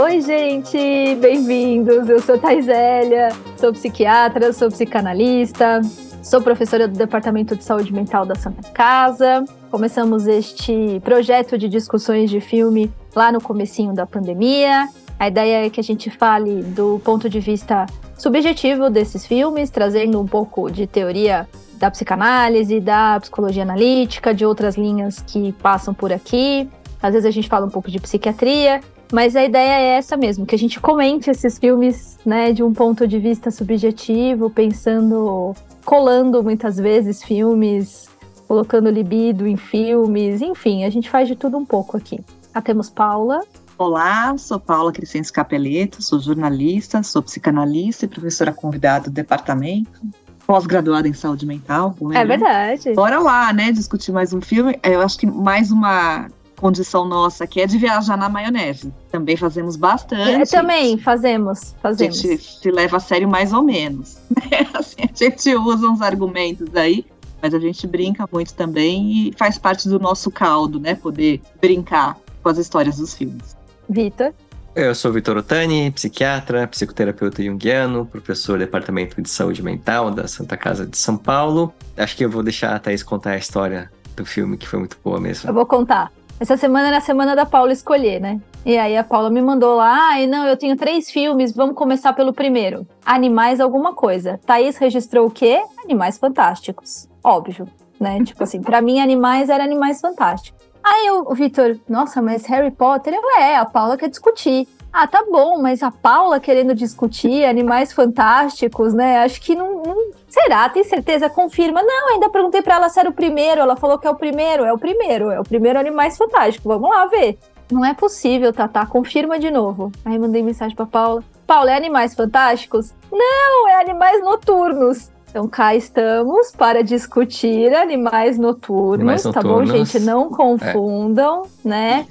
Oi, 0.00 0.20
gente, 0.20 0.78
bem-vindos. 1.16 2.08
Eu 2.08 2.22
sou 2.22 2.38
Taizélia, 2.38 3.30
sou 3.56 3.72
psiquiatra, 3.72 4.52
sou 4.52 4.68
psicanalista, 4.68 5.80
sou 6.22 6.40
professora 6.40 6.86
do 6.86 6.96
Departamento 6.96 7.56
de 7.56 7.64
Saúde 7.64 7.92
Mental 7.92 8.24
da 8.24 8.36
Santa 8.36 8.62
Casa. 8.70 9.44
Começamos 9.72 10.28
este 10.28 11.00
projeto 11.02 11.58
de 11.58 11.68
discussões 11.68 12.30
de 12.30 12.40
filme 12.40 12.92
lá 13.12 13.32
no 13.32 13.40
comecinho 13.40 13.92
da 13.92 14.06
pandemia. 14.06 14.88
A 15.18 15.26
ideia 15.26 15.66
é 15.66 15.70
que 15.70 15.80
a 15.80 15.84
gente 15.84 16.10
fale 16.10 16.62
do 16.62 17.00
ponto 17.04 17.28
de 17.28 17.40
vista 17.40 17.84
subjetivo 18.16 18.88
desses 18.88 19.26
filmes, 19.26 19.68
trazendo 19.68 20.20
um 20.20 20.26
pouco 20.28 20.70
de 20.70 20.86
teoria 20.86 21.48
da 21.74 21.90
psicanálise, 21.90 22.78
da 22.78 23.18
psicologia 23.18 23.64
analítica, 23.64 24.32
de 24.32 24.46
outras 24.46 24.76
linhas 24.76 25.20
que 25.26 25.50
passam 25.54 25.92
por 25.92 26.12
aqui. 26.12 26.70
Às 27.02 27.14
vezes 27.14 27.26
a 27.26 27.32
gente 27.32 27.48
fala 27.48 27.66
um 27.66 27.70
pouco 27.70 27.90
de 27.90 27.98
psiquiatria, 27.98 28.80
mas 29.12 29.34
a 29.34 29.44
ideia 29.44 29.80
é 29.80 29.96
essa 29.96 30.16
mesmo, 30.16 30.44
que 30.44 30.54
a 30.54 30.58
gente 30.58 30.78
comente 30.80 31.30
esses 31.30 31.58
filmes, 31.58 32.18
né, 32.24 32.52
de 32.52 32.62
um 32.62 32.72
ponto 32.72 33.06
de 33.06 33.18
vista 33.18 33.50
subjetivo, 33.50 34.50
pensando, 34.50 35.54
colando 35.84 36.42
muitas 36.42 36.76
vezes 36.76 37.22
filmes, 37.22 38.08
colocando 38.46 38.90
libido 38.90 39.46
em 39.46 39.56
filmes, 39.56 40.42
enfim, 40.42 40.84
a 40.84 40.90
gente 40.90 41.08
faz 41.08 41.28
de 41.28 41.36
tudo 41.36 41.56
um 41.56 41.64
pouco 41.64 41.96
aqui. 41.96 42.20
Já 42.54 42.60
temos 42.60 42.90
Paula. 42.90 43.40
Olá, 43.76 44.36
sou 44.36 44.58
Paula 44.58 44.92
Crescentes 44.92 45.30
Capeleto, 45.30 46.02
sou 46.02 46.18
jornalista, 46.18 47.02
sou 47.02 47.22
psicanalista 47.22 48.04
e 48.04 48.08
professora 48.08 48.52
convidada 48.52 49.04
do 49.04 49.12
departamento 49.12 50.00
pós-graduada 50.48 51.06
em 51.06 51.12
saúde 51.12 51.44
mental. 51.44 51.94
É, 52.14 52.20
é 52.20 52.24
verdade. 52.24 52.94
Bora 52.94 53.18
lá, 53.18 53.52
né, 53.52 53.70
discutir 53.70 54.12
mais 54.12 54.32
um 54.32 54.40
filme. 54.40 54.80
Eu 54.82 55.02
acho 55.02 55.18
que 55.18 55.26
mais 55.26 55.70
uma 55.70 56.30
condição 56.58 57.06
nossa 57.06 57.44
aqui 57.44 57.60
é 57.60 57.66
de 57.66 57.78
viajar 57.78 58.16
na 58.16 58.28
maionese. 58.28 58.92
Também 59.10 59.36
fazemos 59.36 59.76
bastante. 59.76 60.30
É, 60.30 60.44
também 60.44 60.98
fazemos, 60.98 61.74
fazemos. 61.82 62.18
A 62.18 62.22
gente 62.22 62.42
se 62.42 62.70
leva 62.70 62.96
a 62.98 63.00
sério 63.00 63.28
mais 63.28 63.52
ou 63.52 63.62
menos. 63.62 64.18
Né? 64.50 64.66
Assim, 64.72 65.02
a 65.02 65.14
gente 65.14 65.54
usa 65.56 65.86
uns 65.88 66.00
argumentos 66.00 66.74
aí, 66.74 67.04
mas 67.42 67.52
a 67.52 67.58
gente 67.58 67.86
brinca 67.86 68.26
muito 68.32 68.54
também 68.54 69.28
e 69.28 69.34
faz 69.36 69.58
parte 69.58 69.88
do 69.88 69.98
nosso 69.98 70.30
caldo, 70.30 70.78
né? 70.80 70.94
Poder 70.94 71.42
brincar 71.60 72.16
com 72.42 72.48
as 72.48 72.56
histórias 72.56 72.96
dos 72.96 73.14
filmes. 73.14 73.56
Vitor? 73.88 74.32
Eu 74.74 74.94
sou 74.94 75.12
Vitor 75.12 75.36
Otani, 75.36 75.90
psiquiatra, 75.90 76.66
psicoterapeuta 76.68 77.42
junguiano, 77.42 78.06
professor 78.06 78.58
do 78.58 78.64
Departamento 78.64 79.20
de 79.20 79.28
Saúde 79.28 79.62
Mental 79.62 80.10
da 80.10 80.28
Santa 80.28 80.56
Casa 80.56 80.86
de 80.86 80.96
São 80.96 81.16
Paulo. 81.16 81.74
Acho 81.96 82.16
que 82.16 82.24
eu 82.24 82.30
vou 82.30 82.42
deixar 82.42 82.76
a 82.76 82.78
Thaís 82.78 83.02
contar 83.02 83.32
a 83.32 83.38
história 83.38 83.90
do 84.16 84.24
filme, 84.24 84.56
que 84.56 84.68
foi 84.68 84.78
muito 84.78 84.96
boa 85.02 85.20
mesmo. 85.20 85.50
Eu 85.50 85.54
vou 85.54 85.66
contar. 85.66 86.12
Essa 86.40 86.56
semana 86.56 86.86
era 86.86 86.98
a 86.98 87.00
semana 87.00 87.34
da 87.34 87.44
Paula 87.44 87.72
escolher, 87.72 88.20
né? 88.20 88.40
E 88.64 88.78
aí 88.78 88.96
a 88.96 89.02
Paula 89.02 89.28
me 89.28 89.42
mandou 89.42 89.76
lá, 89.76 90.10
ai 90.10 90.26
não, 90.26 90.46
eu 90.46 90.56
tenho 90.56 90.76
três 90.76 91.10
filmes, 91.10 91.52
vamos 91.52 91.74
começar 91.74 92.12
pelo 92.12 92.32
primeiro. 92.32 92.86
Animais 93.04 93.60
alguma 93.60 93.92
coisa. 93.92 94.38
Thaís 94.46 94.76
registrou 94.76 95.26
o 95.26 95.30
quê? 95.30 95.60
Animais 95.82 96.16
Fantásticos. 96.16 97.08
Óbvio, 97.24 97.66
né? 97.98 98.22
tipo 98.24 98.42
assim, 98.44 98.62
para 98.62 98.80
mim 98.80 99.00
Animais 99.00 99.48
era 99.48 99.64
Animais 99.64 100.00
Fantásticos. 100.00 100.68
Aí 100.84 101.10
o 101.10 101.34
Vitor, 101.34 101.76
nossa, 101.88 102.22
mas 102.22 102.46
Harry 102.46 102.70
Potter? 102.70 103.14
Eu, 103.14 103.40
é, 103.40 103.56
a 103.56 103.64
Paula 103.64 103.96
quer 103.96 104.08
discutir. 104.08 104.68
Ah, 104.92 105.06
tá 105.06 105.24
bom, 105.30 105.60
mas 105.60 105.82
a 105.82 105.90
Paula 105.90 106.40
querendo 106.40 106.74
discutir 106.74 107.44
animais 107.44 107.92
fantásticos, 107.92 108.94
né? 108.94 109.18
Acho 109.18 109.40
que 109.40 109.54
não, 109.54 109.82
não. 109.82 110.10
Será? 110.28 110.68
Tem 110.68 110.82
certeza? 110.82 111.28
Confirma. 111.28 111.82
Não, 111.82 112.08
ainda 112.08 112.30
perguntei 112.30 112.62
para 112.62 112.76
ela 112.76 112.88
se 112.88 112.98
era 112.98 113.08
o 113.08 113.12
primeiro. 113.12 113.60
Ela 113.60 113.76
falou 113.76 113.98
que 113.98 114.06
é 114.06 114.10
o 114.10 114.14
primeiro. 114.14 114.64
É 114.64 114.72
o 114.72 114.78
primeiro. 114.78 115.30
É 115.30 115.38
o 115.38 115.44
primeiro 115.44 115.78
Animais 115.78 116.16
Fantásticos. 116.16 116.66
Vamos 116.66 116.90
lá 116.90 117.06
ver. 117.06 117.38
Não 117.70 117.84
é 117.84 117.92
possível, 117.92 118.52
Tatá. 118.52 118.86
Confirma 118.86 119.38
de 119.38 119.50
novo. 119.50 119.92
Aí 120.04 120.18
mandei 120.18 120.42
mensagem 120.42 120.74
pra 120.74 120.86
Paula. 120.86 121.22
Paula, 121.46 121.70
é 121.70 121.76
Animais 121.76 122.14
Fantásticos? 122.14 122.94
Não, 123.12 123.68
é 123.68 123.80
Animais 123.80 124.22
Noturnos. 124.22 125.10
Então 125.30 125.46
cá 125.46 125.74
estamos 125.74 126.52
para 126.52 126.82
discutir 126.82 127.74
animais 127.74 128.38
noturnos, 128.38 128.94
animais 128.94 129.22
tá 129.22 129.42
bom, 129.42 129.62
gente? 129.62 130.00
Não 130.00 130.26
é. 130.26 130.30
confundam, 130.30 131.42
é. 131.42 131.68
né? 131.68 132.06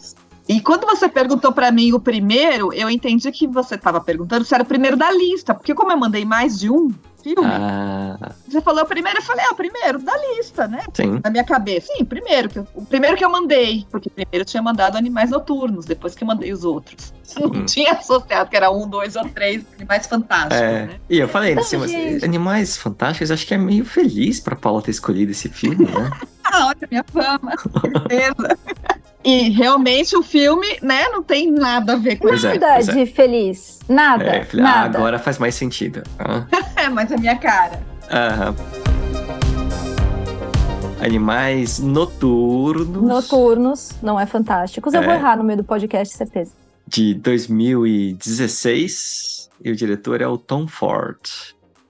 E 0.48 0.62
quando 0.62 0.86
você 0.86 1.10
perguntou 1.10 1.52
para 1.52 1.72
mim 1.72 1.92
o 1.92 2.00
primeiro, 2.00 2.74
eu 2.74 2.90
entendi 2.90 3.30
que 3.32 3.46
você 3.46 3.76
estava 3.76 4.00
perguntando 4.00 4.46
se 4.46 4.54
era 4.54 4.64
o 4.64 4.66
primeiro 4.66 4.96
da 4.96 5.12
lista, 5.12 5.54
porque 5.54 5.76
como 5.76 5.92
eu 5.92 5.98
mandei 5.98 6.24
mais 6.24 6.58
de 6.58 6.72
um 6.72 6.90
filme, 7.22 7.52
ah. 7.52 8.32
você 8.48 8.62
falou 8.62 8.84
o 8.84 8.86
primeiro, 8.86 9.18
eu 9.18 9.22
falei, 9.22 9.46
é 9.46 9.50
o 9.50 9.56
primeiro 9.56 10.00
da 10.00 10.14
lista, 10.18 10.68
né? 10.68 10.84
Sim. 10.94 11.20
Na 11.22 11.30
minha 11.30 11.44
cabeça. 11.44 11.92
Sim, 11.94 12.06
primeiro, 12.06 12.48
que 12.48 12.60
eu, 12.60 12.68
o 12.74 12.86
primeiro 12.86 13.18
que 13.18 13.26
eu 13.26 13.30
mandei, 13.30 13.86
porque 13.92 14.10
primeiro 14.10 14.44
eu 14.44 14.46
tinha 14.46 14.64
mandado 14.64 14.98
Animais 14.98 15.30
Noturnos, 15.30 15.86
depois 15.86 16.16
que 16.16 16.24
eu 16.24 16.28
mandei 16.28 16.54
os 16.54 16.64
outros. 16.64 17.14
Sim. 17.24 17.42
Não 17.52 17.66
tinha 17.66 17.92
associado 17.94 18.50
que 18.50 18.56
era 18.56 18.72
um, 18.72 18.88
dois 18.88 19.18
ou 19.18 19.28
três 19.30 19.66
Animais 19.76 20.08
Fantásticos, 20.08 20.62
é. 20.62 20.86
né? 20.86 21.00
E 21.10 21.20
eu 21.20 21.28
falei, 21.28 21.58
assim, 21.58 21.78
mas 21.78 22.24
Animais 22.24 22.78
Fantásticos, 22.78 23.32
acho 23.32 23.46
que 23.46 23.54
é 23.54 23.58
meio 23.58 23.84
feliz 23.84 24.40
pra 24.40 24.56
Paula 24.56 24.82
ter 24.82 24.92
escolhido 24.92 25.32
esse 25.32 25.50
filme, 25.50 25.86
né? 25.86 26.10
ah, 26.46 26.68
olha 26.68 26.78
a 26.82 26.88
minha 26.90 27.04
fama, 27.04 27.54
certeza. 27.82 28.58
E 29.28 29.50
realmente 29.50 30.16
o 30.16 30.24
filme, 30.24 30.80
né, 30.82 31.10
não 31.10 31.22
tem 31.22 31.52
nada 31.52 31.94
a 31.94 31.96
ver 31.98 32.16
com 32.16 32.34
isso. 32.34 32.48
Nada 32.48 32.66
é, 32.66 32.80
de 32.80 33.02
é. 33.02 33.06
feliz. 33.06 33.80
Nada. 33.90 34.24
É, 34.24 34.46
falei, 34.46 34.66
ah, 34.66 34.70
nada. 34.70 34.98
Ah, 34.98 35.02
agora 35.02 35.20
faz 35.20 35.38
mais 35.38 35.54
sentido. 35.54 36.02
Ah. 36.18 36.46
é, 36.82 36.88
mas 36.88 37.12
a 37.12 37.18
minha 37.18 37.36
cara. 37.36 37.78
Aham. 38.10 38.56
Animais 41.02 41.80
noturnos. 41.80 43.04
Noturnos, 43.04 43.92
não 44.02 44.18
é 44.18 44.26
fantásticos. 44.26 44.94
Eu 44.94 45.02
vou 45.02 45.12
é. 45.12 45.16
errar 45.16 45.36
no 45.36 45.44
meio 45.44 45.58
do 45.58 45.64
podcast, 45.66 46.16
certeza. 46.16 46.54
De 46.88 47.14
2016. 47.14 49.50
E 49.62 49.72
o 49.72 49.76
diretor 49.76 50.22
é 50.22 50.28
o 50.28 50.38
Tom 50.38 50.70
Ford. 50.70 51.20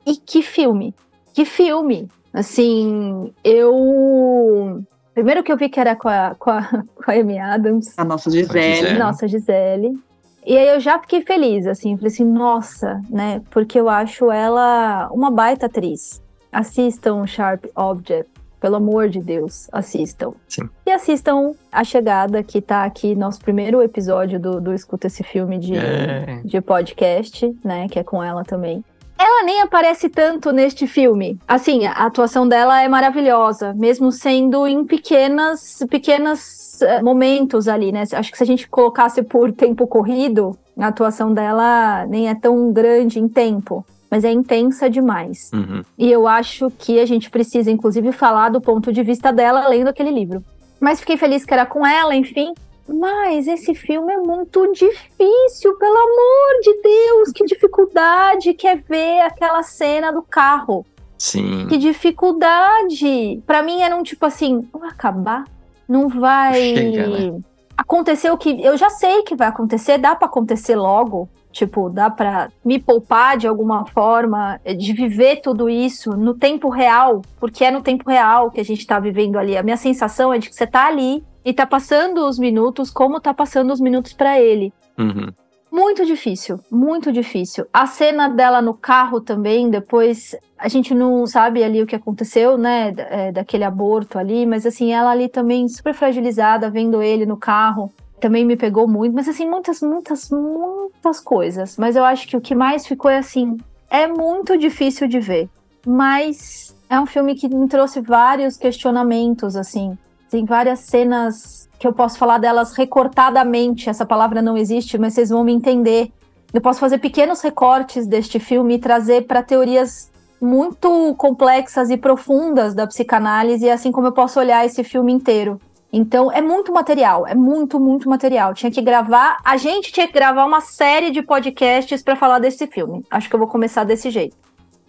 E 0.07 0.17
que 0.17 0.41
filme? 0.41 0.95
Que 1.35 1.45
filme! 1.45 2.09
Assim, 2.33 3.31
eu 3.43 4.83
Primeiro 5.17 5.41
que 5.41 5.51
eu 5.51 5.57
vi 5.57 5.67
que 5.67 5.79
era 5.79 5.95
com 5.95 6.07
a, 6.07 6.35
com 6.37 6.51
a, 6.51 6.61
com 7.03 7.09
a 7.09 7.13
Amy 7.15 7.39
Adams. 7.39 7.97
A 7.97 8.05
nossa 8.05 8.29
Gisele. 8.29 8.75
Gisele. 8.75 8.99
Nossa 8.99 9.27
Gisele. 9.27 9.99
E 10.45 10.55
aí 10.55 10.67
eu 10.67 10.79
já 10.79 10.99
fiquei 10.99 11.23
feliz, 11.23 11.65
assim, 11.65 11.97
falei 11.97 12.13
assim, 12.13 12.23
nossa, 12.23 13.01
né? 13.09 13.41
Porque 13.49 13.79
eu 13.79 13.89
acho 13.89 14.31
ela 14.31 15.09
uma 15.11 15.31
baita 15.31 15.65
atriz. 15.65 16.21
Assistam 16.51 17.25
Sharp 17.25 17.65
Object, 17.75 18.29
pelo 18.61 18.75
amor 18.75 19.09
de 19.09 19.19
Deus, 19.19 19.67
assistam. 19.71 20.33
Sim. 20.47 20.69
E 20.85 20.91
assistam 20.91 21.53
A 21.71 21.83
Chegada, 21.83 22.43
que 22.43 22.61
tá 22.61 22.83
aqui, 22.85 23.15
nosso 23.15 23.39
primeiro 23.39 23.81
episódio 23.81 24.39
do, 24.39 24.61
do 24.61 24.71
Escuta 24.71 25.07
Esse 25.07 25.23
Filme 25.23 25.57
de, 25.57 25.75
é. 25.77 26.41
de 26.45 26.61
podcast, 26.61 27.51
né? 27.65 27.87
Que 27.89 27.97
é 27.97 28.03
com 28.03 28.23
ela 28.23 28.43
também. 28.43 28.85
Ela 29.17 29.43
nem 29.43 29.61
aparece 29.61 30.09
tanto 30.09 30.51
neste 30.51 30.85
filme. 30.85 31.39
Assim, 31.47 31.85
a 31.85 32.05
atuação 32.05 32.47
dela 32.47 32.81
é 32.81 32.87
maravilhosa, 32.87 33.73
mesmo 33.73 34.11
sendo 34.11 34.67
em 34.67 34.85
pequenas, 34.85 35.83
pequenos 35.89 36.81
eh, 36.81 37.01
momentos 37.01 37.67
ali, 37.67 37.91
né? 37.91 38.03
Acho 38.13 38.31
que 38.31 38.37
se 38.37 38.43
a 38.43 38.47
gente 38.47 38.67
colocasse 38.67 39.23
por 39.23 39.51
tempo 39.51 39.87
corrido, 39.87 40.57
a 40.77 40.87
atuação 40.87 41.33
dela 41.33 42.05
nem 42.05 42.29
é 42.29 42.35
tão 42.35 42.71
grande 42.71 43.19
em 43.19 43.27
tempo 43.27 43.85
mas 44.09 44.23
é 44.23 44.31
intensa 44.31 44.89
demais. 44.89 45.51
Uhum. 45.53 45.83
E 45.97 46.11
eu 46.11 46.27
acho 46.27 46.71
que 46.71 46.99
a 46.99 47.05
gente 47.05 47.29
precisa, 47.29 47.69
inclusive, 47.69 48.11
falar 48.11 48.49
do 48.49 48.61
ponto 48.61 48.91
de 48.91 49.03
vista 49.03 49.31
dela 49.31 49.67
lendo 49.67 49.89
aquele 49.89 50.11
livro. 50.11 50.43
Mas 50.79 50.99
fiquei 50.99 51.17
feliz 51.17 51.43
que 51.43 51.53
era 51.53 51.65
com 51.65 51.85
ela, 51.85 52.15
enfim. 52.15 52.53
Mas 52.87 53.47
esse 53.47 53.75
filme 53.75 54.13
é 54.13 54.17
muito 54.17 54.71
difícil, 54.71 55.75
pelo 55.77 55.97
amor 55.97 56.61
de 56.61 56.81
Deus, 56.81 57.31
que 57.33 57.45
dificuldade 57.45 58.53
que 58.53 58.67
é 58.67 58.75
ver 58.75 59.21
aquela 59.21 59.61
cena 59.63 60.11
do 60.11 60.21
carro. 60.21 60.85
Sim. 61.17 61.67
Que 61.67 61.77
dificuldade. 61.77 63.41
Para 63.45 63.63
mim 63.63 63.81
era 63.81 63.95
um 63.95 64.03
tipo 64.03 64.25
assim, 64.25 64.67
vai 64.71 64.89
acabar, 64.89 65.45
não 65.87 66.07
vai 66.07 66.53
Chega, 66.53 67.07
né? 67.07 67.39
acontecer 67.75 68.31
o 68.31 68.37
que 68.37 68.61
eu 68.61 68.77
já 68.77 68.89
sei 68.89 69.23
que 69.23 69.35
vai 69.35 69.47
acontecer, 69.47 69.97
dá 69.97 70.15
para 70.15 70.27
acontecer 70.27 70.75
logo. 70.75 71.29
Tipo, 71.49 71.89
dá 71.89 72.07
para 72.07 72.49
me 72.63 72.77
poupar 72.77 73.35
de 73.35 73.47
alguma 73.47 73.83
forma, 73.87 74.59
de 74.77 74.93
viver 74.93 75.37
tudo 75.37 75.67
isso 75.67 76.11
no 76.11 76.35
tempo 76.35 76.69
real, 76.69 77.23
porque 77.39 77.65
é 77.65 77.71
no 77.71 77.81
tempo 77.81 78.07
real 78.07 78.51
que 78.51 78.59
a 78.59 78.63
gente 78.63 78.85
tá 78.85 78.99
vivendo 78.99 79.37
ali. 79.37 79.57
A 79.57 79.63
minha 79.63 79.77
sensação 79.77 80.31
é 80.31 80.37
de 80.37 80.49
que 80.49 80.55
você 80.55 80.67
tá 80.67 80.85
ali 80.85 81.23
e 81.47 81.53
tá 81.53 81.65
passando 81.65 82.27
os 82.27 82.37
minutos 82.37 82.91
como 82.91 83.21
tá 83.21 83.33
passando 83.33 83.71
os 83.71 83.79
minutos 83.79 84.11
para 84.11 84.37
ele. 84.37 84.73
Uhum. 84.97 85.31
Muito 85.71 86.05
difícil, 86.05 86.59
muito 86.69 87.09
difícil. 87.09 87.65
A 87.71 87.85
cena 87.87 88.27
dela 88.27 88.61
no 88.61 88.73
carro 88.73 89.21
também, 89.21 89.69
depois 89.69 90.35
a 90.57 90.67
gente 90.67 90.93
não 90.93 91.25
sabe 91.25 91.63
ali 91.63 91.81
o 91.81 91.87
que 91.87 91.95
aconteceu, 91.95 92.57
né, 92.57 92.93
é, 92.97 93.31
daquele 93.31 93.63
aborto 93.63 94.19
ali, 94.19 94.45
mas 94.45 94.65
assim, 94.65 94.91
ela 94.91 95.09
ali 95.09 95.29
também 95.29 95.69
super 95.69 95.93
fragilizada, 95.93 96.69
vendo 96.69 97.01
ele 97.01 97.25
no 97.25 97.37
carro, 97.37 97.89
também 98.19 98.43
me 98.43 98.57
pegou 98.57 98.85
muito, 98.85 99.15
mas 99.15 99.29
assim, 99.29 99.49
muitas, 99.49 99.81
muitas, 99.81 100.29
muitas 100.29 101.21
coisas. 101.21 101.77
Mas 101.77 101.95
eu 101.95 102.03
acho 102.03 102.27
que 102.27 102.35
o 102.35 102.41
que 102.41 102.55
mais 102.55 102.85
ficou 102.85 103.09
é 103.09 103.19
assim, 103.19 103.55
é 103.89 104.05
muito 104.05 104.57
difícil 104.57 105.07
de 105.07 105.21
ver, 105.21 105.47
mas 105.85 106.75
é 106.89 106.99
um 106.99 107.05
filme 107.05 107.35
que 107.35 107.47
me 107.47 107.69
trouxe 107.69 108.01
vários 108.01 108.57
questionamentos, 108.57 109.55
assim, 109.55 109.97
tem 110.29 110.45
várias 110.45 110.79
cenas 110.79 111.69
que 111.79 111.87
eu 111.87 111.93
posso 111.93 112.17
falar 112.17 112.37
delas 112.37 112.73
recortadamente. 112.73 113.89
Essa 113.89 114.05
palavra 114.05 114.41
não 114.41 114.57
existe, 114.57 114.97
mas 114.97 115.13
vocês 115.13 115.29
vão 115.29 115.43
me 115.43 115.53
entender. 115.53 116.11
Eu 116.53 116.61
posso 116.61 116.79
fazer 116.79 116.97
pequenos 116.97 117.41
recortes 117.41 118.07
deste 118.07 118.39
filme 118.39 118.75
e 118.75 118.79
trazer 118.79 119.25
para 119.27 119.43
teorias 119.43 120.11
muito 120.39 121.15
complexas 121.15 121.89
e 121.89 121.97
profundas 121.97 122.73
da 122.73 122.87
psicanálise, 122.87 123.69
assim 123.69 123.91
como 123.91 124.07
eu 124.07 124.11
posso 124.11 124.39
olhar 124.39 124.65
esse 124.65 124.83
filme 124.83 125.11
inteiro. 125.11 125.59
Então 125.91 126.31
é 126.31 126.41
muito 126.41 126.71
material, 126.71 127.25
é 127.25 127.33
muito, 127.33 127.79
muito 127.79 128.09
material. 128.09 128.53
Tinha 128.53 128.71
que 128.71 128.81
gravar, 128.81 129.37
a 129.43 129.57
gente 129.57 129.91
tinha 129.91 130.07
que 130.07 130.13
gravar 130.13 130.45
uma 130.45 130.61
série 130.61 131.11
de 131.11 131.21
podcasts 131.21 132.03
para 132.03 132.15
falar 132.15 132.39
desse 132.39 132.67
filme. 132.67 133.05
Acho 133.09 133.29
que 133.29 133.35
eu 133.35 133.39
vou 133.39 133.47
começar 133.47 133.83
desse 133.83 134.09
jeito. 134.09 134.35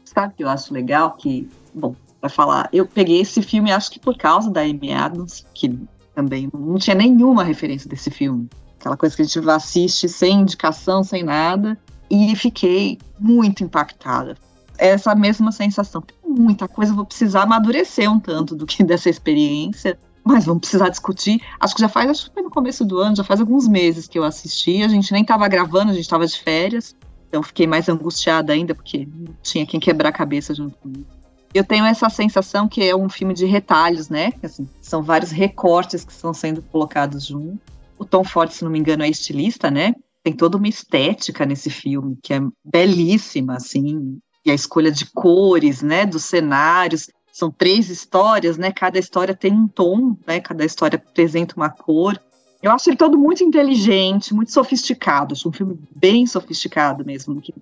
Sabe 0.04 0.32
o 0.32 0.36
que 0.36 0.44
eu 0.44 0.48
acho 0.48 0.72
legal? 0.72 1.12
Que, 1.12 1.48
bom, 1.72 1.94
para 2.20 2.28
falar, 2.28 2.68
eu 2.72 2.86
peguei 2.86 3.20
esse 3.20 3.42
filme, 3.42 3.72
acho 3.72 3.90
que 3.90 4.00
por 4.00 4.16
causa 4.16 4.50
da 4.50 4.62
Amy 4.62 4.92
Adams, 4.92 5.46
que 5.54 5.78
também 6.14 6.50
não 6.52 6.78
tinha 6.78 6.96
nenhuma 6.96 7.44
referência 7.44 7.88
desse 7.88 8.10
filme. 8.10 8.48
Aquela 8.78 8.96
coisa 8.96 9.14
que 9.14 9.22
a 9.22 9.24
gente 9.24 9.50
assiste 9.50 10.08
sem 10.08 10.40
indicação, 10.40 11.02
sem 11.02 11.22
nada. 11.22 11.78
E 12.10 12.34
fiquei 12.36 12.98
muito 13.18 13.62
impactada. 13.62 14.36
Essa 14.78 15.14
mesma 15.14 15.52
sensação. 15.52 16.02
Muita 16.26 16.66
coisa, 16.66 16.94
vou 16.94 17.04
precisar 17.04 17.42
amadurecer 17.42 18.10
um 18.10 18.18
tanto 18.18 18.54
do 18.54 18.66
que 18.66 18.82
dessa 18.84 19.08
experiência 19.08 19.98
mas 20.24 20.44
vamos 20.44 20.60
precisar 20.60 20.90
discutir. 20.90 21.40
Acho 21.58 21.74
que 21.74 21.80
já 21.80 21.88
faz, 21.88 22.10
acho 22.10 22.26
que 22.26 22.34
foi 22.34 22.42
no 22.42 22.50
começo 22.50 22.84
do 22.84 22.98
ano, 22.98 23.16
já 23.16 23.24
faz 23.24 23.40
alguns 23.40 23.66
meses 23.66 24.06
que 24.06 24.18
eu 24.18 24.24
assisti. 24.24 24.82
A 24.82 24.88
gente 24.88 25.10
nem 25.10 25.22
estava 25.22 25.48
gravando, 25.48 25.90
a 25.90 25.94
gente 25.94 26.02
estava 26.02 26.26
de 26.26 26.38
férias. 26.38 26.94
Então 27.28 27.42
fiquei 27.42 27.66
mais 27.66 27.88
angustiada 27.88 28.52
ainda, 28.52 28.74
porque 28.74 29.08
não 29.10 29.34
tinha 29.42 29.64
quem 29.64 29.80
quebrar 29.80 30.10
a 30.10 30.12
cabeça 30.12 30.54
junto 30.54 30.76
comigo. 30.76 31.06
Eu 31.54 31.64
tenho 31.64 31.84
essa 31.84 32.08
sensação 32.10 32.68
que 32.68 32.82
é 32.82 32.94
um 32.94 33.08
filme 33.08 33.34
de 33.34 33.46
retalhos, 33.46 34.08
né? 34.08 34.32
Assim, 34.42 34.68
são 34.82 35.02
vários 35.02 35.30
recortes 35.30 36.04
que 36.04 36.12
estão 36.12 36.32
sendo 36.34 36.62
colocados 36.62 37.26
junto. 37.26 37.58
O 37.98 38.04
Tom 38.04 38.22
Ford, 38.22 38.50
se 38.52 38.62
não 38.62 38.70
me 38.70 38.78
engano, 38.78 39.02
é 39.02 39.08
estilista, 39.08 39.70
né? 39.70 39.94
Tem 40.22 40.32
toda 40.32 40.56
uma 40.56 40.68
estética 40.68 41.46
nesse 41.46 41.70
filme 41.70 42.18
que 42.22 42.34
é 42.34 42.40
belíssima, 42.64 43.56
assim, 43.56 44.18
e 44.44 44.50
a 44.50 44.54
escolha 44.54 44.90
de 44.90 45.06
cores, 45.06 45.82
né, 45.82 46.04
dos 46.06 46.24
cenários 46.24 47.08
são 47.38 47.52
três 47.52 47.88
histórias, 47.88 48.58
né? 48.58 48.72
Cada 48.72 48.98
história 48.98 49.32
tem 49.32 49.52
um 49.52 49.68
tom, 49.68 50.16
né? 50.26 50.40
Cada 50.40 50.64
história 50.64 50.96
apresenta 50.96 51.54
uma 51.56 51.70
cor. 51.70 52.20
Eu 52.60 52.72
acho 52.72 52.90
ele 52.90 52.96
todo 52.96 53.16
muito 53.16 53.44
inteligente, 53.44 54.34
muito 54.34 54.50
sofisticado. 54.50 55.34
Acho 55.34 55.48
um 55.48 55.52
filme 55.52 55.78
bem 55.94 56.26
sofisticado 56.26 57.04
mesmo, 57.04 57.40
que 57.40 57.54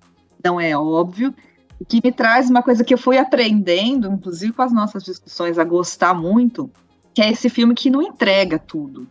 não 0.43 0.59
é 0.59 0.75
óbvio. 0.75 1.35
E 1.81 1.84
que 1.84 2.00
me 2.02 2.12
traz 2.12 2.49
uma 2.49 2.62
coisa 2.62 2.84
que 2.84 2.94
eu 2.94 2.99
fui 2.99 3.19
aprendendo, 3.19 4.08
inclusive 4.08 4.52
com 4.52 4.62
as 4.62 4.73
nossas 4.73 5.05
discussões, 5.05 5.58
a 5.58 5.64
gostar 5.64 6.14
muito, 6.14 6.70
que 7.12 7.23
é 7.23 7.31
esse 7.31 7.49
filme 7.49 7.75
que 7.75 7.90
não 7.90 8.02
entrega 8.02 8.58
tudo. 8.58 9.06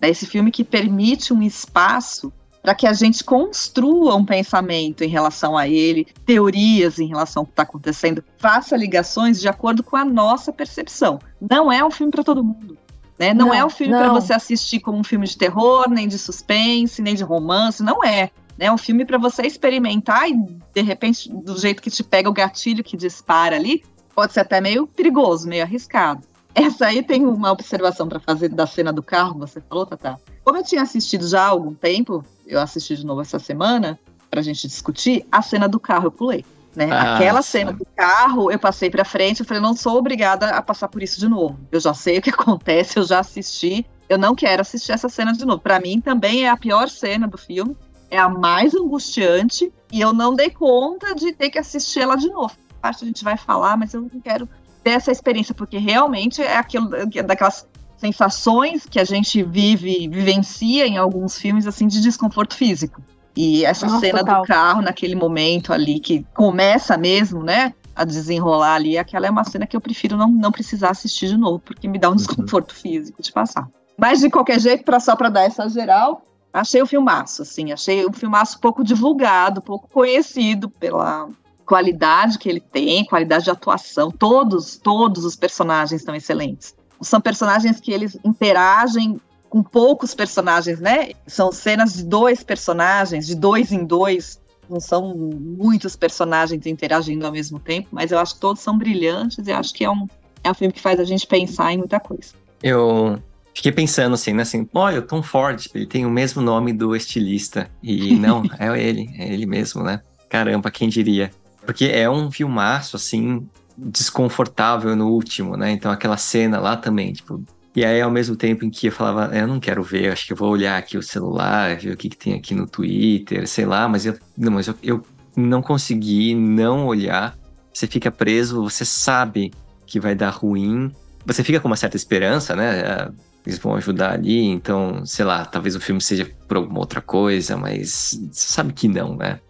É 0.00 0.08
esse 0.08 0.26
filme 0.26 0.50
que 0.50 0.64
permite 0.64 1.32
um 1.32 1.42
espaço 1.42 2.32
para 2.62 2.74
que 2.74 2.86
a 2.86 2.92
gente 2.92 3.24
construa 3.24 4.14
um 4.14 4.24
pensamento 4.24 5.02
em 5.02 5.08
relação 5.08 5.56
a 5.56 5.66
ele, 5.66 6.06
teorias 6.26 6.98
em 6.98 7.06
relação 7.06 7.42
ao 7.42 7.46
que 7.46 7.52
está 7.52 7.62
acontecendo, 7.62 8.22
faça 8.36 8.76
ligações 8.76 9.40
de 9.40 9.48
acordo 9.48 9.82
com 9.82 9.96
a 9.96 10.04
nossa 10.04 10.52
percepção. 10.52 11.18
Não 11.40 11.72
é 11.72 11.84
um 11.84 11.90
filme 11.90 12.12
para 12.12 12.22
todo 12.22 12.44
mundo. 12.44 12.76
Né? 13.18 13.34
Não, 13.34 13.46
não 13.46 13.54
é 13.54 13.64
um 13.64 13.70
filme 13.70 13.94
para 13.94 14.10
você 14.10 14.32
assistir 14.32 14.80
como 14.80 14.98
um 14.98 15.04
filme 15.04 15.26
de 15.26 15.36
terror, 15.36 15.88
nem 15.90 16.08
de 16.08 16.18
suspense, 16.18 17.02
nem 17.02 17.14
de 17.14 17.22
romance, 17.22 17.82
não 17.82 18.02
é. 18.02 18.30
É 18.60 18.70
um 18.70 18.76
filme 18.76 19.06
para 19.06 19.16
você 19.16 19.42
experimentar 19.42 20.28
e, 20.28 20.34
de 20.74 20.82
repente, 20.82 21.32
do 21.32 21.58
jeito 21.58 21.80
que 21.80 21.90
te 21.90 22.04
pega 22.04 22.28
o 22.28 22.32
gatilho 22.32 22.84
que 22.84 22.94
dispara 22.94 23.56
ali, 23.56 23.82
pode 24.14 24.34
ser 24.34 24.40
até 24.40 24.60
meio 24.60 24.86
perigoso, 24.86 25.48
meio 25.48 25.62
arriscado. 25.62 26.28
Essa 26.54 26.86
aí 26.86 27.02
tem 27.02 27.24
uma 27.24 27.50
observação 27.50 28.06
para 28.06 28.20
fazer 28.20 28.50
da 28.50 28.66
cena 28.66 28.92
do 28.92 29.02
carro, 29.02 29.38
você 29.38 29.62
falou, 29.62 29.86
Tata? 29.86 30.20
Como 30.44 30.58
eu 30.58 30.62
tinha 30.62 30.82
assistido 30.82 31.26
já 31.26 31.44
há 31.44 31.48
algum 31.48 31.72
tempo, 31.72 32.22
eu 32.46 32.60
assisti 32.60 32.96
de 32.96 33.06
novo 33.06 33.22
essa 33.22 33.38
semana, 33.38 33.98
pra 34.30 34.42
gente 34.42 34.68
discutir, 34.68 35.24
a 35.32 35.40
cena 35.40 35.66
do 35.66 35.80
carro 35.80 36.08
eu 36.08 36.12
pulei. 36.12 36.44
Né? 36.76 36.88
Ah, 36.90 37.16
Aquela 37.16 37.40
cena 37.40 37.72
do 37.72 37.86
carro, 37.96 38.50
eu 38.50 38.58
passei 38.58 38.90
para 38.90 39.06
frente, 39.06 39.40
eu 39.40 39.46
falei, 39.46 39.62
não 39.62 39.74
sou 39.74 39.96
obrigada 39.96 40.50
a 40.50 40.60
passar 40.60 40.88
por 40.88 41.02
isso 41.02 41.18
de 41.18 41.28
novo. 41.28 41.58
Eu 41.72 41.80
já 41.80 41.94
sei 41.94 42.18
o 42.18 42.22
que 42.22 42.28
acontece, 42.30 42.98
eu 42.98 43.04
já 43.04 43.20
assisti, 43.20 43.86
eu 44.06 44.18
não 44.18 44.34
quero 44.34 44.60
assistir 44.60 44.92
essa 44.92 45.08
cena 45.08 45.32
de 45.32 45.46
novo. 45.46 45.60
Para 45.60 45.80
mim 45.80 46.00
também 46.00 46.44
é 46.44 46.50
a 46.50 46.56
pior 46.56 46.90
cena 46.90 47.26
do 47.26 47.38
filme, 47.38 47.74
é 48.10 48.18
a 48.18 48.28
mais 48.28 48.74
angustiante 48.74 49.72
e 49.92 50.00
eu 50.00 50.12
não 50.12 50.34
dei 50.34 50.50
conta 50.50 51.14
de 51.14 51.32
ter 51.32 51.50
que 51.50 51.58
assistir 51.58 52.00
ela 52.00 52.16
de 52.16 52.28
novo. 52.28 52.54
Acho 52.82 53.00
que 53.00 53.04
a 53.04 53.08
gente 53.08 53.24
vai 53.24 53.36
falar, 53.36 53.76
mas 53.76 53.94
eu 53.94 54.02
não 54.02 54.20
quero 54.20 54.48
ter 54.82 54.90
essa 54.90 55.12
experiência 55.12 55.54
porque 55.54 55.78
realmente 55.78 56.42
é 56.42 56.56
aquilo 56.56 56.90
daquelas 57.24 57.66
sensações 57.98 58.86
que 58.86 58.98
a 58.98 59.04
gente 59.04 59.42
vive, 59.42 60.08
vivencia 60.08 60.86
em 60.86 60.96
alguns 60.96 61.38
filmes, 61.38 61.66
assim, 61.66 61.86
de 61.86 62.00
desconforto 62.00 62.54
físico. 62.54 63.02
E 63.36 63.64
essa 63.64 63.86
Nossa, 63.86 64.00
cena 64.00 64.20
total. 64.20 64.42
do 64.42 64.48
carro, 64.48 64.82
naquele 64.82 65.14
momento 65.14 65.72
ali, 65.72 66.00
que 66.00 66.26
começa 66.34 66.96
mesmo, 66.96 67.42
né? 67.42 67.74
A 67.94 68.04
desenrolar 68.04 68.74
ali, 68.74 68.96
aquela 68.96 69.26
é 69.26 69.30
uma 69.30 69.44
cena 69.44 69.66
que 69.66 69.76
eu 69.76 69.80
prefiro 69.80 70.16
não, 70.16 70.28
não 70.28 70.50
precisar 70.50 70.90
assistir 70.90 71.28
de 71.28 71.36
novo, 71.36 71.58
porque 71.58 71.86
me 71.86 71.98
dá 71.98 72.08
um 72.08 72.12
uhum. 72.12 72.16
desconforto 72.16 72.72
uhum. 72.72 72.80
físico 72.80 73.22
de 73.22 73.30
passar. 73.30 73.68
Mas 73.98 74.20
de 74.20 74.30
qualquer 74.30 74.58
jeito, 74.58 74.82
pra, 74.82 74.98
só 74.98 75.14
para 75.14 75.28
dar 75.28 75.42
essa 75.42 75.68
geral, 75.68 76.22
achei 76.52 76.82
o 76.82 76.86
filmaço, 76.86 77.42
assim, 77.42 77.72
achei 77.72 78.06
um 78.06 78.12
filmaço 78.12 78.60
pouco 78.60 78.84
divulgado, 78.84 79.62
pouco 79.62 79.88
conhecido 79.88 80.68
pela 80.68 81.28
qualidade 81.64 82.38
que 82.38 82.48
ele 82.48 82.60
tem, 82.60 83.04
qualidade 83.04 83.44
de 83.44 83.50
atuação. 83.50 84.10
Todos, 84.10 84.76
todos 84.76 85.24
os 85.24 85.36
personagens 85.36 86.00
estão 86.00 86.14
excelentes 86.14 86.74
são 87.00 87.20
personagens 87.20 87.80
que 87.80 87.92
eles 87.92 88.18
interagem 88.24 89.20
com 89.48 89.62
poucos 89.62 90.14
personagens, 90.14 90.78
né? 90.78 91.10
São 91.26 91.50
cenas 91.50 91.94
de 91.94 92.04
dois 92.04 92.42
personagens, 92.42 93.26
de 93.26 93.34
dois 93.34 93.72
em 93.72 93.84
dois. 93.84 94.40
Não 94.68 94.78
são 94.78 95.14
muitos 95.16 95.96
personagens 95.96 96.64
interagindo 96.66 97.26
ao 97.26 97.32
mesmo 97.32 97.58
tempo, 97.58 97.88
mas 97.90 98.12
eu 98.12 98.18
acho 98.18 98.34
que 98.34 98.40
todos 98.40 98.62
são 98.62 98.78
brilhantes 98.78 99.44
e 99.46 99.50
acho 99.50 99.74
que 99.74 99.84
é 99.84 99.90
um, 99.90 100.06
é 100.44 100.50
um 100.50 100.54
filme 100.54 100.72
que 100.72 100.80
faz 100.80 101.00
a 101.00 101.04
gente 101.04 101.26
pensar 101.26 101.72
em 101.72 101.78
muita 101.78 101.98
coisa. 101.98 102.34
Eu 102.62 103.18
fiquei 103.60 103.72
pensando 103.72 104.14
assim, 104.14 104.32
né? 104.32 104.42
Assim, 104.42 104.66
olha, 104.72 105.00
o 105.00 105.02
Tom 105.02 105.22
Ford, 105.22 105.66
ele 105.74 105.86
tem 105.86 106.06
o 106.06 106.10
mesmo 106.10 106.40
nome 106.40 106.72
do 106.72 106.96
estilista. 106.96 107.70
E 107.82 108.14
não, 108.16 108.42
é 108.58 108.82
ele, 108.82 109.10
é 109.18 109.30
ele 109.30 109.44
mesmo, 109.44 109.82
né? 109.82 110.00
Caramba, 110.30 110.70
quem 110.70 110.88
diria? 110.88 111.30
Porque 111.66 111.84
é 111.84 112.08
um 112.08 112.30
filmaço, 112.30 112.96
assim, 112.96 113.46
desconfortável 113.76 114.96
no 114.96 115.08
último, 115.08 115.58
né? 115.58 115.70
Então 115.72 115.92
aquela 115.92 116.16
cena 116.16 116.58
lá 116.58 116.76
também, 116.76 117.12
tipo. 117.12 117.44
E 117.76 117.84
aí, 117.84 118.00
ao 118.00 118.10
mesmo 118.10 118.34
tempo 118.34 118.64
em 118.64 118.70
que 118.70 118.88
eu 118.88 118.92
falava, 118.92 119.36
eu 119.36 119.46
não 119.46 119.60
quero 119.60 119.82
ver, 119.82 120.10
acho 120.10 120.26
que 120.26 120.32
eu 120.32 120.36
vou 120.36 120.50
olhar 120.50 120.76
aqui 120.76 120.98
o 120.98 121.02
celular, 121.02 121.76
ver 121.76 121.92
o 121.92 121.96
que, 121.96 122.08
que 122.08 122.16
tem 122.16 122.34
aqui 122.34 122.52
no 122.52 122.66
Twitter, 122.66 123.46
sei 123.46 123.64
lá, 123.64 123.86
mas 123.86 124.06
eu 124.06 124.18
não, 124.36 124.52
mas 124.52 124.66
eu, 124.66 124.74
eu 124.82 125.06
não 125.36 125.62
consegui 125.62 126.34
não 126.34 126.86
olhar. 126.86 127.38
Você 127.72 127.86
fica 127.86 128.10
preso, 128.10 128.62
você 128.62 128.84
sabe 128.84 129.52
que 129.86 130.00
vai 130.00 130.16
dar 130.16 130.30
ruim, 130.30 130.90
você 131.24 131.44
fica 131.44 131.60
com 131.60 131.68
uma 131.68 131.76
certa 131.76 131.96
esperança, 131.96 132.56
né? 132.56 133.10
Eles 133.46 133.58
vão 133.58 133.74
ajudar 133.74 134.12
ali, 134.12 134.44
então, 134.44 135.04
sei 135.06 135.24
lá, 135.24 135.44
talvez 135.44 135.74
o 135.74 135.80
filme 135.80 136.00
seja 136.00 136.30
por 136.46 136.58
alguma 136.58 136.78
outra 136.78 137.00
coisa, 137.00 137.56
mas 137.56 138.20
você 138.30 138.52
sabe 138.52 138.72
que 138.72 138.86
não, 138.86 139.16
né? 139.16 139.40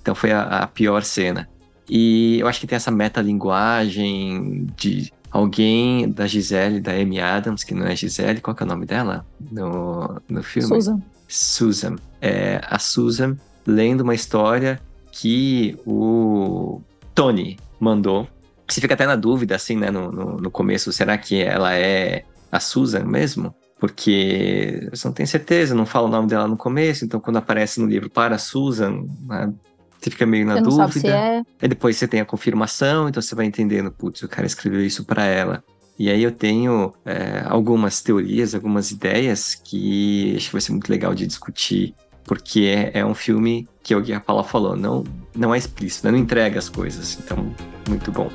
Então 0.00 0.14
foi 0.14 0.32
a, 0.32 0.42
a 0.42 0.66
pior 0.66 1.02
cena. 1.02 1.48
E 1.88 2.38
eu 2.38 2.46
acho 2.46 2.60
que 2.60 2.66
tem 2.66 2.76
essa 2.76 2.90
metalinguagem 2.90 4.66
de 4.76 5.12
alguém 5.30 6.08
da 6.10 6.26
Gisele, 6.26 6.80
da 6.80 6.92
Amy 6.92 7.20
Adams, 7.20 7.64
que 7.64 7.74
não 7.74 7.86
é 7.86 7.96
Gisele, 7.96 8.40
qual 8.40 8.54
que 8.54 8.62
é 8.62 8.66
o 8.66 8.68
nome 8.68 8.86
dela 8.86 9.26
no, 9.50 10.20
no 10.28 10.42
filme? 10.42 10.68
Susan. 10.68 11.02
Susan. 11.28 11.96
É 12.20 12.60
a 12.64 12.78
Susan 12.78 13.36
lendo 13.66 14.02
uma 14.02 14.14
história 14.14 14.80
que 15.10 15.76
o 15.86 16.80
Tony 17.14 17.58
mandou. 17.80 18.28
Você 18.68 18.80
fica 18.80 18.94
até 18.94 19.06
na 19.06 19.16
dúvida, 19.16 19.56
assim, 19.56 19.76
né, 19.76 19.90
no, 19.90 20.10
no, 20.10 20.36
no 20.38 20.50
começo, 20.50 20.92
será 20.92 21.18
que 21.18 21.42
ela 21.42 21.74
é 21.74 22.24
a 22.52 22.60
Susan 22.60 23.04
mesmo? 23.04 23.54
Porque 23.80 24.88
você 24.92 25.08
não 25.08 25.14
tem 25.14 25.26
certeza, 25.26 25.74
não 25.74 25.86
fala 25.86 26.06
o 26.06 26.10
nome 26.10 26.28
dela 26.28 26.46
no 26.46 26.56
começo, 26.56 27.04
então 27.04 27.18
quando 27.18 27.38
aparece 27.38 27.80
no 27.80 27.86
livro 27.86 28.08
para 28.08 28.38
Susan, 28.38 29.04
né, 29.26 29.52
você 29.98 30.10
fica 30.10 30.26
meio 30.26 30.46
na 30.46 30.60
dúvida. 30.60 31.08
É... 31.08 31.42
Aí 31.60 31.68
depois 31.68 31.96
você 31.96 32.06
tem 32.06 32.20
a 32.20 32.24
confirmação, 32.24 33.08
então 33.08 33.20
você 33.20 33.34
vai 33.34 33.46
entendendo, 33.46 33.90
putz, 33.90 34.22
o 34.22 34.28
cara 34.28 34.46
escreveu 34.46 34.84
isso 34.84 35.04
para 35.04 35.24
ela. 35.24 35.64
E 35.98 36.10
aí 36.10 36.22
eu 36.22 36.32
tenho 36.32 36.92
é, 37.04 37.44
algumas 37.46 38.00
teorias, 38.00 38.54
algumas 38.54 38.90
ideias 38.90 39.54
que 39.54 40.34
acho 40.36 40.46
que 40.46 40.52
vai 40.52 40.60
ser 40.60 40.72
muito 40.72 40.88
legal 40.88 41.14
de 41.14 41.26
discutir, 41.26 41.94
porque 42.24 42.62
é, 42.62 43.00
é 43.00 43.06
um 43.06 43.14
filme 43.14 43.68
que 43.82 43.94
o 43.94 44.00
Gui 44.00 44.18
Paula 44.20 44.42
falou, 44.42 44.76
não, 44.76 45.04
não 45.34 45.54
é 45.54 45.58
explícito, 45.58 46.06
né? 46.06 46.12
não 46.12 46.18
entrega 46.18 46.58
as 46.58 46.68
coisas, 46.68 47.18
então 47.22 47.54
muito 47.88 48.10
bom. 48.10 48.30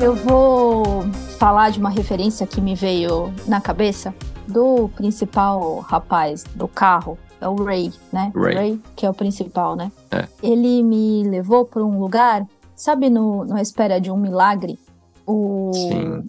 Eu 0.00 0.14
vou 0.14 1.02
falar 1.38 1.70
de 1.70 1.78
uma 1.78 1.90
referência 1.90 2.46
que 2.46 2.60
me 2.60 2.74
veio 2.74 3.32
na 3.46 3.60
cabeça 3.60 4.14
do 4.46 4.88
principal 4.90 5.78
rapaz 5.80 6.44
do 6.54 6.68
carro 6.68 7.18
é 7.40 7.48
o 7.48 7.54
Ray, 7.62 7.92
né? 8.12 8.32
Ray. 8.34 8.54
Ray 8.54 8.80
que 8.94 9.06
é 9.06 9.10
o 9.10 9.14
principal, 9.14 9.76
né? 9.76 9.90
É. 10.10 10.26
Ele 10.42 10.82
me 10.82 11.22
levou 11.24 11.64
para 11.64 11.82
um 11.84 11.98
lugar, 11.98 12.46
sabe, 12.76 13.08
no, 13.10 13.44
na 13.44 13.60
espera 13.60 14.00
de 14.00 14.10
um 14.10 14.16
milagre, 14.16 14.78
o 15.26 15.70
Sim. 15.74 16.24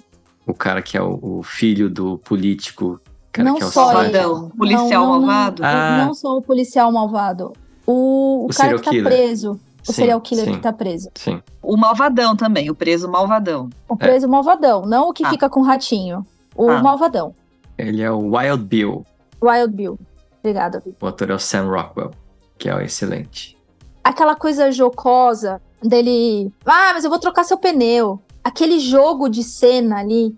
O 0.47 0.53
cara 0.53 0.81
que 0.81 0.95
é 0.95 1.01
o, 1.01 1.19
o 1.39 1.43
filho 1.43 1.89
do 1.89 2.17
político. 2.19 2.99
Cara 3.31 3.49
Não 3.49 3.55
que 3.57 3.63
é 3.63 3.65
o 3.65 3.71
só 3.71 4.03
ele. 4.03 4.17
Malvadão, 4.17 4.49
policial 4.49 4.89
Não, 4.89 5.11
não, 5.13 5.19
não. 5.19 5.27
malvado. 5.27 5.63
Ah. 5.65 6.03
Não 6.05 6.13
só 6.13 6.37
o 6.37 6.41
policial 6.41 6.91
malvado. 6.91 7.51
O, 7.85 8.43
o 8.43 8.45
O 8.45 8.49
cara 8.49 8.77
que 8.77 8.83
tá 8.83 8.91
killer. 8.91 9.05
preso. 9.05 9.59
O 9.87 9.93
Sim, 9.93 10.01
serial 10.01 10.19
killer 10.21 10.45
sim. 10.45 10.51
que 10.53 10.59
tá 10.59 10.73
preso. 10.73 11.09
Sim. 11.15 11.41
O 11.61 11.77
malvadão 11.77 12.35
também, 12.35 12.69
o 12.69 12.75
preso 12.75 13.09
malvadão. 13.09 13.69
O 13.87 13.95
preso 13.95 14.27
malvadão, 14.27 14.85
não 14.85 15.09
o 15.09 15.13
que 15.13 15.23
Ah. 15.25 15.29
fica 15.29 15.49
com 15.49 15.59
o 15.59 15.63
ratinho. 15.63 16.25
O 16.55 16.69
Ah. 16.69 16.81
malvadão. 16.81 17.35
Ele 17.77 18.01
é 18.01 18.09
o 18.09 18.35
Wild 18.35 18.63
Bill. 18.63 19.05
Wild 19.43 19.73
Bill. 19.75 19.99
Obrigada. 20.39 20.81
O 21.01 21.05
ator 21.07 21.29
é 21.29 21.33
o 21.35 21.39
Sam 21.39 21.69
Rockwell, 21.69 22.11
que 22.57 22.69
é 22.69 22.75
o 22.75 22.79
excelente. 22.81 23.55
Aquela 24.03 24.35
coisa 24.35 24.71
jocosa 24.71 25.61
dele. 25.83 26.51
Ah, 26.65 26.91
mas 26.93 27.03
eu 27.03 27.09
vou 27.09 27.19
trocar 27.19 27.43
seu 27.43 27.57
pneu. 27.57 28.19
Aquele 28.43 28.79
jogo 28.79 29.27
de 29.27 29.43
cena 29.43 29.99
ali 29.99 30.35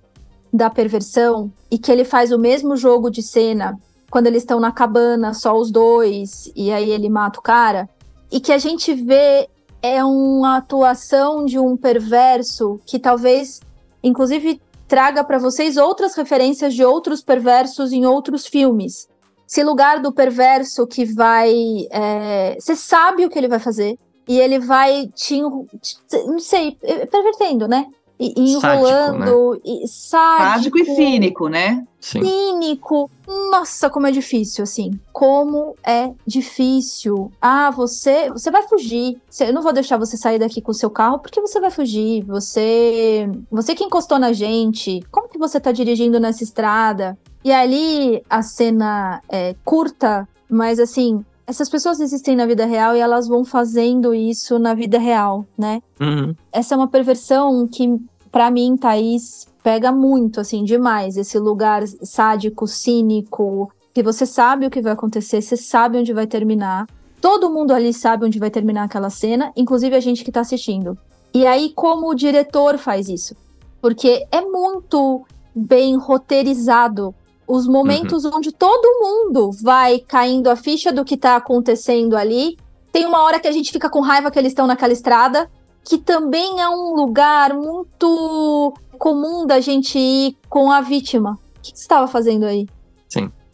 da 0.51 0.70
perversão 0.70 1.51
e 1.70 1.77
que 1.77 1.92
ele 1.92 2.04
faz 2.06 2.32
o 2.32 2.39
mesmo 2.39 2.75
jogo 2.77 3.10
de 3.10 3.22
cena 3.22 3.77
quando 4.10 4.27
eles 4.27 4.44
estão 4.44 4.60
na 4.60 4.72
cabana, 4.72 5.34
só 5.34 5.58
os 5.58 5.70
dois, 5.70 6.50
e 6.56 6.72
aí 6.72 6.89
ele 6.89 7.10
mata 7.10 7.39
o 7.39 7.44
cara. 7.44 7.89
E 8.31 8.39
que 8.39 8.51
a 8.51 8.57
gente 8.57 8.93
vê 8.93 9.48
é 9.81 10.03
uma 10.03 10.57
atuação 10.57 11.46
de 11.46 11.57
um 11.60 11.77
perverso 11.77 12.79
que 12.86 13.00
talvez, 13.00 13.62
inclusive, 14.03 14.62
traga 14.88 15.24
para 15.24 15.38
vocês 15.38 15.77
outras 15.77 16.15
referências 16.15 16.74
de 16.74 16.84
outros 16.84 17.22
perversos 17.22 17.91
em 17.91 18.05
outros 18.05 18.46
filmes. 18.48 19.07
Esse 19.50 19.63
lugar 19.63 20.01
do 20.01 20.12
perverso 20.12 20.86
que 20.86 21.05
vai. 21.05 21.53
é, 21.91 22.57
Você 22.60 22.75
sabe 22.75 23.25
o 23.25 23.29
que 23.29 23.38
ele 23.38 23.48
vai 23.48 23.60
fazer. 23.60 23.98
E 24.27 24.38
ele 24.39 24.60
vai 24.60 25.07
te. 25.15 25.39
te- 25.81 26.24
Não 26.25 26.39
sei, 26.39 26.77
é, 26.84 27.05
pervertendo, 27.05 27.65
né? 27.65 27.86
E, 28.20 28.34
e 28.36 28.60
Sádico, 28.60 28.88
enrolando. 28.88 29.62
E 29.64 29.88
sádico, 29.88 30.44
Sádico 30.44 30.80
e 30.80 30.86
cínico, 30.86 31.48
né? 31.48 31.86
Sim. 32.00 32.24
cínico. 32.24 33.12
Nossa, 33.52 33.90
como 33.90 34.08
é 34.08 34.12
difícil, 34.12 34.64
assim. 34.64 34.92
Como 35.12 35.76
é 35.86 36.12
difícil. 36.26 37.32
Ah, 37.42 37.70
você, 37.70 38.30
você 38.30 38.50
vai 38.50 38.64
fugir. 38.64 39.22
Eu 39.40 39.54
não 39.54 39.62
vou 39.62 39.74
deixar 39.74 39.98
você 39.98 40.18
sair 40.18 40.40
daqui 40.40 40.62
com 40.62 40.72
o 40.72 40.76
seu 40.76 40.90
carro 40.90 41.20
porque 41.20 41.42
você 41.42 41.60
vai 41.60 41.70
fugir. 41.70 42.24
Você, 42.26 43.30
você 43.52 43.76
que 43.76 43.84
encostou 43.84 44.18
na 44.18 44.34
gente. 44.34 45.04
Como 45.12 45.30
que 45.30 45.38
você 45.38 45.60
tá 45.60 45.72
dirigindo 45.72 46.20
nessa 46.20 46.44
estrada? 46.44 47.18
E 47.44 47.52
ali 47.52 48.24
a 48.30 48.42
cena 48.42 49.22
é 49.30 49.56
curta, 49.64 50.28
mas 50.50 50.80
assim, 50.80 51.24
essas 51.48 51.70
pessoas 51.70 52.01
existem 52.01 52.36
na 52.36 52.46
vida 52.46 52.66
real 52.66 52.96
e 52.96 53.00
elas 53.00 53.25
vão 53.25 53.46
fazendo 53.46 54.13
isso 54.13 54.60
na 54.60 54.74
vida 54.74 55.00
real, 55.00 55.46
né? 55.58 55.82
Uhum. 56.00 56.36
essa 56.51 56.75
é 56.75 56.77
uma 56.77 56.89
perversão 56.89 57.66
que, 57.66 57.98
pra 58.30 58.51
mim, 58.51 58.75
Thaís, 58.75 59.48
pega 59.63 59.89
muito, 59.89 60.42
assim, 60.42 60.66
demais. 60.66 61.16
Esse 61.16 61.39
lugar 61.39 61.88
sádico, 62.04 62.68
cínico, 62.68 63.72
que 63.94 64.04
você 64.04 64.25
sabe 64.25 64.66
o 64.66 64.70
que 64.70 64.82
vai 64.82 64.92
acontecer, 64.92 65.42
você 65.42 65.56
sabe 65.56 65.98
onde 65.98 66.12
vai 66.12 66.27
terminar. 66.27 66.86
Todo 67.22 67.50
mundo 67.50 67.72
ali 67.74 67.94
sabe 67.94 68.25
onde 68.25 68.39
vai 68.39 68.51
terminar 68.51 68.84
aquela 68.84 69.10
cena, 69.10 69.51
inclusive 69.56 69.96
a 69.96 70.01
gente 70.01 70.25
que 70.25 70.32
tá 70.32 70.42
assistindo. 70.42 70.98
E 71.34 71.48
aí, 71.48 71.72
como 71.74 72.10
o 72.10 72.16
diretor 72.16 72.77
faz 72.77 73.08
isso? 73.08 73.36
Porque 73.82 74.27
é 74.32 74.42
muito 74.42 75.25
bem 75.56 75.96
roteirizado 75.96 77.16
os 77.48 77.66
momentos 77.66 78.25
onde 78.25 78.51
todo 78.51 79.00
mundo 79.00 79.51
vai 79.63 80.00
caindo 80.00 80.50
a 80.50 80.56
ficha 80.56 80.92
do 80.92 81.06
que 81.06 81.16
tá 81.16 81.38
acontecendo 81.38 82.18
ali. 82.18 82.58
Tem 82.92 83.06
uma 83.06 83.24
hora 83.24 83.39
que 83.39 83.48
a 83.48 83.51
gente 83.51 83.72
fica 83.72 83.89
com 83.89 84.01
raiva 84.01 84.30
que 84.30 84.38
eles 84.38 84.51
estão 84.51 84.68
naquela 84.68 84.92
estrada, 84.92 85.50
que 85.84 85.98
também 85.98 86.60
é 86.60 86.68
um 86.68 86.94
lugar 86.94 87.54
muito 87.54 88.74
comum 89.00 89.46
da 89.46 89.62
gente 89.62 89.98
ir 89.98 90.36
com 90.50 90.72
a 90.72 90.82
vítima. 90.82 91.39
O 91.58 91.62
que 91.62 91.72
que 91.72 91.77
você 91.77 91.86
estava 91.86 92.08
fazendo 92.08 92.46
aí? 92.46 92.68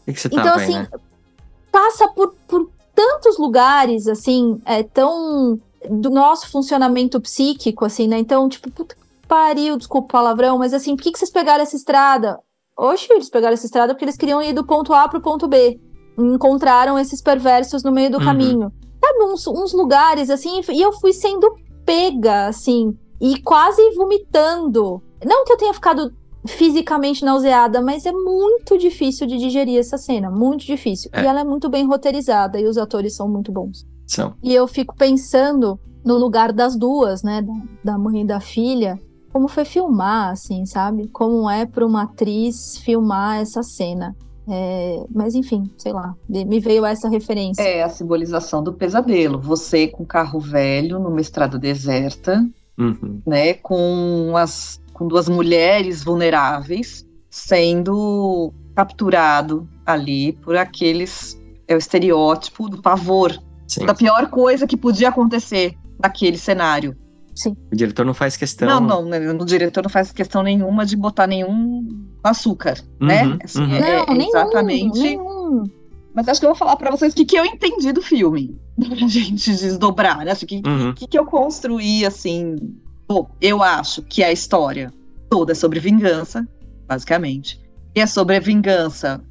O 0.04 0.06
que, 0.06 0.14
que 0.14 0.20
você 0.20 0.28
Então, 0.28 0.56
aí, 0.56 0.64
assim, 0.64 0.74
né? 0.74 0.88
Passa 1.72 2.08
por, 2.08 2.34
por 2.48 2.70
tantos 2.96 3.38
lugares, 3.38 4.08
assim, 4.08 4.60
é 4.66 4.82
tão 4.84 5.60
do 5.90 6.10
nosso 6.10 6.50
funcionamento 6.50 7.20
psíquico, 7.20 7.86
assim, 7.86 8.08
né? 8.08 8.18
Então, 8.18 8.48
tipo, 8.50 8.72
puta 8.72 8.96
que 8.96 9.02
pariu, 9.28 9.78
desculpa 9.78 10.06
o 10.06 10.12
palavrão, 10.12 10.58
mas 10.58 10.74
assim, 10.74 10.96
por 10.96 11.04
que, 11.04 11.12
que 11.12 11.20
vocês 11.20 11.32
pegaram 11.32 11.64
essa 11.64 11.76
estrada? 11.76 12.40
Oxe, 12.78 13.08
eles 13.12 13.30
pegaram 13.30 13.54
essa 13.54 13.66
estrada 13.66 13.94
porque 13.94 14.06
eles 14.06 14.18
queriam 14.18 14.42
ir 14.42 14.54
do 14.54 14.66
ponto 14.66 14.94
A 14.94 15.08
pro 15.08 15.22
ponto 15.22 15.48
B. 15.48 15.80
Encontraram 16.18 16.98
esses 16.98 17.22
perversos 17.22 17.84
no 17.84 17.92
meio 17.92 18.10
do 18.12 18.18
Uhum. 18.18 18.24
caminho. 18.26 18.72
Sabe, 19.04 19.24
uns, 19.26 19.46
uns 19.48 19.74
lugares, 19.74 20.30
assim, 20.30 20.62
e 20.70 20.82
eu 20.82 20.94
fui 20.94 21.12
sendo 21.14 21.54
pega, 21.86 22.48
assim, 22.48 22.98
e 23.22 23.42
quase 23.42 23.82
vomitando. 23.96 25.02
Não 25.26 25.44
que 25.44 25.52
eu 25.54 25.58
tenha 25.58 25.74
ficado 25.74 26.12
fisicamente 26.48 27.24
nauseada, 27.24 27.82
mas 27.82 28.06
é 28.06 28.12
muito 28.12 28.78
difícil 28.78 29.26
de 29.28 29.38
digerir 29.38 29.80
essa 29.80 29.98
cena, 29.98 30.30
muito 30.30 30.66
difícil. 30.66 31.10
É. 31.14 31.24
E 31.24 31.26
ela 31.26 31.42
é 31.42 31.44
muito 31.44 31.70
bem 31.70 31.86
roteirizada 31.86 32.60
e 32.60 32.66
os 32.68 32.78
atores 32.78 33.16
são 33.16 33.28
muito 33.30 33.52
bons. 33.52 33.86
São. 34.08 34.34
E 34.44 34.54
eu 34.54 34.68
fico 34.68 34.96
pensando 34.96 35.80
no 36.04 36.18
lugar 36.18 36.52
das 36.52 36.76
duas, 36.76 37.24
né, 37.24 37.42
da, 37.42 37.94
da 37.94 37.98
mãe 37.98 38.22
e 38.22 38.26
da 38.26 38.40
filha, 38.42 39.00
como 39.34 39.48
foi 39.48 39.66
filmar, 39.66 40.30
assim, 40.30 40.64
sabe? 40.66 41.08
Como 41.08 41.50
é 41.50 41.66
para 41.66 41.84
uma 41.86 42.04
atriz 42.04 42.78
filmar 42.78 43.42
essa 43.42 43.64
cena. 43.64 44.16
É, 44.48 45.04
mas 45.14 45.34
enfim, 45.34 45.70
sei 45.78 45.92
lá, 45.92 46.14
me 46.30 46.60
veio 46.60 46.86
essa 46.86 47.10
referência. 47.10 47.64
É 47.64 47.82
a 47.82 47.90
simbolização 47.90 48.62
do 48.64 48.74
pesadelo. 48.74 49.42
Você 49.42 49.88
com 49.88 50.06
carro 50.06 50.40
velho 50.40 51.00
numa 51.00 51.20
estrada 51.20 51.58
deserta, 51.58 52.46
Uhum. 52.78 53.22
né, 53.26 53.54
com 53.54 54.34
as 54.36 54.82
com 54.94 55.08
duas 55.08 55.30
mulheres 55.30 56.04
vulneráveis 56.04 57.06
sendo 57.30 58.52
capturado 58.76 59.68
ali 59.86 60.34
por 60.34 60.56
aqueles 60.56 61.40
é 61.68 61.76
o 61.76 61.78
estereótipo 61.78 62.68
do 62.70 62.82
pavor, 62.82 63.32
Sim. 63.68 63.86
da 63.86 63.94
pior 63.94 64.28
coisa 64.30 64.68
que 64.68 64.76
podia 64.78 65.10
acontecer 65.10 65.76
naquele 66.02 66.38
cenário. 66.38 66.96
O 67.72 67.76
diretor 67.76 68.06
não 68.06 68.14
faz 68.14 68.38
questão. 68.38 68.68
Não, 68.68 68.80
não, 68.82 69.06
né, 69.06 69.32
o 69.32 69.46
diretor 69.46 69.84
não 69.84 69.90
faz 69.90 70.12
questão 70.12 70.44
nenhuma 70.44 70.86
de 70.86 70.96
botar 70.96 71.26
nenhum 71.28 72.06
açúcar, 72.24 72.76
né? 73.00 73.26
Uhum, 73.26 73.38
Assim, 73.44 73.60
uhum. 73.62 73.76
é- 73.76 73.80
Não, 73.82 74.04
é 74.04 74.14
nenhum, 74.18 74.30
exatamente. 74.30 75.00
nenhum. 75.00 75.64
Mas 76.16 76.28
acho 76.28 76.40
que 76.40 76.46
eu 76.46 76.52
vou 76.52 76.58
falar 76.58 76.76
pra 76.76 76.92
vocês 76.92 77.12
o 77.12 77.16
que, 77.16 77.26
que 77.26 77.36
eu 77.36 77.44
entendi 77.46 77.92
do 77.92 78.02
filme, 78.02 78.56
pra 78.78 79.08
gente 79.08 79.50
desdobrar, 79.50 80.24
né? 80.24 80.32
Acho 80.32 80.46
que 80.46 80.62
Uhum. 80.66 80.90
o 80.90 80.94
que, 80.94 81.08
que 81.08 81.18
eu 81.18 81.26
construí, 81.26 82.06
assim. 82.06 82.56
Bom, 83.08 83.28
eu 83.42 83.64
acho 83.64 84.02
que 84.04 84.24
a 84.24 84.32
história 84.32 84.94
toda 85.30 85.54
é 85.54 85.56
sobre 85.56 85.80
vingança, 85.80 86.48
basicamente. 86.88 87.60
E 87.96 88.00
é 88.00 88.06
sobre 88.08 88.36
a 88.36 88.40
vingança. 88.40 89.22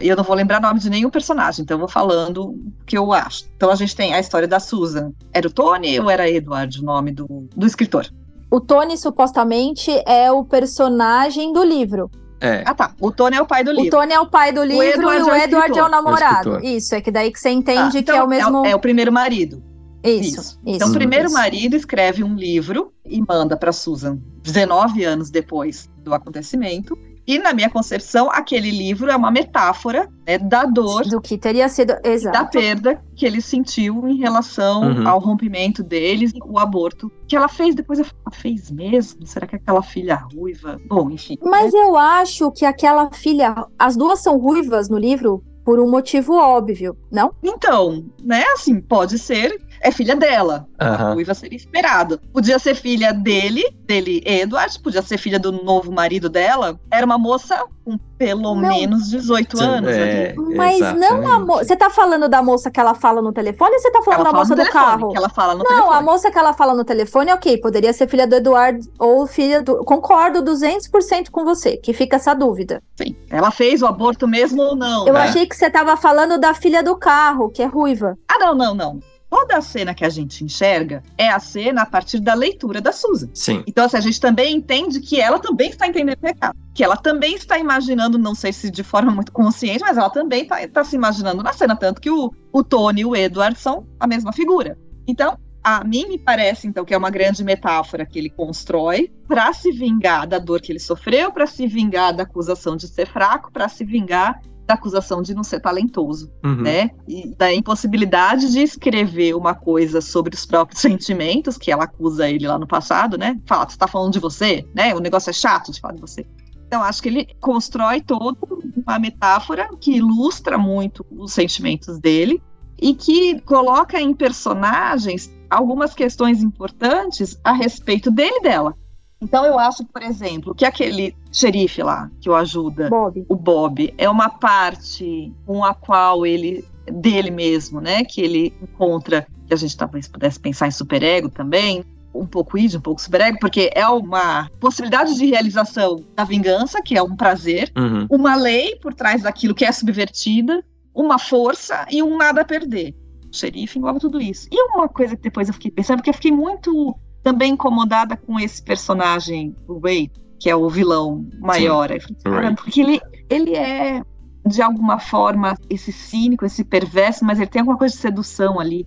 E 0.00 0.08
eu 0.08 0.16
não 0.16 0.24
vou 0.24 0.34
lembrar 0.34 0.58
o 0.58 0.62
nome 0.62 0.80
de 0.80 0.88
nenhum 0.88 1.10
personagem, 1.10 1.62
então 1.62 1.74
eu 1.74 1.80
vou 1.80 1.88
falando 1.88 2.50
o 2.50 2.72
que 2.86 2.96
eu 2.96 3.12
acho. 3.12 3.44
Então 3.56 3.70
a 3.70 3.74
gente 3.74 3.94
tem 3.94 4.14
a 4.14 4.20
história 4.20 4.48
da 4.48 4.58
Susan. 4.58 5.12
Era 5.32 5.46
o 5.46 5.50
Tony 5.50 6.00
ou 6.00 6.08
era 6.10 6.28
Edward 6.28 6.80
o 6.80 6.84
nome 6.84 7.12
do, 7.12 7.26
do 7.54 7.66
escritor? 7.66 8.06
O 8.50 8.60
Tony 8.60 8.96
supostamente 8.96 9.90
é 10.06 10.30
o 10.30 10.44
personagem 10.44 11.52
do 11.52 11.62
livro. 11.62 12.10
É. 12.40 12.62
Ah, 12.66 12.74
tá. 12.74 12.94
O 13.00 13.10
Tony 13.10 13.36
é 13.36 13.42
o 13.42 13.46
pai 13.46 13.64
do 13.64 13.70
O 13.70 13.74
livro. 13.74 13.90
Tony 13.90 14.12
é 14.12 14.20
o 14.20 14.26
pai 14.26 14.52
do 14.52 14.62
livro 14.62 14.84
Edward 14.84 15.20
e 15.20 15.22
o 15.22 15.28
é 15.28 15.32
o 15.32 15.42
Edward 15.42 15.78
é 15.78 15.82
o 15.82 15.88
namorado. 15.88 16.54
É 16.56 16.58
o. 16.58 16.64
Isso, 16.64 16.94
é 16.94 17.00
que 17.00 17.10
daí 17.10 17.32
que 17.32 17.40
você 17.40 17.50
entende 17.50 17.98
Ah, 17.98 18.02
que 18.02 18.10
é 18.10 18.22
o 18.22 18.28
mesmo. 18.28 18.64
É, 18.64 18.74
o 18.74 18.78
primeiro 18.78 19.10
marido. 19.10 19.62
Isso, 20.04 20.40
isso. 20.40 20.60
Então, 20.64 20.90
o 20.90 20.92
primeiro 20.92 21.26
isso. 21.26 21.34
marido 21.34 21.74
escreve 21.74 22.22
um 22.22 22.36
livro 22.36 22.92
e 23.04 23.20
manda 23.20 23.56
para 23.56 23.72
Susan 23.72 24.18
19 24.42 25.02
anos 25.04 25.30
depois 25.30 25.90
do 25.98 26.14
acontecimento. 26.14 26.96
E, 27.26 27.38
na 27.38 27.52
minha 27.52 27.68
concepção, 27.68 28.30
aquele 28.30 28.70
livro 28.70 29.10
é 29.10 29.16
uma 29.16 29.30
metáfora 29.30 30.08
né, 30.26 30.38
da 30.38 30.64
dor 30.64 31.02
Do 31.04 31.20
que 31.20 31.36
teria 31.36 31.68
sido. 31.68 31.94
da 32.00 32.08
Exato. 32.08 32.50
perda 32.58 33.02
que 33.16 33.26
ele 33.26 33.40
sentiu 33.40 34.06
em 34.06 34.16
relação 34.16 34.82
Uhum. 34.82 35.08
ao 35.08 35.18
rompimento 35.18 35.82
deles, 35.82 36.32
o 36.44 36.58
aborto 36.58 37.10
que 37.26 37.34
ela 37.34 37.48
fez. 37.48 37.74
Depois 37.74 37.98
eu 37.98 38.04
falei, 38.04 38.20
ela 38.26 38.34
fez 38.36 38.70
mesmo? 38.70 39.26
Será 39.26 39.46
que 39.46 39.56
aquela 39.56 39.82
filha 39.82 40.16
ruiva? 40.34 40.78
Bom, 40.88 41.10
enfim. 41.10 41.36
Mas 41.42 41.74
eu 41.74 41.96
acho 41.96 42.50
que 42.52 42.64
aquela 42.64 43.10
filha. 43.12 43.54
As 43.78 43.96
duas 43.96 44.20
são 44.20 44.38
ruivas 44.38 44.88
no 44.88 44.96
livro 44.98 45.42
por 45.64 45.80
um 45.80 45.90
motivo 45.90 46.34
óbvio, 46.34 46.96
não? 47.10 47.32
Então, 47.42 48.04
né, 48.22 48.44
assim, 48.54 48.80
pode 48.80 49.18
ser. 49.18 49.60
É 49.80 49.90
filha 49.90 50.16
dela. 50.16 50.66
Aham. 50.80 51.14
Ruiva 51.14 51.34
seria 51.34 51.56
esperado. 51.56 52.18
Podia 52.32 52.58
ser 52.58 52.74
filha 52.74 53.12
dele, 53.12 53.62
dele, 53.84 54.22
Edward, 54.24 54.78
podia 54.80 55.02
ser 55.02 55.18
filha 55.18 55.38
do 55.38 55.52
novo 55.52 55.92
marido 55.92 56.28
dela. 56.28 56.78
Era 56.90 57.04
uma 57.06 57.18
moça 57.18 57.64
com 57.84 57.96
pelo 58.18 58.54
Não. 58.54 58.56
menos 58.56 59.10
18 59.10 59.60
anos 59.60 59.90
É, 59.90 60.30
ali. 60.36 60.56
Mas 60.56 60.80
não 60.98 61.26
a 61.30 61.38
moça. 61.38 61.64
Você 61.64 61.76
tá 61.76 61.90
falando 61.90 62.28
da 62.28 62.42
moça 62.42 62.70
que 62.70 62.80
ela 62.80 62.94
fala 62.94 63.20
no 63.20 63.30
telefone 63.32 63.72
ou 63.74 63.78
você 63.78 63.90
tá 63.90 64.00
falando 64.02 64.20
Ela 64.20 64.24
da 64.24 64.30
fala 64.30 64.38
moça 64.42 64.50
no 64.50 64.56
do 64.56 64.62
telefone, 64.66 64.84
carro? 65.00 65.10
que 65.12 65.16
ela 65.18 65.28
fala 65.28 65.54
no 65.54 65.64
Não, 65.64 65.70
a 65.70 65.74
telefone. 65.76 66.04
moça 66.04 66.30
que 66.30 66.38
ela 66.38 66.52
fala 66.54 66.74
no 66.74 66.84
telefone, 66.84 67.32
ok, 67.32 67.58
poderia 67.58 67.92
ser 67.92 68.08
filha 68.08 68.26
do 68.26 68.34
Eduardo 68.36 68.80
ou 68.98 69.26
filha 69.26 69.62
do. 69.62 69.84
Concordo 69.84 70.42
200% 70.42 71.30
com 71.30 71.44
você, 71.44 71.76
que 71.76 71.92
fica 71.92 72.16
essa 72.16 72.34
dúvida. 72.34 72.82
Sim. 72.96 73.14
Ela 73.30 73.50
fez 73.50 73.82
o 73.82 73.86
aborto 73.86 74.26
mesmo 74.26 74.62
ou 74.62 74.74
não? 74.74 75.06
Eu 75.06 75.16
É. 75.16 75.24
achei 75.24 75.46
que 75.46 75.54
você 75.54 75.68
tava 75.70 75.96
falando 75.96 76.38
da 76.38 76.54
filha 76.54 76.82
do 76.82 76.96
carro, 76.96 77.50
que 77.50 77.62
é 77.62 77.66
ruiva. 77.66 78.16
Ah, 78.28 78.38
não, 78.38 78.54
não, 78.54 78.74
não. 78.74 79.00
Toda 79.28 79.56
a 79.56 79.60
cena 79.60 79.94
que 79.94 80.04
a 80.04 80.08
gente 80.08 80.44
enxerga 80.44 81.02
é 81.16 81.28
a 81.28 81.38
cena 81.38 81.82
a 81.82 81.86
partir 81.86 82.20
da 82.20 82.34
leitura 82.34 82.80
da 82.80 82.92
Susan. 82.92 83.28
Sim. 83.34 83.62
Então, 83.66 83.84
assim, 83.84 83.96
a 83.96 84.00
gente 84.00 84.20
também 84.20 84.56
entende 84.56 85.00
que 85.00 85.20
ela 85.20 85.38
também 85.38 85.70
está 85.70 85.86
entendendo 85.86 86.18
o 86.22 86.26
recado. 86.26 86.56
Que 86.74 86.84
ela 86.84 86.96
também 86.96 87.34
está 87.34 87.58
imaginando, 87.58 88.18
não 88.18 88.34
sei 88.34 88.52
se 88.52 88.70
de 88.70 88.82
forma 88.82 89.10
muito 89.10 89.32
consciente, 89.32 89.80
mas 89.80 89.96
ela 89.96 90.10
também 90.10 90.42
está 90.42 90.66
tá 90.68 90.84
se 90.84 90.96
imaginando 90.96 91.42
na 91.42 91.52
cena. 91.52 91.76
Tanto 91.76 92.00
que 92.00 92.10
o, 92.10 92.32
o 92.52 92.62
Tony 92.62 93.02
e 93.02 93.04
o 93.04 93.16
Edward 93.16 93.58
são 93.58 93.86
a 93.98 94.06
mesma 94.06 94.32
figura. 94.32 94.78
Então, 95.06 95.38
a 95.62 95.82
mim 95.82 96.06
me 96.06 96.16
parece, 96.16 96.68
então, 96.68 96.84
que 96.84 96.94
é 96.94 96.96
uma 96.96 97.10
grande 97.10 97.42
metáfora 97.42 98.06
que 98.06 98.18
ele 98.18 98.30
constrói 98.30 99.12
para 99.26 99.52
se 99.52 99.72
vingar 99.72 100.24
da 100.24 100.38
dor 100.38 100.60
que 100.60 100.70
ele 100.70 100.78
sofreu, 100.78 101.32
para 101.32 101.44
se 101.44 101.66
vingar 101.66 102.14
da 102.14 102.22
acusação 102.22 102.76
de 102.76 102.86
ser 102.86 103.08
fraco, 103.08 103.50
para 103.50 103.68
se 103.68 103.84
vingar 103.84 104.40
da 104.66 104.74
acusação 104.74 105.22
de 105.22 105.34
não 105.34 105.44
ser 105.44 105.60
talentoso, 105.60 106.30
Uhum. 106.44 106.62
né? 106.62 106.90
E 107.06 107.28
da 107.36 107.52
impossibilidade 107.54 108.50
de 108.50 108.60
escrever 108.60 109.34
uma 109.34 109.54
coisa 109.54 110.00
sobre 110.00 110.34
os 110.34 110.44
próprios 110.44 110.80
sentimentos, 110.82 111.56
que 111.56 111.70
ela 111.70 111.84
acusa 111.84 112.28
ele 112.28 112.46
lá 112.46 112.58
no 112.58 112.66
passado, 112.66 113.16
né? 113.16 113.38
Fala, 113.46 113.68
você 113.68 113.76
tá 113.76 113.86
falando 113.86 114.12
de 114.12 114.18
você, 114.18 114.66
né? 114.74 114.94
O 114.94 115.00
negócio 115.00 115.30
é 115.30 115.32
chato 115.32 115.70
de 115.70 115.80
falar 115.80 115.94
de 115.94 116.00
você. 116.00 116.26
Então, 116.66 116.82
acho 116.82 117.00
que 117.00 117.08
ele 117.08 117.28
constrói 117.40 118.00
toda 118.00 118.36
uma 118.84 118.98
metáfora 118.98 119.68
que 119.80 119.92
ilustra 119.98 120.58
muito 120.58 121.06
os 121.12 121.32
sentimentos 121.32 121.98
dele 122.00 122.42
e 122.80 122.92
que 122.92 123.40
coloca 123.42 124.00
em 124.00 124.12
personagens 124.12 125.30
algumas 125.48 125.94
questões 125.94 126.42
importantes 126.42 127.38
a 127.44 127.52
respeito 127.52 128.10
dele 128.10 128.38
e 128.38 128.42
dela. 128.42 128.74
Então, 129.20 129.44
eu 129.44 129.58
acho, 129.58 129.84
por 129.86 130.02
exemplo, 130.02 130.54
que 130.54 130.64
aquele 130.64 131.16
xerife 131.32 131.82
lá 131.82 132.10
que 132.20 132.28
o 132.28 132.34
ajuda, 132.34 132.88
Bob. 132.90 133.24
o 133.28 133.34
Bob, 133.36 133.94
é 133.96 134.08
uma 134.08 134.28
parte 134.28 135.32
com 135.46 135.64
a 135.64 135.74
qual 135.74 136.26
ele, 136.26 136.64
dele 136.90 137.30
mesmo, 137.30 137.80
né, 137.80 138.04
que 138.04 138.20
ele 138.20 138.52
encontra, 138.62 139.26
que 139.46 139.54
a 139.54 139.56
gente 139.56 139.76
talvez 139.76 140.06
pudesse 140.06 140.38
pensar 140.38 140.66
em 140.68 140.70
superego 140.70 141.28
também, 141.30 141.82
um 142.14 142.26
pouco 142.26 142.56
id, 142.58 142.74
um 142.74 142.80
pouco 142.80 143.00
superego, 143.00 143.38
porque 143.40 143.70
é 143.74 143.86
uma 143.88 144.50
possibilidade 144.60 145.14
de 145.14 145.26
realização 145.26 146.02
da 146.14 146.24
vingança, 146.24 146.82
que 146.82 146.96
é 146.96 147.02
um 147.02 147.14
prazer, 147.16 147.70
Uhum. 147.76 148.06
uma 148.10 148.34
lei 148.36 148.76
por 148.76 148.94
trás 148.94 149.22
daquilo 149.22 149.54
que 149.54 149.64
é 149.64 149.72
subvertida, 149.72 150.62
uma 150.94 151.18
força 151.18 151.86
e 151.90 152.02
um 152.02 152.16
nada 152.16 152.40
a 152.40 152.44
perder. 152.44 152.94
O 153.30 153.36
xerife 153.36 153.78
engloba 153.78 153.98
tudo 153.98 154.18
isso. 154.20 154.48
E 154.50 154.62
uma 154.74 154.88
coisa 154.88 155.14
que 155.14 155.22
depois 155.22 155.48
eu 155.48 155.54
fiquei 155.54 155.70
pensando, 155.70 155.98
porque 155.98 156.08
eu 156.10 156.14
fiquei 156.14 156.32
muito 156.32 156.94
também 157.26 157.54
incomodada 157.54 158.16
com 158.16 158.38
esse 158.38 158.62
personagem, 158.62 159.52
o 159.66 159.80
Ray, 159.80 160.08
que 160.38 160.48
é 160.48 160.54
o 160.54 160.70
vilão 160.70 161.26
maior. 161.40 161.90
Eu 161.90 162.00
falei. 162.00 162.16
"Cara, 162.22 162.54
porque 162.54 162.80
ele, 162.80 163.00
ele 163.28 163.56
é, 163.56 164.00
de 164.46 164.62
alguma 164.62 165.00
forma, 165.00 165.58
esse 165.68 165.90
cínico, 165.90 166.46
esse 166.46 166.62
perverso, 166.62 167.24
mas 167.24 167.40
ele 167.40 167.48
tem 167.48 167.58
alguma 167.58 167.76
coisa 167.76 167.92
de 167.92 168.00
sedução 168.00 168.60
ali. 168.60 168.86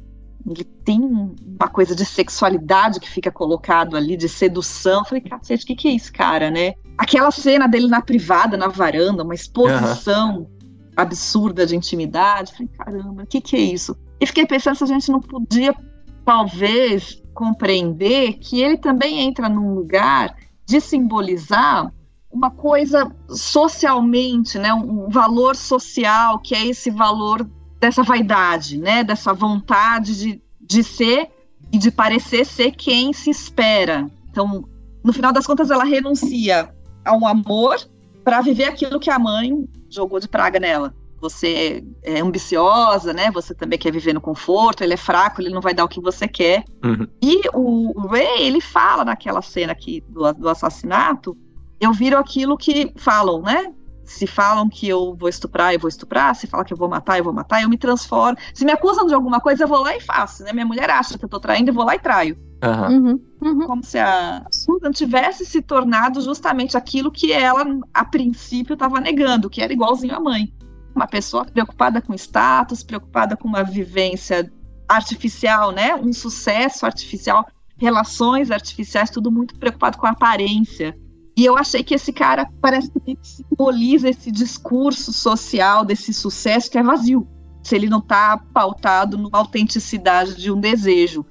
Ele 0.50 0.64
tem 0.64 1.02
uma 1.02 1.68
coisa 1.68 1.94
de 1.94 2.06
sexualidade 2.06 3.02
que 3.02 3.10
fica 3.10 3.30
colocado 3.30 3.98
ali, 3.98 4.16
de 4.16 4.30
sedução. 4.30 5.00
Eu 5.00 5.06
falei, 5.06 5.22
cacete, 5.22 5.66
o 5.66 5.68
que, 5.68 5.76
que 5.76 5.88
é 5.90 5.92
isso, 5.92 6.14
cara, 6.14 6.50
né? 6.50 6.76
Aquela 6.98 7.32
cena 7.32 7.68
dele 7.68 7.90
na 7.90 8.00
privada, 8.02 8.56
na 8.56 8.70
varanda, 8.70 9.22
uma 9.22 9.36
exposição 9.36 10.48
absurda 10.96 11.66
de 11.66 11.76
intimidade. 11.76 12.54
Falei, 12.54 12.70
caramba, 12.70 13.24
o 13.24 13.28
que, 13.28 13.42
que 13.42 13.58
é 13.58 13.60
isso? 13.60 13.98
E 14.18 14.26
fiquei 14.26 14.46
pensando 14.46 14.78
se 14.78 14.84
a 14.86 14.88
gente 14.88 15.12
não 15.12 15.20
podia, 15.20 15.76
talvez, 16.24 17.22
compreender 17.40 18.34
que 18.34 18.62
ele 18.62 18.78
também 18.78 19.22
entra 19.22 19.48
num 19.48 19.74
lugar 19.74 20.36
de 20.66 20.82
simbolizar 20.82 21.90
uma 22.30 22.52
coisa 22.52 23.10
socialmente, 23.30 24.60
né, 24.60 24.74
um 24.74 25.08
valor 25.08 25.56
social, 25.56 26.40
que 26.40 26.54
é 26.54 26.68
esse 26.68 26.92
valor 26.92 27.50
dessa 27.80 28.04
vaidade, 28.04 28.78
né, 28.78 29.06
dessa 29.06 29.34
vontade 29.34 30.20
de, 30.20 30.42
de 30.60 30.84
ser 30.84 31.30
e 31.72 31.78
de 31.78 31.90
parecer 31.90 32.46
ser 32.46 32.72
quem 32.72 33.14
se 33.14 33.30
espera. 33.30 34.06
Então, 34.30 34.68
no 35.02 35.14
final 35.14 35.32
das 35.32 35.48
contas, 35.48 35.72
ela 35.72 35.86
renuncia 35.86 36.76
a 37.06 37.16
um 37.16 37.26
amor 37.26 37.78
para 38.22 38.42
viver 38.42 38.66
aquilo 38.66 39.00
que 39.00 39.10
a 39.10 39.18
mãe 39.18 39.66
jogou 39.90 40.20
de 40.20 40.28
praga 40.28 40.60
nela. 40.60 40.94
Você 41.22 41.84
é 42.04 42.22
ambiciosa, 42.22 43.14
né? 43.14 43.32
Você 43.32 43.54
também 43.54 43.78
quer 43.78 43.92
viver 43.92 44.14
no 44.14 44.22
conforto. 44.22 44.84
Ele 44.84 44.94
é 44.94 44.98
fraco, 44.98 45.42
ele 45.42 45.50
não 45.50 45.62
vai 45.62 45.74
dar 45.74 45.84
o 45.84 45.90
que 45.90 46.02
você 46.02 46.28
quer. 46.28 46.64
Uhum. 46.84 47.08
E 47.22 47.42
o 47.54 48.08
Ray, 48.08 48.42
ele 48.42 48.62
fala 48.62 49.04
naquela 49.04 49.42
cena 49.42 49.74
aqui 49.74 50.04
do, 50.08 50.32
do 50.34 50.50
assassinato, 50.50 51.38
eu 51.80 51.94
viro 51.94 52.18
aquilo 52.18 52.58
que 52.58 52.92
falam, 52.96 53.42
né? 53.42 53.74
Se 54.04 54.26
falam 54.26 54.68
que 54.68 54.88
eu 54.88 55.16
vou 55.16 55.30
estuprar, 55.30 55.74
eu 55.74 55.80
vou 55.80 55.88
estuprar. 55.88 56.34
Se 56.36 56.48
falam 56.48 56.66
que 56.66 56.74
eu 56.74 56.78
vou 56.78 56.90
matar, 56.90 57.18
eu 57.20 57.24
vou 57.24 57.32
matar. 57.32 57.62
Eu 57.62 57.70
me 57.70 57.78
transformo. 57.78 58.38
Se 58.54 58.66
me 58.66 58.72
acusam 58.72 59.06
de 59.06 59.14
alguma 59.14 59.40
coisa, 59.40 59.64
eu 59.64 59.68
vou 59.68 59.84
lá 59.84 59.96
e 59.96 60.02
faço, 60.02 60.44
né? 60.44 60.52
Minha 60.52 60.66
mulher 60.66 60.90
acha 60.90 61.18
que 61.18 61.24
eu 61.24 61.30
tô 61.30 61.40
traindo, 61.40 61.70
eu 61.70 61.76
vou 61.76 61.86
lá 61.86 61.96
e 61.96 62.00
traio. 62.00 62.36
Uhum, 62.62 63.22
uhum. 63.42 63.68
Como 63.68 63.84
se 63.84 63.98
a 63.98 64.46
Susan 64.52 64.92
tivesse 64.92 65.46
se 65.46 65.62
tornado 65.62 66.20
justamente 66.22 66.76
aquilo 66.76 67.12
que 67.12 67.32
ela, 67.32 67.64
a 67.94 68.04
princípio, 68.04 68.74
estava 68.74 69.00
negando, 69.00 69.50
que 69.50 69.62
era 69.62 69.72
igualzinho 69.72 70.16
à 70.16 70.20
mãe. 70.20 70.52
Uma 71.00 71.08
pessoa 71.08 71.46
preocupada 71.46 72.02
com 72.02 72.14
status, 72.14 72.84
preocupada 72.84 73.38
com 73.38 73.48
uma 73.48 73.64
vivência 73.64 74.52
artificial, 74.86 75.72
né? 75.72 75.96
Um 75.96 76.12
sucesso 76.12 76.86
artificial, 76.86 77.48
relações 77.78 78.52
artificiais, 78.52 79.10
tudo 79.10 79.32
muito 79.32 79.58
preocupado 79.58 79.98
com 79.98 80.06
a 80.06 80.10
aparência. 80.10 80.94
E 81.38 81.46
eu 81.46 81.58
achei 81.58 81.86
que 81.86 81.96
esse 81.96 82.12
cara 82.12 82.52
parece 82.62 82.92
que 82.92 83.18
simboliza 83.22 84.10
esse 84.10 84.30
discurso 84.30 85.14
social 85.14 85.86
desse 85.86 86.14
sucesso 86.14 86.70
que 86.70 86.78
é 86.78 86.84
vazio. 86.84 87.26
Se 87.64 87.78
ele 87.78 87.88
não 87.88 88.00
está 88.00 88.38
pautado 88.54 89.18
numa 89.18 89.38
autenticidade 89.38 90.36
de 90.36 90.52
um 90.52 90.60
desejo. 90.60 91.26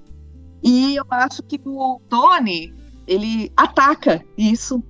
E 0.63 0.97
eu 0.97 1.05
acho 1.11 1.43
que 1.43 1.61
o 1.63 2.01
Tony, 2.09 2.73
ele 3.07 3.53
ataca 3.55 4.25
isso. 4.35 4.83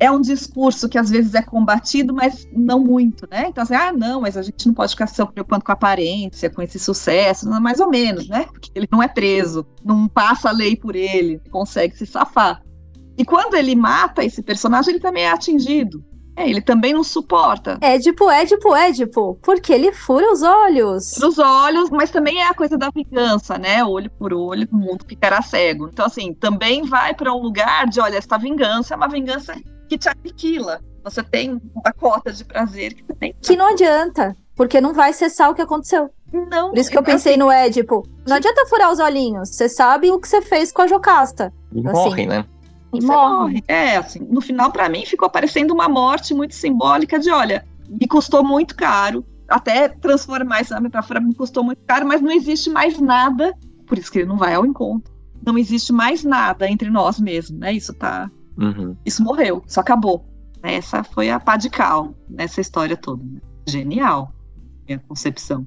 É 0.00 0.10
um 0.10 0.20
discurso 0.20 0.88
que 0.88 0.96
às 0.96 1.10
vezes 1.10 1.34
é 1.34 1.42
combatido, 1.42 2.14
mas 2.14 2.48
não 2.52 2.80
muito, 2.80 3.28
né? 3.30 3.46
Então, 3.48 3.62
assim, 3.62 3.74
ah, 3.74 3.92
não, 3.92 4.22
mas 4.22 4.34
a 4.34 4.42
gente 4.42 4.66
não 4.66 4.72
pode 4.72 4.92
ficar 4.92 5.06
se 5.06 5.14
preocupando 5.26 5.62
com 5.62 5.72
a 5.72 5.74
aparência, 5.74 6.48
com 6.48 6.62
esse 6.62 6.78
sucesso, 6.78 7.48
mais 7.60 7.80
ou 7.80 7.90
menos, 7.90 8.26
né? 8.26 8.46
Porque 8.50 8.70
ele 8.74 8.88
não 8.90 9.02
é 9.02 9.08
preso, 9.08 9.66
não 9.84 10.08
passa 10.08 10.48
a 10.48 10.52
lei 10.52 10.74
por 10.74 10.96
ele, 10.96 11.38
consegue 11.50 11.94
se 11.94 12.06
safar. 12.06 12.62
E 13.18 13.26
quando 13.26 13.54
ele 13.54 13.76
mata 13.76 14.24
esse 14.24 14.42
personagem, 14.42 14.94
ele 14.94 15.00
também 15.00 15.24
é 15.24 15.30
atingido. 15.30 16.02
É, 16.34 16.48
ele 16.48 16.62
também 16.62 16.94
não 16.94 17.04
suporta. 17.04 17.76
Édipo, 17.82 18.30
Édipo, 18.30 18.74
Édipo. 18.74 19.38
Porque 19.42 19.70
ele 19.70 19.92
fura 19.92 20.32
os 20.32 20.42
olhos. 20.42 21.18
Nos 21.18 21.38
olhos, 21.38 21.90
mas 21.90 22.10
também 22.10 22.40
é 22.40 22.48
a 22.48 22.54
coisa 22.54 22.78
da 22.78 22.88
vingança, 22.88 23.58
né? 23.58 23.84
Olho 23.84 24.10
por 24.12 24.32
olho, 24.32 24.66
o 24.72 24.76
mundo 24.76 25.04
ficará 25.06 25.42
cego. 25.42 25.90
Então, 25.92 26.06
assim, 26.06 26.32
também 26.32 26.84
vai 26.84 27.12
para 27.12 27.34
um 27.34 27.42
lugar 27.42 27.86
de, 27.88 28.00
olha, 28.00 28.16
essa 28.16 28.38
vingança 28.38 28.94
é 28.94 28.96
uma 28.96 29.08
vingança 29.08 29.54
que 29.90 29.98
te 29.98 30.08
aniquila. 30.08 30.80
Você 31.02 31.22
tem 31.22 31.60
uma 31.74 31.92
cota 31.92 32.32
de 32.32 32.44
prazer 32.44 32.94
que 32.94 33.02
você 33.02 33.14
tem. 33.14 33.34
Que 33.42 33.56
não 33.56 33.72
adianta. 33.72 34.36
Porque 34.54 34.80
não 34.80 34.92
vai 34.94 35.12
cessar 35.12 35.50
o 35.50 35.54
que 35.54 35.62
aconteceu. 35.62 36.10
Não. 36.50 36.68
Por 36.70 36.78
isso 36.78 36.90
que 36.90 36.96
eu 36.98 37.02
pensei 37.02 37.36
no 37.36 37.50
Édipo. 37.50 38.06
Não 38.28 38.36
adianta 38.36 38.66
furar 38.66 38.92
os 38.92 39.00
olhinhos. 39.00 39.48
Você 39.48 39.68
sabe 39.68 40.10
o 40.12 40.20
que 40.20 40.28
você 40.28 40.40
fez 40.40 40.70
com 40.70 40.82
a 40.82 40.86
Jocasta. 40.86 41.52
E 41.72 41.80
Assim. 41.80 41.96
morrem, 41.98 42.26
né? 42.28 42.44
E 42.92 43.00
Você 43.00 43.06
morre. 43.06 43.34
morre. 43.34 43.64
É, 43.66 43.96
assim, 43.96 44.20
no 44.20 44.40
final, 44.40 44.70
para 44.70 44.88
mim, 44.88 45.04
ficou 45.04 45.28
parecendo 45.28 45.74
uma 45.74 45.88
morte 45.88 46.34
muito 46.34 46.54
simbólica 46.54 47.18
de, 47.18 47.30
olha, 47.30 47.66
me 47.88 48.06
custou 48.06 48.44
muito 48.44 48.76
caro, 48.76 49.24
até 49.48 49.88
transformar 49.88 50.60
essa 50.60 50.80
metáfora 50.80 51.20
me 51.20 51.34
custou 51.34 51.64
muito 51.64 51.80
caro, 51.86 52.06
mas 52.06 52.20
não 52.20 52.30
existe 52.30 52.68
mais 52.70 53.00
nada, 53.00 53.54
por 53.86 53.98
isso 53.98 54.10
que 54.12 54.18
ele 54.20 54.28
não 54.28 54.36
vai 54.36 54.54
ao 54.54 54.66
encontro. 54.66 55.12
Não 55.44 55.56
existe 55.56 55.92
mais 55.92 56.22
nada 56.22 56.68
entre 56.70 56.90
nós 56.90 57.18
mesmos, 57.18 57.58
né? 57.58 57.72
Isso 57.72 57.94
tá, 57.94 58.30
Uhum. 58.56 58.96
isso 59.04 59.22
morreu, 59.22 59.62
isso 59.66 59.80
acabou. 59.80 60.26
Essa 60.62 61.02
foi 61.02 61.30
a 61.30 61.40
pá 61.40 61.56
de 61.56 61.70
cal 61.70 62.14
nessa 62.28 62.60
história 62.60 62.96
toda. 62.96 63.22
né? 63.24 63.40
Genial, 63.66 64.32
minha 64.86 64.98
concepção. 64.98 65.66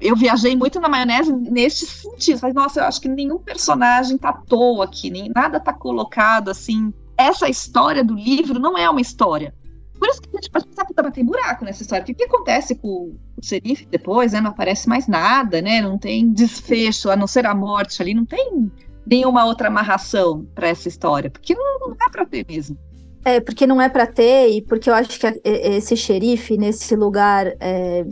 Eu 0.00 0.16
viajei 0.16 0.54
muito 0.56 0.80
na 0.80 0.88
maionese 0.88 1.32
neste 1.32 1.86
sentido. 1.86 2.38
Falei, 2.38 2.54
nossa, 2.54 2.80
eu 2.80 2.84
acho 2.84 3.00
que 3.00 3.08
nenhum 3.08 3.38
personagem 3.38 4.18
tá 4.18 4.30
à 4.30 4.32
toa 4.32 4.84
aqui, 4.84 5.08
nem 5.08 5.30
nada 5.34 5.60
tá 5.60 5.72
colocado 5.72 6.50
assim. 6.50 6.92
Essa 7.16 7.48
história 7.48 8.04
do 8.04 8.14
livro 8.14 8.58
não 8.58 8.76
é 8.76 8.90
uma 8.90 9.00
história. 9.00 9.54
Por 9.98 10.08
isso 10.08 10.20
que 10.20 10.28
a 10.28 10.40
gente 10.40 10.50
pode 10.50 10.66
pensar, 10.66 10.84
mas 11.02 11.12
tem 11.12 11.24
buraco 11.24 11.64
nessa 11.64 11.82
história. 11.82 12.02
O 12.02 12.14
que 12.14 12.24
acontece 12.24 12.74
com 12.74 13.14
o 13.36 13.42
xerife 13.42 13.86
depois, 13.86 14.32
né? 14.32 14.40
Não 14.40 14.50
aparece 14.50 14.88
mais 14.88 15.06
nada, 15.06 15.62
né? 15.62 15.80
Não 15.80 15.96
tem 15.96 16.32
desfecho, 16.32 17.08
a 17.08 17.16
não 17.16 17.26
ser 17.26 17.46
a 17.46 17.54
morte 17.54 18.02
ali, 18.02 18.12
não 18.12 18.26
tem 18.26 18.70
nenhuma 19.06 19.44
outra 19.46 19.68
amarração 19.68 20.46
para 20.54 20.68
essa 20.68 20.88
história. 20.88 21.30
Porque 21.30 21.54
não, 21.54 21.78
não 21.80 21.96
dá 21.96 22.08
pra 22.10 22.24
ter 22.24 22.44
mesmo. 22.48 22.76
É, 23.24 23.40
porque 23.40 23.66
não 23.66 23.80
é 23.80 23.88
pra 23.88 24.06
ter, 24.06 24.50
e 24.50 24.60
porque 24.62 24.90
eu 24.90 24.94
acho 24.94 25.18
que 25.18 25.40
esse 25.44 25.96
xerife, 25.96 26.56
nesse 26.58 26.94
lugar, 26.94 27.46
é, 27.58 28.04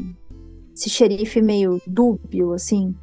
esse 0.75 0.89
xerife 0.89 1.43
meio 1.43 1.81
dúbio, 1.87 2.55
assim, 2.55 2.95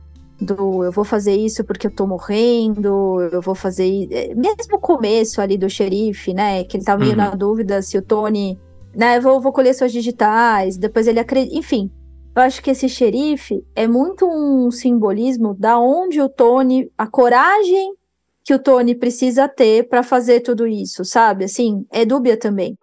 do 0.41 0.84
eu 0.84 0.91
vou 0.91 1.04
fazer 1.04 1.36
isso 1.36 1.63
porque 1.63 1.86
eu 1.86 1.91
tô 1.91 2.08
morrendo, 2.08 3.21
eu 3.32 3.41
vou 3.41 3.54
fazer. 3.54 3.86
i- 3.86 4.08
é, 4.12 4.34
Mesmo 4.34 4.78
o 4.78 4.80
começo 4.80 5.39
ali 5.41 5.58
do 5.58 5.69
xerife, 5.69 6.34
né? 6.34 6.63
Que 6.63 6.78
ele 6.78 6.84
tá 6.84 6.97
meio 6.97 7.12
Uhum. 7.12 7.17
na 7.17 7.30
dúvida 7.32 7.82
se 7.82 7.97
o 7.97 8.02
Tony. 8.02 8.58
Né, 8.95 9.19
vou, 9.19 9.39
vou 9.39 9.52
colher 9.52 9.75
suas 9.75 9.91
digitais, 9.91 10.75
depois 10.78 11.06
ele 11.08 11.19
acredita. 11.19 11.56
Enfim, 11.56 11.91
Eu 12.36 12.42
acho 12.44 12.62
que 12.62 12.72
esse 12.72 12.88
xerife 12.88 13.63
é 13.76 13.88
muito 13.88 14.26
um 14.26 14.72
simbolismo 14.72 15.54
da 15.54 15.80
onde 15.80 16.22
o 16.22 16.30
Tony, 16.30 16.89
a 16.98 17.08
coragem 17.08 17.94
que 18.44 18.54
o 18.54 18.60
Tony 18.60 18.96
precisa 18.96 19.48
ter 19.48 19.88
para 19.89 20.02
fazer 20.04 20.39
tudo 20.39 20.65
isso, 20.65 21.04
sabe? 21.04 21.46
Assim, 21.46 21.86
é 21.92 22.06
dúbia 22.06 22.38
também. 22.38 22.78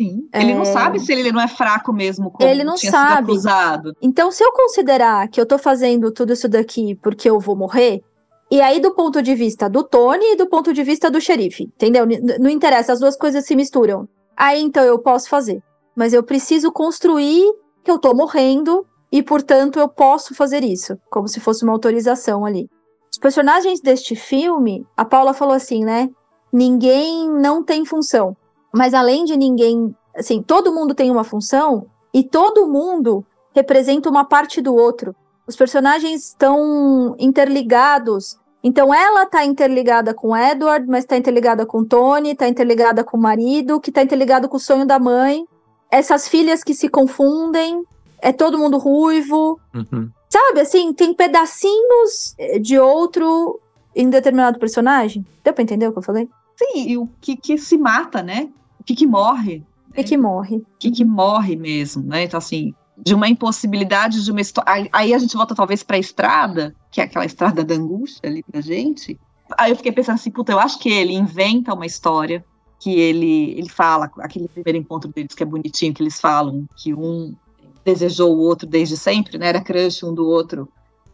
Sim. 0.00 0.28
Ele 0.32 0.52
é... 0.52 0.54
não 0.54 0.64
sabe 0.64 0.98
se 0.98 1.12
ele 1.12 1.30
não 1.30 1.40
é 1.40 1.46
fraco 1.46 1.92
mesmo, 1.92 2.30
como 2.30 2.48
ele 2.48 2.64
não 2.64 2.76
sabe. 2.76 3.32
Então, 4.02 4.30
se 4.30 4.42
eu 4.42 4.52
considerar 4.52 5.28
que 5.28 5.40
eu 5.40 5.46
tô 5.46 5.56
fazendo 5.58 6.10
tudo 6.10 6.32
isso 6.32 6.48
daqui 6.48 6.96
porque 6.96 7.30
eu 7.30 7.38
vou 7.38 7.54
morrer, 7.54 8.02
e 8.50 8.60
aí 8.60 8.80
do 8.80 8.94
ponto 8.94 9.22
de 9.22 9.34
vista 9.34 9.68
do 9.68 9.84
Tony 9.84 10.32
e 10.32 10.36
do 10.36 10.48
ponto 10.48 10.72
de 10.72 10.82
vista 10.82 11.10
do 11.10 11.20
xerife, 11.20 11.64
entendeu? 11.64 12.04
Não 12.40 12.50
interessa, 12.50 12.92
as 12.92 13.00
duas 13.00 13.16
coisas 13.16 13.44
se 13.44 13.54
misturam. 13.54 14.08
Aí 14.36 14.60
então 14.60 14.82
eu 14.82 14.98
posso 14.98 15.28
fazer. 15.28 15.62
Mas 15.94 16.12
eu 16.12 16.22
preciso 16.22 16.72
construir 16.72 17.44
que 17.84 17.90
eu 17.90 17.98
tô 17.98 18.14
morrendo 18.14 18.86
e, 19.12 19.22
portanto, 19.22 19.78
eu 19.78 19.88
posso 19.88 20.34
fazer 20.34 20.64
isso, 20.64 20.98
como 21.10 21.28
se 21.28 21.38
fosse 21.38 21.62
uma 21.62 21.72
autorização 21.72 22.44
ali. 22.44 22.68
Os 23.12 23.18
personagens 23.18 23.80
deste 23.80 24.16
filme, 24.16 24.84
a 24.96 25.04
Paula 25.04 25.32
falou 25.32 25.54
assim, 25.54 25.84
né? 25.84 26.10
Ninguém 26.52 27.30
não 27.30 27.62
tem 27.62 27.84
função. 27.84 28.36
Mas 28.74 28.92
além 28.92 29.24
de 29.24 29.36
ninguém, 29.36 29.94
assim, 30.16 30.42
todo 30.42 30.72
mundo 30.72 30.94
tem 30.94 31.12
uma 31.12 31.22
função 31.22 31.86
e 32.12 32.24
todo 32.24 32.66
mundo 32.66 33.24
representa 33.54 34.10
uma 34.10 34.24
parte 34.24 34.60
do 34.60 34.74
outro. 34.74 35.14
Os 35.46 35.54
personagens 35.54 36.30
estão 36.30 37.14
interligados. 37.18 38.36
Então 38.64 38.92
ela 38.92 39.22
está 39.24 39.44
interligada 39.44 40.12
com 40.12 40.36
Edward, 40.36 40.88
mas 40.88 41.04
está 41.04 41.16
interligada 41.16 41.64
com 41.64 41.84
Tony, 41.84 42.30
está 42.30 42.48
interligada 42.48 43.04
com 43.04 43.16
o 43.16 43.20
marido, 43.20 43.78
que 43.78 43.90
está 43.90 44.02
interligado 44.02 44.48
com 44.48 44.56
o 44.56 44.60
sonho 44.60 44.86
da 44.86 44.98
mãe. 44.98 45.44
Essas 45.94 46.26
filhas 46.26 46.64
que 46.64 46.74
se 46.74 46.88
confundem, 46.88 47.84
é 48.20 48.32
todo 48.32 48.58
mundo 48.58 48.78
ruivo. 48.78 49.60
Uhum. 49.72 50.10
Sabe, 50.28 50.60
assim, 50.60 50.92
tem 50.92 51.14
pedacinhos 51.14 52.34
de 52.60 52.76
outro 52.76 53.60
em 53.94 54.10
determinado 54.10 54.58
personagem. 54.58 55.24
Deu 55.44 55.54
pra 55.54 55.62
entender 55.62 55.86
o 55.86 55.92
que 55.92 55.98
eu 55.98 56.02
falei? 56.02 56.28
Sim, 56.56 56.88
e 56.88 56.98
o 56.98 57.08
que, 57.20 57.36
que 57.36 57.56
se 57.56 57.78
mata, 57.78 58.24
né? 58.24 58.48
O 58.80 58.82
que, 58.82 58.96
que 58.96 59.06
morre. 59.06 59.64
O 59.88 59.92
que, 59.92 60.02
que 60.02 60.16
morre. 60.16 60.56
O 60.56 60.66
que, 60.80 60.90
que 60.90 61.04
morre 61.04 61.54
mesmo, 61.54 62.02
né? 62.02 62.24
Então, 62.24 62.38
assim, 62.38 62.74
de 62.98 63.14
uma 63.14 63.28
impossibilidade 63.28 64.24
de 64.24 64.32
uma 64.32 64.40
história. 64.40 64.88
Aí 64.92 65.14
a 65.14 65.18
gente 65.18 65.36
volta 65.36 65.54
talvez 65.54 65.84
para 65.84 65.94
a 65.94 66.00
estrada, 66.00 66.74
que 66.90 67.00
é 67.00 67.04
aquela 67.04 67.24
estrada 67.24 67.62
da 67.62 67.76
angústia 67.76 68.28
ali 68.28 68.42
pra 68.42 68.60
gente. 68.60 69.16
Aí 69.56 69.70
eu 69.70 69.76
fiquei 69.76 69.92
pensando 69.92 70.16
assim, 70.16 70.32
puta, 70.32 70.50
eu 70.50 70.58
acho 70.58 70.76
que 70.80 70.88
ele 70.88 71.14
inventa 71.14 71.72
uma 71.72 71.86
história 71.86 72.44
que 72.84 73.00
ele 73.00 73.58
ele 73.58 73.68
fala, 73.70 74.10
aquele 74.18 74.46
primeiro 74.46 74.76
encontro 74.76 75.10
deles 75.10 75.34
que 75.34 75.42
é 75.42 75.46
bonitinho, 75.46 75.94
que 75.94 76.02
eles 76.02 76.20
falam 76.20 76.68
que 76.76 76.92
um 76.92 77.34
desejou 77.82 78.36
o 78.36 78.38
outro 78.38 78.68
desde 78.68 78.94
sempre, 78.94 79.38
né? 79.38 79.46
Era 79.46 79.62
crush 79.62 80.04
um 80.04 80.14
do 80.14 80.28
outro 80.28 80.68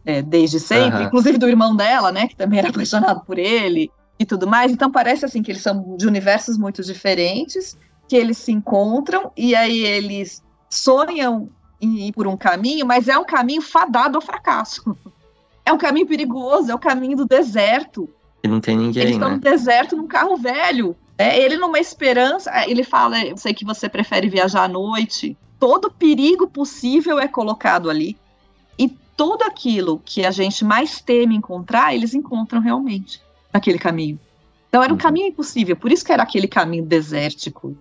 é, 0.05 0.21
desde 0.21 0.59
sempre, 0.59 0.99
uhum. 0.99 1.05
inclusive 1.05 1.37
do 1.37 1.47
irmão 1.47 1.73
dela, 1.73 2.11
né? 2.11 2.27
Que 2.27 2.35
também 2.35 2.59
era 2.59 2.67
apaixonado 2.75 3.21
por 3.21 3.39
ele 3.39 3.89
e 4.19 4.25
tudo 4.25 4.45
mais. 4.45 4.69
Então 4.69 4.91
parece 4.91 5.23
assim 5.23 5.41
que 5.41 5.49
eles 5.49 5.61
são 5.61 5.95
de 5.95 6.05
universos 6.05 6.57
muito 6.57 6.83
diferentes, 6.83 7.77
que 8.05 8.17
eles 8.17 8.37
se 8.37 8.51
encontram 8.51 9.31
e 9.37 9.55
aí 9.55 9.79
eles 9.79 10.43
sonham 10.69 11.47
em 11.79 12.09
ir 12.09 12.11
por 12.11 12.27
um 12.27 12.35
caminho, 12.35 12.85
mas 12.85 13.07
é 13.07 13.17
um 13.17 13.23
caminho 13.23 13.61
fadado 13.61 14.17
ao 14.17 14.21
fracasso. 14.21 14.95
É 15.63 15.71
um 15.71 15.77
caminho 15.77 16.07
perigoso, 16.07 16.71
é 16.71 16.73
o 16.73 16.79
caminho 16.79 17.15
do 17.15 17.23
deserto. 17.23 18.09
E 18.43 18.47
não 18.47 18.59
tem 18.59 18.75
ninguém, 18.75 19.03
Eles 19.03 19.13
estão 19.13 19.29
né? 19.29 19.35
no 19.35 19.41
deserto 19.41 19.95
num 19.95 20.07
carro 20.07 20.35
velho. 20.35 20.97
É, 21.21 21.39
ele 21.39 21.57
numa 21.57 21.79
esperança, 21.79 22.51
é, 22.51 22.69
ele 22.69 22.83
fala, 22.83 23.23
eu 23.23 23.37
sei 23.37 23.53
que 23.53 23.65
você 23.65 23.87
prefere 23.87 24.29
viajar 24.29 24.63
à 24.63 24.67
noite. 24.67 25.37
Todo 25.59 25.91
perigo 25.91 26.47
possível 26.47 27.19
é 27.19 27.27
colocado 27.27 27.89
ali. 27.89 28.17
E 28.77 28.89
tudo 29.15 29.43
aquilo 29.43 30.01
que 30.03 30.25
a 30.25 30.31
gente 30.31 30.65
mais 30.65 31.01
teme 31.01 31.35
encontrar, 31.35 31.93
eles 31.93 32.13
encontram 32.13 32.59
realmente 32.59 33.21
naquele 33.53 33.77
caminho. 33.77 34.19
Então 34.69 34.81
era 34.81 34.91
um 34.91 34.95
uhum. 34.95 35.01
caminho 35.01 35.27
impossível, 35.27 35.75
por 35.75 35.91
isso 35.91 36.05
que 36.05 36.13
era 36.13 36.23
aquele 36.23 36.47
caminho 36.47 36.85
desértico, 36.85 37.77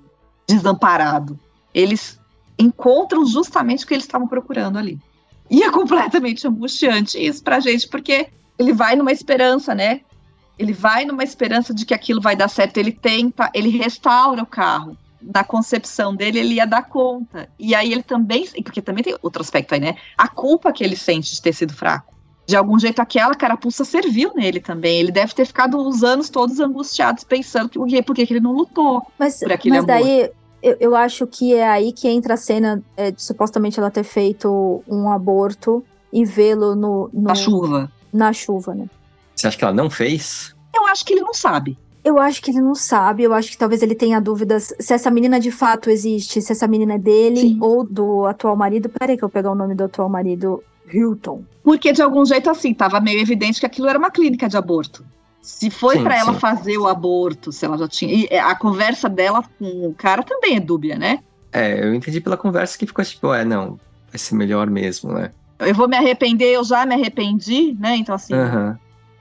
desamparado. 0.47 1.39
Eles 1.73 2.19
encontram 2.59 3.25
justamente 3.25 3.85
o 3.85 3.87
que 3.87 3.95
eles 3.95 4.05
estavam 4.05 4.27
procurando 4.27 4.77
ali. 4.77 4.99
E 5.49 5.63
é 5.63 5.71
completamente 5.71 6.47
angustiante 6.47 7.19
isso 7.19 7.43
pra 7.43 7.61
gente, 7.61 7.89
porque 7.89 8.29
ele 8.59 8.73
vai 8.73 8.97
numa 8.97 9.13
esperança, 9.13 9.75
né? 9.75 10.03
Ele 10.61 10.75
vai 10.75 11.07
numa 11.07 11.25
esperança 11.25 11.73
de 11.73 11.87
que 11.87 11.95
aquilo 11.95 12.21
vai 12.21 12.37
dar 12.37 12.49
certo. 12.49 12.77
Ele 12.77 12.93
tenta, 12.93 13.51
ele 13.55 13.71
restaura 13.71 14.43
o 14.43 14.47
carro. 14.47 14.95
Na 15.23 15.43
concepção 15.43 16.15
dele, 16.15 16.39
ele 16.39 16.55
ia 16.55 16.67
dar 16.67 16.83
conta. 16.83 17.49
E 17.59 17.75
aí 17.75 17.91
ele 17.91 18.03
também, 18.03 18.47
porque 18.63 18.83
também 18.83 19.03
tem 19.03 19.17
outro 19.23 19.41
aspecto 19.41 19.73
aí, 19.73 19.81
né? 19.81 19.97
A 20.19 20.29
culpa 20.29 20.71
que 20.71 20.85
ele 20.85 20.97
sente 20.97 21.33
de 21.33 21.41
ter 21.41 21.55
sido 21.55 21.73
fraco 21.73 22.11
de 22.47 22.57
algum 22.57 22.77
jeito 22.79 23.01
aquela 23.01 23.35
carapuça 23.35 23.85
serviu 23.85 24.33
nele 24.35 24.61
também. 24.61 24.99
Ele 24.99 25.13
deve 25.13 25.33
ter 25.33 25.47
ficado 25.47 25.79
os 25.79 26.03
anos 26.03 26.29
todos 26.29 26.59
angustiados 26.59 27.23
pensando 27.23 27.69
que, 27.69 28.03
por 28.03 28.15
que, 28.15 28.27
ele 28.29 28.41
não 28.41 28.53
lutou 28.53 29.03
mas, 29.17 29.39
por 29.39 29.53
aquele 29.53 29.77
mas 29.77 29.85
amor. 29.85 30.03
daí 30.03 30.31
eu, 30.61 30.77
eu, 30.81 30.97
acho 30.97 31.29
que 31.29 31.55
é 31.55 31.69
aí 31.69 31.93
que 31.93 32.09
entra 32.09 32.35
a 32.35 32.37
cena 32.37 32.83
é, 32.97 33.13
de 33.13 33.23
supostamente 33.23 33.79
ela 33.79 33.91
ter 33.91 34.03
feito 34.03 34.83
um 34.89 35.11
aborto 35.11 35.85
e 36.13 36.25
vê-lo 36.25 36.75
no, 36.75 37.09
no, 37.13 37.23
na 37.23 37.35
chuva. 37.37 37.93
Na 38.13 38.33
chuva, 38.33 38.75
né? 38.75 38.87
Você 39.41 39.47
acha 39.47 39.57
que 39.57 39.65
ela 39.65 39.73
não 39.73 39.89
fez? 39.89 40.55
Eu 40.75 40.87
acho 40.87 41.05
que 41.05 41.15
ele 41.15 41.23
não 41.23 41.33
sabe. 41.33 41.79
Eu 42.05 42.19
acho 42.19 42.43
que 42.43 42.51
ele 42.51 42.61
não 42.61 42.75
sabe, 42.75 43.23
eu 43.23 43.33
acho 43.33 43.51
que 43.51 43.59
talvez 43.59 43.83
ele 43.83 43.95
tenha 43.95 44.21
dúvidas 44.21 44.75
se 44.79 44.93
essa 44.93 45.11
menina 45.11 45.41
de 45.41 45.51
fato 45.51 45.91
existe, 45.91 46.41
se 46.41 46.53
essa 46.53 46.67
menina 46.67 46.95
é 46.95 46.99
dele 46.99 47.41
Sim. 47.41 47.59
ou 47.61 47.85
do 47.85 48.27
atual 48.27 48.55
marido. 48.55 48.91
Peraí 48.91 49.17
que 49.17 49.25
eu 49.25 49.29
vou 49.29 49.33
pegar 49.33 49.51
o 49.51 49.55
nome 49.55 49.75
do 49.75 49.85
atual 49.85 50.09
marido. 50.09 50.63
Hilton. 50.93 51.45
Porque 51.63 51.93
de 51.93 52.03
algum 52.03 52.25
jeito 52.25 52.51
assim, 52.51 52.73
estava 52.73 53.01
meio 53.01 53.21
evidente 53.21 53.61
que 53.61 53.67
aquilo 53.67 53.89
era 53.89 53.99
uma 53.99 54.11
clínica 54.11 54.49
de 54.49 54.57
aborto. 54.57 55.05
Se 55.41 55.71
foi 55.71 56.03
para 56.03 56.19
ela 56.19 56.35
fazer 56.35 56.77
o 56.77 56.87
aborto, 56.87 57.53
se 57.53 57.65
ela 57.65 57.79
já 57.79 57.89
tinha. 57.89 58.13
E 58.13 58.37
a 58.37 58.55
conversa 58.55 59.09
dela 59.09 59.43
com 59.59 59.87
o 59.87 59.95
cara 59.95 60.23
também 60.23 60.57
é 60.57 60.61
dúbia, 60.61 60.99
né? 60.99 61.21
É, 61.53 61.83
eu 61.83 61.95
entendi 61.95 62.21
pela 62.21 62.37
conversa 62.37 62.77
que 62.77 62.87
ficou 62.87 63.05
tipo, 63.05 63.33
é, 63.33 63.45
não, 63.45 63.79
vai 64.11 64.19
ser 64.19 64.35
melhor 64.35 64.69
mesmo, 64.69 65.13
né? 65.13 65.31
Eu 65.61 65.75
vou 65.75 65.89
me 65.89 65.97
arrepender, 65.97 66.53
eu 66.55 66.65
já 66.65 66.85
me 66.85 66.95
arrependi, 66.95 67.77
né? 67.79 67.97
Então, 67.97 68.15
assim. 68.15 68.35
Uhum. 68.35 68.77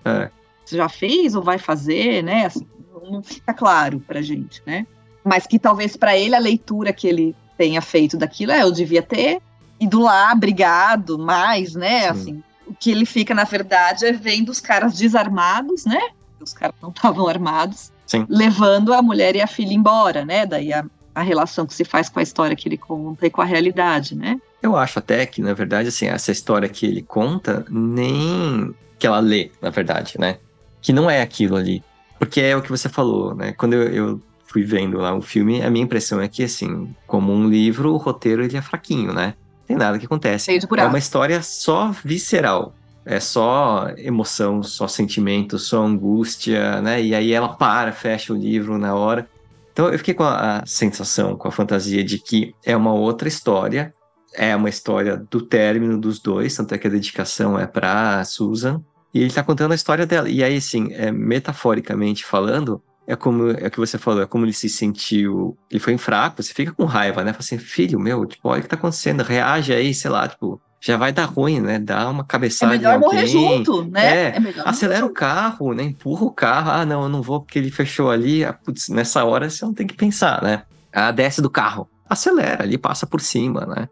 É. 0.05 0.29
Você 0.65 0.77
já 0.77 0.89
fez 0.89 1.35
ou 1.35 1.41
vai 1.41 1.57
fazer, 1.57 2.23
né? 2.23 2.45
Assim, 2.45 2.67
não 3.09 3.23
fica 3.23 3.53
claro 3.53 3.99
pra 3.99 4.21
gente, 4.21 4.61
né? 4.65 4.85
Mas 5.23 5.47
que 5.47 5.57
talvez 5.57 5.97
para 5.97 6.17
ele 6.17 6.35
a 6.35 6.39
leitura 6.39 6.93
que 6.93 7.07
ele 7.07 7.35
tenha 7.57 7.81
feito 7.81 8.17
daquilo 8.17 8.51
é 8.51 8.61
eu 8.61 8.71
devia 8.71 9.01
ter 9.01 9.41
ido 9.79 9.99
lá, 9.99 10.33
brigado 10.35 11.17
mais, 11.17 11.73
né? 11.73 12.01
Sim. 12.01 12.09
Assim, 12.09 12.43
o 12.67 12.73
que 12.73 12.91
ele 12.91 13.05
fica, 13.05 13.33
na 13.33 13.43
verdade, 13.45 14.05
é 14.05 14.11
vendo 14.11 14.49
os 14.49 14.59
caras 14.59 14.95
desarmados, 14.97 15.85
né? 15.85 15.99
Os 16.39 16.53
caras 16.53 16.75
não 16.81 16.89
estavam 16.89 17.27
armados, 17.27 17.91
Sim. 18.05 18.25
levando 18.29 18.93
a 18.93 19.01
mulher 19.01 19.35
e 19.35 19.41
a 19.41 19.47
filha 19.47 19.73
embora, 19.73 20.23
né? 20.23 20.45
Daí 20.45 20.71
a, 20.71 20.85
a 21.15 21.21
relação 21.21 21.65
que 21.65 21.73
se 21.73 21.83
faz 21.83 22.09
com 22.09 22.19
a 22.19 22.23
história 22.23 22.55
que 22.55 22.67
ele 22.67 22.77
conta 22.77 23.25
e 23.25 23.29
com 23.29 23.41
a 23.41 23.45
realidade, 23.45 24.15
né? 24.15 24.39
Eu 24.61 24.75
acho 24.75 24.99
até 24.99 25.25
que, 25.25 25.41
na 25.41 25.53
verdade, 25.53 25.87
assim, 25.89 26.07
essa 26.07 26.31
história 26.31 26.67
que 26.69 26.85
ele 26.85 27.01
conta, 27.01 27.65
nem 27.69 28.73
que 28.99 29.07
ela 29.07 29.19
lê, 29.19 29.49
na 29.61 29.69
verdade, 29.69 30.19
né? 30.19 30.37
Que 30.81 30.93
não 30.93 31.09
é 31.09 31.21
aquilo 31.21 31.55
ali. 31.55 31.83
Porque 32.19 32.41
é 32.41 32.55
o 32.55 32.61
que 32.61 32.69
você 32.69 32.89
falou, 32.89 33.33
né? 33.33 33.53
Quando 33.53 33.73
eu, 33.73 33.83
eu 33.87 34.21
fui 34.45 34.63
vendo 34.63 34.97
lá 34.97 35.15
o 35.15 35.21
filme, 35.21 35.61
a 35.61 35.69
minha 35.69 35.85
impressão 35.85 36.19
é 36.21 36.27
que, 36.27 36.43
assim, 36.43 36.93
como 37.07 37.31
um 37.33 37.47
livro, 37.47 37.93
o 37.93 37.97
roteiro 37.97 38.43
ele 38.43 38.57
é 38.57 38.61
fraquinho, 38.61 39.13
né? 39.13 39.33
tem 39.69 39.77
nada 39.77 39.99
que 39.99 40.05
acontece. 40.07 40.49
É 40.87 40.89
uma 40.89 40.97
história 40.97 41.43
só 41.43 41.91
visceral. 42.03 42.73
É 43.05 43.19
só 43.19 43.87
emoção, 43.97 44.63
só 44.63 44.87
sentimento, 44.87 45.59
só 45.59 45.83
angústia, 45.83 46.81
né? 46.81 46.99
E 46.99 47.13
aí 47.13 47.31
ela 47.31 47.49
para, 47.49 47.91
fecha 47.91 48.33
o 48.33 48.35
livro 48.35 48.79
na 48.79 48.95
hora. 48.95 49.29
Então 49.71 49.87
eu 49.89 49.97
fiquei 49.99 50.15
com 50.15 50.23
a, 50.23 50.57
a 50.57 50.65
sensação, 50.65 51.35
com 51.35 51.47
a 51.47 51.51
fantasia 51.51 52.03
de 52.03 52.17
que 52.17 52.55
é 52.65 52.75
uma 52.75 52.91
outra 52.91 53.27
história, 53.27 53.93
é 54.33 54.55
uma 54.55 54.69
história 54.69 55.17
do 55.17 55.41
término 55.41 55.99
dos 55.99 56.19
dois, 56.19 56.55
tanto 56.55 56.73
é 56.73 56.77
que 56.77 56.87
a 56.87 56.91
dedicação 56.91 57.57
é 57.57 57.65
para 57.65 58.23
Susan, 58.25 58.83
e 59.13 59.21
ele 59.21 59.31
tá 59.31 59.43
contando 59.43 59.71
a 59.71 59.75
história 59.75 60.05
dela. 60.05 60.29
E 60.29 60.43
aí, 60.43 60.57
assim, 60.57 60.93
é, 60.93 61.11
metaforicamente 61.11 62.23
falando, 62.23 62.81
é 63.07 63.15
como 63.15 63.49
é 63.49 63.67
o 63.67 63.71
que 63.71 63.79
você 63.79 63.97
falou, 63.97 64.21
é 64.21 64.25
como 64.27 64.45
ele 64.45 64.53
se 64.53 64.69
sentiu. 64.69 65.57
Ele 65.69 65.79
foi 65.79 65.97
fraco, 65.97 66.43
você 66.43 66.53
fica 66.53 66.71
com 66.71 66.85
raiva, 66.85 67.23
né? 67.23 67.33
Fala 67.33 67.39
assim, 67.39 67.57
filho 67.57 67.99
meu, 67.99 68.25
tipo, 68.25 68.47
olha 68.47 68.59
o 68.59 68.63
que 68.63 68.69
tá 68.69 68.75
acontecendo, 68.75 69.23
reage 69.23 69.73
aí, 69.73 69.95
sei 69.95 70.11
lá, 70.11 70.27
tipo, 70.27 70.61
já 70.79 70.95
vai 70.95 71.11
dar 71.11 71.25
ruim, 71.25 71.59
né? 71.59 71.79
Dá 71.79 72.07
uma 72.07 72.23
cabeçada. 72.23 72.75
É 72.75 72.77
melhor 72.77 72.99
morrer 72.99 73.25
junto, 73.25 73.83
né? 73.85 74.05
É, 74.05 74.37
é 74.37 74.41
acelera 74.63 75.05
o 75.05 75.09
carro, 75.09 75.73
né? 75.73 75.83
Empurra 75.83 76.25
o 76.25 76.31
carro. 76.31 76.71
Ah, 76.71 76.85
não, 76.85 77.03
eu 77.03 77.09
não 77.09 77.21
vou 77.21 77.41
porque 77.41 77.59
ele 77.59 77.71
fechou 77.71 78.09
ali. 78.09 78.45
Ah, 78.45 78.53
putz, 78.53 78.89
nessa 78.89 79.25
hora 79.25 79.49
você 79.49 79.65
não 79.65 79.73
tem 79.73 79.87
que 79.87 79.95
pensar, 79.95 80.41
né? 80.41 80.63
Ah, 80.93 81.11
desce 81.11 81.41
do 81.41 81.49
carro. 81.49 81.89
Acelera, 82.07 82.63
ali 82.63 82.77
passa 82.77 83.05
por 83.05 83.21
cima, 83.21 83.65
né? 83.65 83.89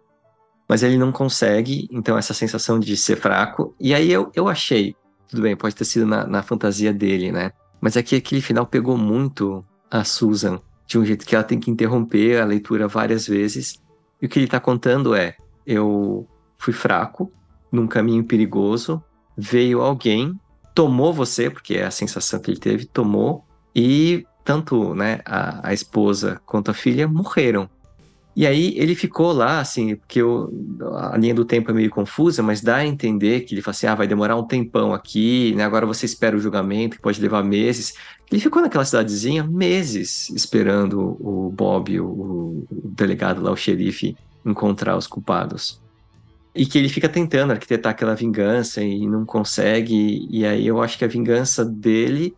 Mas 0.67 0.83
ele 0.83 0.97
não 0.97 1.11
consegue, 1.11 1.87
então 1.91 2.17
essa 2.17 2.33
sensação 2.33 2.79
de 2.79 2.97
ser 2.97 3.15
fraco. 3.15 3.73
E 3.79 3.93
aí 3.93 4.11
eu, 4.11 4.31
eu 4.35 4.47
achei, 4.47 4.95
tudo 5.27 5.41
bem, 5.41 5.55
pode 5.55 5.75
ter 5.75 5.85
sido 5.85 6.05
na, 6.05 6.27
na 6.27 6.43
fantasia 6.43 6.93
dele, 6.93 7.31
né? 7.31 7.51
Mas 7.79 7.95
é 7.95 8.03
que 8.03 8.15
aquele 8.15 8.41
final 8.41 8.65
pegou 8.65 8.97
muito 8.97 9.63
a 9.89 10.03
Susan, 10.03 10.59
de 10.85 10.97
um 10.97 11.05
jeito 11.05 11.25
que 11.25 11.35
ela 11.35 11.43
tem 11.43 11.59
que 11.59 11.71
interromper 11.71 12.41
a 12.41 12.45
leitura 12.45 12.87
várias 12.87 13.27
vezes. 13.27 13.81
E 14.21 14.25
o 14.25 14.29
que 14.29 14.39
ele 14.39 14.45
está 14.45 14.59
contando 14.59 15.13
é: 15.15 15.35
eu 15.65 16.27
fui 16.57 16.73
fraco, 16.73 17.31
num 17.71 17.87
caminho 17.87 18.23
perigoso, 18.23 19.03
veio 19.37 19.81
alguém, 19.81 20.33
tomou 20.73 21.13
você, 21.13 21.49
porque 21.49 21.75
é 21.75 21.85
a 21.85 21.91
sensação 21.91 22.39
que 22.39 22.51
ele 22.51 22.59
teve, 22.59 22.85
tomou, 22.85 23.45
e 23.75 24.25
tanto 24.43 24.95
né, 24.95 25.19
a, 25.25 25.69
a 25.69 25.73
esposa 25.73 26.41
quanto 26.45 26.71
a 26.71 26.73
filha 26.73 27.07
morreram. 27.07 27.69
E 28.37 28.45
aí 28.45 28.77
ele 28.77 28.93
ficou 28.93 29.31
lá, 29.33 29.59
assim, 29.59 29.95
porque 29.95 30.21
eu, 30.21 30.53
a 30.93 31.17
linha 31.17 31.33
do 31.33 31.43
tempo 31.43 31.71
é 31.71 31.73
meio 31.73 31.89
confusa, 31.89 32.43
mas 32.43 32.61
dá 32.61 32.75
a 32.75 32.85
entender 32.85 33.39
que 33.41 33.55
ele 33.55 33.63
fala 33.63 33.71
assim: 33.71 33.87
ah, 33.87 33.95
vai 33.95 34.05
demorar 34.05 34.35
um 34.35 34.43
tempão 34.43 34.93
aqui, 34.93 35.55
né? 35.55 35.63
Agora 35.63 35.87
você 35.87 36.05
espera 36.05 36.37
o 36.37 36.39
julgamento, 36.39 36.97
que 36.97 37.01
pode 37.01 37.19
levar 37.19 37.43
meses. 37.43 37.95
Ele 38.31 38.39
ficou 38.39 38.61
naquela 38.61 38.85
cidadezinha 38.85 39.43
meses 39.43 40.29
esperando 40.29 41.17
o 41.19 41.49
Bob, 41.49 41.99
o, 41.99 42.05
o 42.05 42.67
delegado 42.69 43.41
lá, 43.41 43.51
o 43.51 43.57
xerife, 43.57 44.15
encontrar 44.45 44.95
os 44.95 45.07
culpados. 45.07 45.81
E 46.53 46.63
que 46.63 46.77
ele 46.77 46.89
fica 46.89 47.09
tentando 47.09 47.53
arquitetar 47.53 47.91
aquela 47.91 48.13
vingança 48.13 48.83
e 48.83 49.07
não 49.07 49.25
consegue. 49.25 50.27
E 50.29 50.45
aí 50.45 50.67
eu 50.67 50.79
acho 50.79 50.95
que 50.95 51.03
a 51.03 51.07
vingança 51.07 51.65
dele 51.65 52.35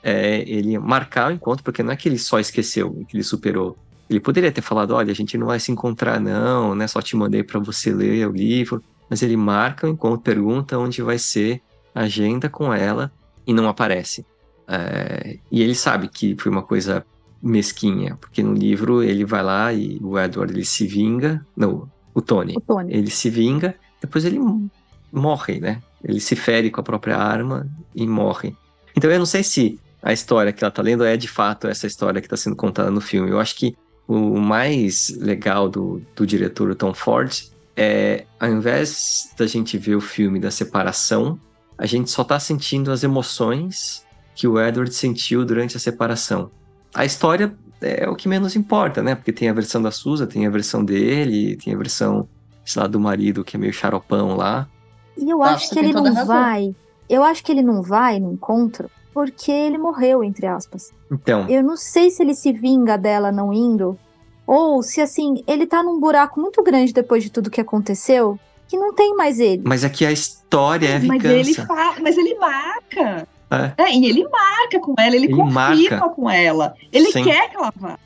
é 0.00 0.48
ele 0.48 0.78
marcar 0.78 1.28
o 1.28 1.34
encontro, 1.34 1.64
porque 1.64 1.82
não 1.82 1.90
é 1.90 1.96
que 1.96 2.08
ele 2.08 2.18
só 2.18 2.38
esqueceu, 2.38 3.04
que 3.08 3.16
ele 3.16 3.24
superou 3.24 3.76
ele 4.10 4.18
poderia 4.20 4.50
ter 4.50 4.60
falado: 4.60 4.92
olha, 4.92 5.12
a 5.12 5.14
gente 5.14 5.38
não 5.38 5.46
vai 5.46 5.60
se 5.60 5.70
encontrar, 5.70 6.20
não, 6.20 6.74
né? 6.74 6.86
Só 6.88 7.00
te 7.00 7.16
mandei 7.16 7.44
para 7.44 7.60
você 7.60 7.92
ler 7.92 8.26
o 8.28 8.32
livro. 8.32 8.82
Mas 9.08 9.22
ele 9.22 9.36
marca 9.36 9.86
o 9.86 9.90
encontro, 9.90 10.20
pergunta 10.20 10.78
onde 10.78 11.02
vai 11.02 11.18
ser, 11.18 11.60
agenda 11.94 12.48
com 12.48 12.72
ela 12.72 13.10
e 13.46 13.52
não 13.52 13.68
aparece. 13.68 14.24
É, 14.68 15.38
e 15.50 15.62
ele 15.62 15.74
sabe 15.74 16.08
que 16.08 16.36
foi 16.38 16.50
uma 16.50 16.62
coisa 16.62 17.04
mesquinha, 17.42 18.16
porque 18.20 18.42
no 18.42 18.52
livro 18.52 19.02
ele 19.02 19.24
vai 19.24 19.42
lá 19.42 19.72
e 19.72 19.98
o 20.00 20.18
Edward 20.18 20.52
ele 20.52 20.64
se 20.64 20.86
vinga, 20.86 21.44
não, 21.56 21.90
o 22.14 22.20
Tony, 22.20 22.54
o 22.56 22.60
Tony. 22.60 22.92
ele 22.92 23.10
se 23.10 23.28
vinga, 23.30 23.74
depois 24.00 24.24
ele 24.24 24.38
morre, 25.12 25.58
né? 25.58 25.82
Ele 26.04 26.20
se 26.20 26.36
fere 26.36 26.70
com 26.70 26.80
a 26.80 26.84
própria 26.84 27.16
arma 27.16 27.66
e 27.94 28.06
morre. 28.06 28.54
Então 28.96 29.10
eu 29.10 29.18
não 29.18 29.26
sei 29.26 29.42
se 29.42 29.80
a 30.00 30.12
história 30.12 30.52
que 30.52 30.62
ela 30.62 30.70
tá 30.70 30.82
lendo 30.82 31.04
é 31.04 31.16
de 31.16 31.28
fato 31.28 31.66
essa 31.66 31.86
história 31.86 32.20
que 32.20 32.26
está 32.26 32.36
sendo 32.36 32.54
contada 32.54 32.90
no 32.90 33.00
filme. 33.00 33.30
Eu 33.30 33.40
acho 33.40 33.56
que 33.56 33.76
o 34.14 34.40
mais 34.40 35.16
legal 35.18 35.68
do, 35.68 36.02
do 36.16 36.26
diretor 36.26 36.74
Tom 36.74 36.92
Ford 36.92 37.30
é, 37.76 38.26
ao 38.38 38.50
invés 38.50 39.32
da 39.38 39.46
gente 39.46 39.78
ver 39.78 39.94
o 39.94 40.00
filme 40.00 40.40
da 40.40 40.50
separação, 40.50 41.38
a 41.78 41.86
gente 41.86 42.10
só 42.10 42.24
tá 42.24 42.38
sentindo 42.38 42.90
as 42.90 43.04
emoções 43.04 44.04
que 44.34 44.48
o 44.48 44.60
Edward 44.60 44.92
sentiu 44.92 45.44
durante 45.44 45.76
a 45.76 45.80
separação. 45.80 46.50
A 46.92 47.04
história 47.04 47.54
é 47.80 48.08
o 48.08 48.16
que 48.16 48.28
menos 48.28 48.56
importa, 48.56 49.02
né? 49.02 49.14
Porque 49.14 49.32
tem 49.32 49.48
a 49.48 49.52
versão 49.52 49.80
da 49.80 49.92
Susa, 49.92 50.26
tem 50.26 50.46
a 50.46 50.50
versão 50.50 50.84
dele, 50.84 51.56
tem 51.56 51.72
a 51.72 51.76
versão, 51.76 52.28
sei 52.64 52.82
lá, 52.82 52.88
do 52.88 52.98
marido 52.98 53.44
que 53.44 53.56
é 53.56 53.60
meio 53.60 53.72
xaropão 53.72 54.36
lá. 54.36 54.68
E 55.16 55.30
eu 55.30 55.42
acho 55.42 55.70
que 55.70 55.78
ele 55.78 55.92
não 55.92 56.26
vai. 56.26 56.74
Eu 57.08 57.22
acho 57.22 57.44
que 57.44 57.52
ele 57.52 57.62
não 57.62 57.80
vai 57.80 58.18
no 58.18 58.32
encontro 58.32 58.90
porque 59.12 59.50
ele 59.50 59.78
morreu, 59.78 60.22
entre 60.22 60.46
aspas. 60.46 60.92
Então. 61.10 61.48
Eu 61.48 61.62
não 61.62 61.76
sei 61.76 62.10
se 62.10 62.22
ele 62.22 62.34
se 62.34 62.52
vinga 62.52 62.96
dela 62.96 63.32
não 63.32 63.52
indo, 63.52 63.98
ou 64.46 64.82
se 64.82 65.00
assim, 65.00 65.42
ele 65.46 65.66
tá 65.66 65.82
num 65.82 66.00
buraco 66.00 66.40
muito 66.40 66.62
grande 66.62 66.92
depois 66.92 67.22
de 67.22 67.30
tudo 67.30 67.50
que 67.50 67.60
aconteceu, 67.60 68.38
que 68.68 68.76
não 68.76 68.94
tem 68.94 69.14
mais 69.16 69.40
ele. 69.40 69.62
Mas 69.64 69.84
aqui 69.84 70.06
a 70.06 70.12
história 70.12 70.88
é 70.88 70.96
a 70.96 70.98
vingança. 70.98 71.28
Mas 71.28 71.48
ele, 71.48 71.54
fa... 71.54 71.94
mas 72.00 72.16
ele 72.16 72.34
marca. 72.34 73.28
É. 73.50 73.82
é. 73.82 73.94
e 73.94 74.06
ele 74.06 74.28
marca 74.28 74.78
com 74.78 74.94
ela, 74.96 75.16
ele, 75.16 75.26
ele 75.26 75.36
confirma 75.36 75.50
marca. 75.50 76.08
com 76.08 76.30
ela. 76.30 76.74
Ele 76.92 77.10
Sim. 77.10 77.24
quer 77.24 77.50
que 77.50 77.56
ela 77.56 77.72
vá. 77.74 77.98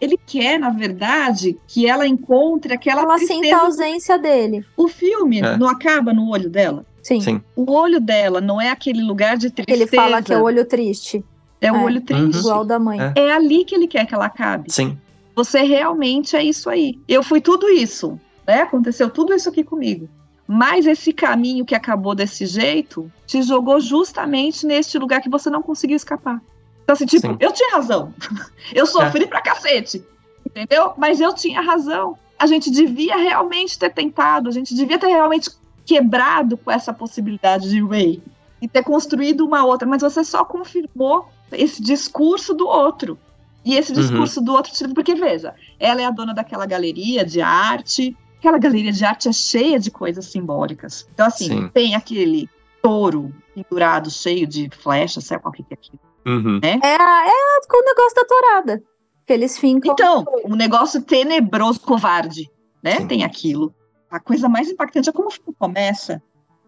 Ele 0.00 0.18
quer, 0.26 0.58
na 0.58 0.70
verdade, 0.70 1.58
que 1.66 1.88
ela 1.88 2.06
encontre 2.06 2.74
aquela 2.74 3.02
ela 3.02 3.16
tristeza. 3.16 3.42
sinta 3.42 3.56
a 3.56 3.60
ausência 3.60 4.18
dele. 4.18 4.64
O 4.76 4.88
filme 4.88 5.40
é. 5.40 5.56
não 5.56 5.68
acaba 5.68 6.12
no 6.12 6.28
olho 6.30 6.50
dela? 6.50 6.84
Sim. 7.06 7.20
Sim. 7.20 7.40
O 7.54 7.70
olho 7.70 8.00
dela 8.00 8.40
não 8.40 8.60
é 8.60 8.68
aquele 8.68 9.00
lugar 9.00 9.36
de 9.36 9.48
tristeza. 9.48 9.80
Ele 9.80 9.86
fala 9.86 10.20
que 10.20 10.32
é 10.32 10.36
o 10.36 10.42
olho 10.42 10.64
triste. 10.64 11.24
É, 11.60 11.68
é. 11.68 11.72
o 11.72 11.84
olho 11.84 12.00
triste. 12.00 12.40
Igual 12.40 12.64
da 12.64 12.80
mãe. 12.80 12.98
É. 13.00 13.12
é 13.16 13.32
ali 13.32 13.64
que 13.64 13.76
ele 13.76 13.86
quer 13.86 14.04
que 14.06 14.12
ela 14.12 14.26
acabe. 14.26 14.72
Sim. 14.72 14.98
Você 15.36 15.62
realmente 15.62 16.34
é 16.34 16.42
isso 16.42 16.68
aí. 16.68 16.98
Eu 17.06 17.22
fui 17.22 17.40
tudo 17.40 17.68
isso, 17.68 18.18
né? 18.44 18.62
Aconteceu 18.62 19.08
tudo 19.08 19.32
isso 19.32 19.48
aqui 19.48 19.62
comigo. 19.62 20.08
Mas 20.48 20.84
esse 20.84 21.12
caminho 21.12 21.64
que 21.64 21.76
acabou 21.76 22.12
desse 22.12 22.44
jeito 22.44 23.08
te 23.24 23.40
jogou 23.40 23.78
justamente 23.78 24.66
neste 24.66 24.98
lugar 24.98 25.20
que 25.20 25.30
você 25.30 25.48
não 25.48 25.62
conseguiu 25.62 25.96
escapar. 25.96 26.42
Então, 26.82 26.92
assim, 26.92 27.06
tipo, 27.06 27.28
Sim. 27.28 27.36
eu 27.38 27.52
tinha 27.52 27.76
razão. 27.76 28.12
Eu 28.74 28.84
sofri 28.84 29.22
é. 29.22 29.26
pra 29.28 29.40
cacete. 29.40 30.04
Entendeu? 30.44 30.92
Mas 30.96 31.20
eu 31.20 31.32
tinha 31.32 31.60
razão. 31.60 32.18
A 32.36 32.46
gente 32.46 32.68
devia 32.68 33.16
realmente 33.16 33.78
ter 33.78 33.92
tentado, 33.92 34.48
a 34.48 34.52
gente 34.52 34.74
devia 34.74 34.98
ter 34.98 35.06
realmente 35.06 35.50
quebrado 35.86 36.56
com 36.58 36.70
essa 36.70 36.92
possibilidade 36.92 37.70
de 37.70 37.82
Ray 37.82 38.22
e 38.60 38.66
ter 38.66 38.82
construído 38.82 39.46
uma 39.46 39.64
outra, 39.64 39.86
mas 39.86 40.02
você 40.02 40.24
só 40.24 40.44
confirmou 40.44 41.28
esse 41.52 41.80
discurso 41.80 42.52
do 42.52 42.66
outro. 42.66 43.18
E 43.64 43.74
esse 43.76 43.92
uhum. 43.92 44.00
discurso 44.00 44.40
uhum. 44.40 44.46
do 44.46 44.52
outro 44.52 44.72
tipo, 44.72 44.94
porque 44.94 45.14
veja, 45.14 45.54
ela 45.78 46.02
é 46.02 46.04
a 46.04 46.10
dona 46.10 46.34
daquela 46.34 46.66
galeria 46.66 47.24
de 47.24 47.40
arte, 47.40 48.16
aquela 48.38 48.58
galeria 48.58 48.92
de 48.92 49.04
arte 49.04 49.28
é 49.28 49.32
cheia 49.32 49.78
de 49.78 49.90
coisas 49.90 50.26
simbólicas. 50.26 51.08
Então, 51.12 51.26
assim, 51.26 51.48
Sim. 51.48 51.70
tem 51.72 51.94
aquele 51.94 52.48
touro 52.82 53.32
pendurado, 53.54 54.10
cheio 54.10 54.46
de 54.46 54.68
flechas, 54.70 55.24
sabe 55.24 55.42
qual 55.42 55.52
que 55.52 55.64
é 55.68 55.74
aquilo? 55.74 56.00
Uhum. 56.24 56.60
Né? 56.62 56.80
É, 56.82 56.94
é 56.94 57.30
o 57.72 57.84
negócio 57.84 58.14
da 58.14 58.24
tourada. 58.24 58.82
Que 59.26 59.32
eles 59.32 59.58
ficam. 59.58 59.92
Então, 59.92 60.24
um 60.44 60.54
negócio 60.54 61.02
tenebroso, 61.02 61.80
covarde, 61.80 62.48
né? 62.82 62.98
Sim. 62.98 63.06
Tem 63.08 63.24
aquilo 63.24 63.74
a 64.10 64.20
coisa 64.20 64.48
mais 64.48 64.68
impactante 64.68 65.08
é 65.08 65.12
como 65.12 65.28
o 65.28 65.30
filme 65.30 65.54
começa. 65.58 66.22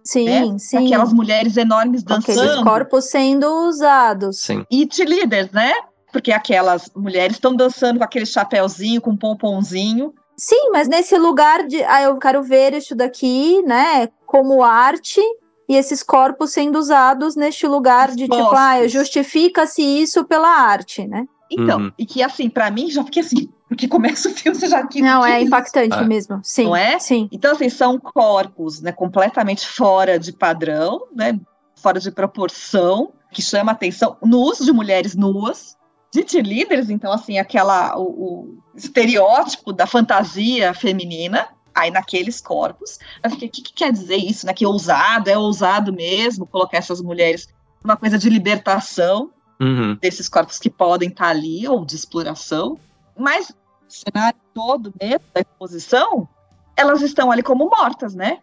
Sim, 0.04 0.24
né? 0.24 0.58
sim. 0.58 0.86
Aquelas 0.86 1.12
mulheres 1.12 1.56
enormes 1.56 2.02
dançando. 2.02 2.40
Aqueles 2.40 2.62
corpos 2.62 3.04
sendo 3.06 3.46
usados. 3.68 4.40
Sim. 4.40 4.64
E 4.70 4.88
líderes, 5.04 5.50
né? 5.50 5.72
Porque 6.10 6.32
aquelas 6.32 6.90
mulheres 6.96 7.36
estão 7.36 7.54
dançando 7.54 7.98
com 7.98 8.04
aquele 8.04 8.24
chapéuzinho, 8.24 9.00
com 9.00 9.10
um 9.10 9.16
pomponzinho. 9.16 10.14
Sim, 10.36 10.70
mas 10.72 10.88
nesse 10.88 11.18
lugar 11.18 11.66
de. 11.66 11.82
Ah, 11.84 12.02
eu 12.02 12.16
quero 12.16 12.42
ver 12.42 12.72
isso 12.72 12.94
daqui, 12.94 13.60
né? 13.62 14.08
Como 14.24 14.62
arte. 14.62 15.20
E 15.68 15.76
esses 15.76 16.02
corpos 16.02 16.52
sendo 16.52 16.78
usados 16.78 17.36
neste 17.36 17.66
lugar 17.66 18.12
de 18.12 18.22
tipo, 18.22 18.54
ah, 18.54 18.88
justifica-se 18.88 19.82
isso 19.82 20.24
pela 20.24 20.48
arte, 20.48 21.06
né? 21.06 21.26
Então, 21.50 21.80
uhum. 21.80 21.92
e 21.98 22.06
que 22.06 22.22
assim, 22.22 22.48
para 22.48 22.70
mim, 22.70 22.90
já 22.90 23.04
fiquei 23.04 23.22
assim, 23.22 23.50
porque 23.68 23.86
começa 23.86 24.28
o 24.28 24.32
filme, 24.32 24.58
você 24.58 24.66
já 24.66 24.86
que 24.86 25.02
Não, 25.02 25.24
é 25.24 25.42
impactante 25.42 25.96
é. 25.96 26.04
mesmo. 26.04 26.40
Sim. 26.42 26.64
Não 26.64 26.76
é? 26.76 26.98
Sim. 26.98 27.28
Então, 27.30 27.52
assim, 27.52 27.68
são 27.68 27.98
corpos, 27.98 28.80
né, 28.80 28.92
completamente 28.92 29.66
fora 29.66 30.18
de 30.18 30.32
padrão, 30.32 31.06
né? 31.14 31.38
Fora 31.76 32.00
de 32.00 32.10
proporção, 32.10 33.12
que 33.30 33.42
chama 33.42 33.72
atenção, 33.72 34.16
nus 34.22 34.58
de 34.58 34.72
mulheres 34.72 35.14
nuas, 35.14 35.76
de 36.10 36.26
cheerleaders, 36.26 36.88
então, 36.88 37.12
assim, 37.12 37.38
aquela 37.38 37.96
o, 37.98 38.02
o 38.02 38.58
estereótipo 38.74 39.72
da 39.72 39.86
fantasia 39.86 40.72
feminina, 40.72 41.48
aí 41.74 41.90
naqueles 41.90 42.40
corpos. 42.40 42.98
Eu 43.22 43.30
fiquei, 43.30 43.48
o 43.48 43.50
que, 43.50 43.62
que, 43.62 43.72
quer 43.72 43.92
dizer 43.92 44.16
isso, 44.16 44.46
né? 44.46 44.54
Que 44.54 44.66
ousado, 44.66 45.28
é 45.28 45.36
ousado 45.36 45.92
mesmo 45.92 46.46
colocar 46.46 46.78
essas 46.78 47.02
mulheres 47.02 47.48
uma 47.84 47.96
coisa 47.96 48.18
de 48.18 48.28
libertação 48.28 49.30
uhum. 49.60 49.96
desses 50.00 50.28
corpos 50.28 50.58
que 50.58 50.70
podem 50.70 51.08
estar 51.10 51.28
ali, 51.28 51.68
ou 51.68 51.84
de 51.84 51.94
exploração. 51.94 52.78
Mas 53.18 53.50
o 53.50 53.54
cenário 53.88 54.38
todo 54.54 54.92
mesmo 55.00 55.24
da 55.34 55.40
exposição, 55.40 56.28
elas 56.76 57.02
estão 57.02 57.30
ali 57.30 57.42
como 57.42 57.68
mortas, 57.68 58.14
né? 58.14 58.38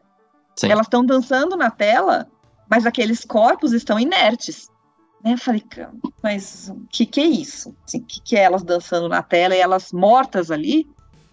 Sim. 0.56 0.70
Elas 0.70 0.86
estão 0.86 1.06
dançando 1.06 1.56
na 1.56 1.70
tela, 1.70 2.28
mas 2.70 2.86
aqueles 2.86 3.24
corpos 3.24 3.74
estão 3.74 4.00
inertes. 4.00 4.70
Né? 5.24 5.34
Eu 5.34 5.38
falei, 5.38 5.64
mas 6.24 6.70
o 6.70 6.86
que, 6.90 7.06
que 7.06 7.22
é 7.22 7.26
isso? 7.26 7.70
O 7.70 7.76
assim, 7.86 8.00
que, 8.00 8.22
que 8.22 8.38
é 8.38 8.44
elas 8.44 8.64
dançando 8.64 9.10
na 9.10 9.22
tela 9.22 9.56
e 9.56 9.60
elas 9.60 9.92
mortas 9.92 10.52
ali, 10.52 10.88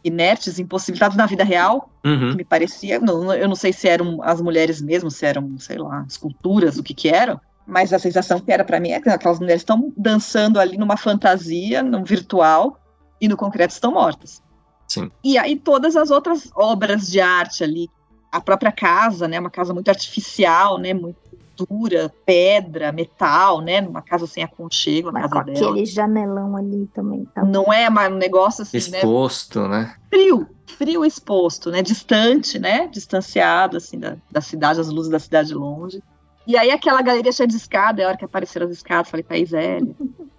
inertes, 0.05 0.59
impossibilitadas 0.59 1.17
na 1.17 1.27
vida 1.27 1.45
real? 1.45 1.91
Uhum. 2.05 2.35
me 2.35 2.45
parecia, 2.45 2.99
não, 2.99 3.33
eu 3.33 3.49
não 3.49 3.55
sei 3.55 3.73
se 3.73 3.89
eram 3.89 4.21
as 4.23 4.41
mulheres 4.41 4.81
mesmo, 4.81 5.09
se 5.09 5.25
eram, 5.25 5.57
sei 5.59 5.79
lá, 5.79 6.05
esculturas, 6.09 6.77
o 6.77 6.83
que 6.83 6.93
que 6.93 7.09
eram, 7.09 7.41
mas 7.65 7.93
a 7.93 7.99
sensação 7.99 8.41
que 8.41 8.51
era 8.51 8.65
para 8.65 8.81
mim 8.81 8.91
é 8.91 9.01
que 9.01 9.09
aquelas 9.09 9.39
mulheres 9.39 9.63
estão 9.63 9.93
dançando 9.97 10.59
ali 10.59 10.77
numa 10.77 10.97
fantasia, 10.97 11.81
num 11.81 12.03
virtual, 12.03 12.82
e 13.23 13.29
no 13.29 13.37
concreto 13.37 13.73
estão 13.73 13.93
mortas. 13.93 14.43
Sim. 14.89 15.11
E 15.23 15.39
aí 15.39 15.57
todas 15.57 15.95
as 15.95 16.11
outras 16.11 16.51
obras 16.57 17.09
de 17.09 17.21
arte 17.21 17.63
ali, 17.63 17.89
a 18.33 18.41
própria 18.41 18.73
casa, 18.73 19.29
né, 19.29 19.39
uma 19.39 19.49
casa 19.49 19.73
muito 19.73 19.89
artificial, 19.89 20.77
né, 20.77 20.93
muito 20.93 21.17
dura, 21.57 22.13
pedra, 22.27 22.91
metal, 22.91 23.61
né, 23.61 23.81
numa 23.81 24.03
casa 24.03 24.27
sem 24.27 24.43
aconchego, 24.43 25.13
Mas 25.13 25.23
casa 25.23 25.45
com 25.45 25.53
dela. 25.53 25.71
aquele 25.71 25.87
janelão 25.87 26.57
ali 26.57 26.89
também. 26.93 27.25
Tá 27.27 27.45
Não 27.45 27.73
é 27.73 27.89
um 27.89 28.17
negócio 28.17 28.63
assim, 28.63 28.91
né, 28.91 28.99
exposto, 28.99 29.69
né? 29.69 29.69
né? 29.69 29.97
Frio, 30.11 30.49
frio 30.67 31.05
exposto, 31.05 31.71
né, 31.71 31.81
distante, 31.81 32.59
né, 32.59 32.89
distanciado 32.89 33.77
assim 33.77 34.01
da, 34.01 34.17
da 34.31 34.41
cidade, 34.41 34.81
as 34.81 34.89
luzes 34.89 35.13
da 35.13 35.21
cidade 35.21 35.55
longe. 35.55 36.03
E 36.45 36.57
aí 36.57 36.73
aquela 36.73 37.01
galeria 37.03 37.31
cheia 37.31 37.47
de 37.47 37.55
escada, 37.55 38.03
a 38.03 38.09
hora 38.09 38.17
que 38.17 38.25
apareceram 38.25 38.67
as 38.67 38.73
escadas, 38.73 39.09
falei, 39.09 39.23
Thaís 39.23 39.53
Hélio, 39.53 39.95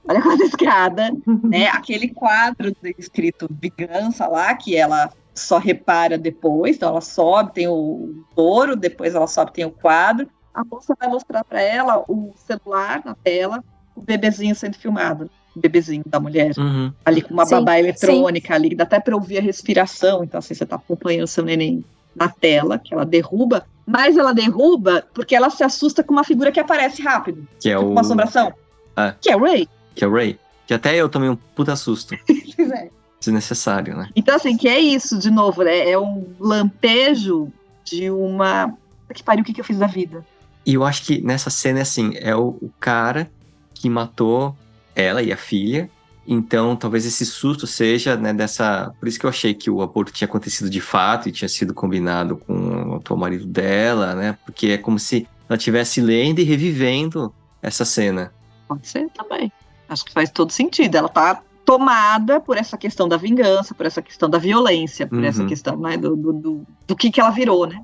olha 0.07 0.21
quanta 0.21 0.43
escada, 0.45 1.11
né? 1.43 1.67
Aquele 1.67 2.09
quadro 2.09 2.73
escrito 2.97 3.47
vingança 3.49 4.27
lá, 4.27 4.53
que 4.55 4.75
ela 4.75 5.11
só 5.33 5.57
repara 5.57 6.17
depois, 6.17 6.75
então 6.75 6.89
ela 6.89 7.01
sobe, 7.01 7.53
tem 7.53 7.67
o 7.67 8.23
touro, 8.35 8.75
depois 8.75 9.15
ela 9.15 9.27
sobe, 9.27 9.51
tem 9.53 9.65
o 9.65 9.71
quadro. 9.71 10.27
A 10.53 10.63
moça 10.63 10.95
vai 10.99 11.09
mostrar 11.09 11.43
para 11.43 11.59
ela 11.61 12.03
o 12.07 12.31
celular 12.37 13.01
na 13.03 13.15
tela, 13.15 13.63
o 13.95 14.01
bebezinho 14.01 14.53
sendo 14.53 14.77
filmado, 14.77 15.29
o 15.55 15.59
bebezinho 15.59 16.03
da 16.05 16.19
mulher, 16.19 16.51
Uhum. 16.57 16.93
ali 17.03 17.23
com 17.23 17.33
uma 17.33 17.45
Sim, 17.45 17.55
babá 17.55 17.79
eletrônica 17.79 18.53
ali, 18.53 18.75
dá 18.75 18.83
até 18.83 18.99
para 18.99 19.15
ouvir 19.15 19.39
a 19.39 19.41
respiração, 19.41 20.23
então 20.23 20.37
assim, 20.37 20.53
você 20.53 20.65
tá 20.65 20.75
acompanhando 20.75 21.25
seu 21.25 21.43
neném 21.43 21.83
na 22.15 22.29
tela, 22.29 22.77
que 22.77 22.93
ela 22.93 23.03
derruba, 23.05 23.65
mas 23.87 24.15
ela 24.15 24.31
derruba 24.33 25.03
porque 25.15 25.35
ela 25.35 25.49
se 25.49 25.63
assusta 25.63 26.03
com 26.03 26.13
uma 26.13 26.23
figura 26.23 26.51
que 26.51 26.59
aparece 26.59 27.01
rápido, 27.01 27.47
Que 27.59 27.69
é 27.71 27.75
tipo 27.75 27.87
o. 27.87 27.91
uma 27.91 28.01
assombração, 28.01 28.53
É. 28.95 29.15
que 29.19 29.31
é 29.31 29.35
o 29.35 29.39
Ray. 29.43 29.67
Que 29.95 30.03
é 30.03 30.07
o 30.07 30.13
Ray. 30.13 30.39
Que 30.67 30.73
até 30.73 30.95
eu 30.95 31.09
tomei 31.09 31.29
um 31.29 31.35
puta 31.35 31.75
susto. 31.75 32.15
Pois 32.55 32.71
é. 32.71 32.89
Desnecessário, 33.19 33.95
né? 33.95 34.09
Então, 34.15 34.35
assim, 34.35 34.57
que 34.57 34.67
é 34.67 34.79
isso, 34.79 35.17
de 35.17 35.31
novo, 35.31 35.63
né? 35.63 35.89
É 35.89 35.97
um 35.97 36.27
lampejo 36.39 37.51
de 37.83 38.11
uma. 38.11 38.73
Que 39.13 39.23
pariu, 39.23 39.43
o 39.43 39.45
que, 39.45 39.53
que 39.53 39.61
eu 39.61 39.65
fiz 39.65 39.77
da 39.77 39.87
vida? 39.87 40.25
E 40.65 40.73
eu 40.73 40.83
acho 40.83 41.03
que 41.03 41.21
nessa 41.21 41.49
cena, 41.49 41.81
assim, 41.81 42.13
é 42.15 42.35
o, 42.35 42.57
o 42.61 42.71
cara 42.79 43.31
que 43.73 43.89
matou 43.89 44.55
ela 44.95 45.21
e 45.21 45.31
a 45.31 45.37
filha. 45.37 45.89
Então, 46.25 46.75
talvez 46.75 47.05
esse 47.05 47.25
susto 47.25 47.67
seja, 47.67 48.15
né, 48.15 48.33
dessa. 48.33 48.93
Por 48.99 49.07
isso 49.07 49.19
que 49.19 49.25
eu 49.25 49.29
achei 49.29 49.53
que 49.53 49.69
o 49.69 49.81
aborto 49.81 50.11
tinha 50.11 50.27
acontecido 50.27 50.69
de 50.69 50.79
fato 50.79 51.27
e 51.27 51.31
tinha 51.31 51.49
sido 51.49 51.73
combinado 51.73 52.37
com 52.37 52.91
o 52.91 52.95
atual 52.95 53.19
marido 53.19 53.45
dela, 53.45 54.15
né? 54.15 54.37
Porque 54.45 54.67
é 54.67 54.77
como 54.77 54.97
se 54.97 55.27
ela 55.49 55.57
estivesse 55.57 55.99
lendo 55.99 56.39
e 56.39 56.43
revivendo 56.43 57.33
essa 57.61 57.83
cena. 57.83 58.33
Pode 58.67 58.87
ser 58.87 59.09
também. 59.09 59.51
Acho 59.89 60.05
que 60.05 60.11
faz 60.13 60.29
todo 60.29 60.51
sentido. 60.51 60.95
Ela 60.95 61.09
tá 61.09 61.41
tomada 61.65 62.39
por 62.39 62.57
essa 62.57 62.77
questão 62.77 63.07
da 63.07 63.15
vingança, 63.17 63.73
por 63.73 63.85
essa 63.85 64.01
questão 64.01 64.29
da 64.29 64.37
violência, 64.37 65.07
por 65.07 65.17
Uhum. 65.19 65.25
essa 65.25 65.45
questão 65.45 65.77
né, 65.77 65.95
do, 65.97 66.15
do, 66.15 66.33
do, 66.33 66.61
do 66.87 66.95
que, 66.95 67.09
que 67.09 67.21
ela 67.21 67.29
virou, 67.29 67.65
né? 67.65 67.79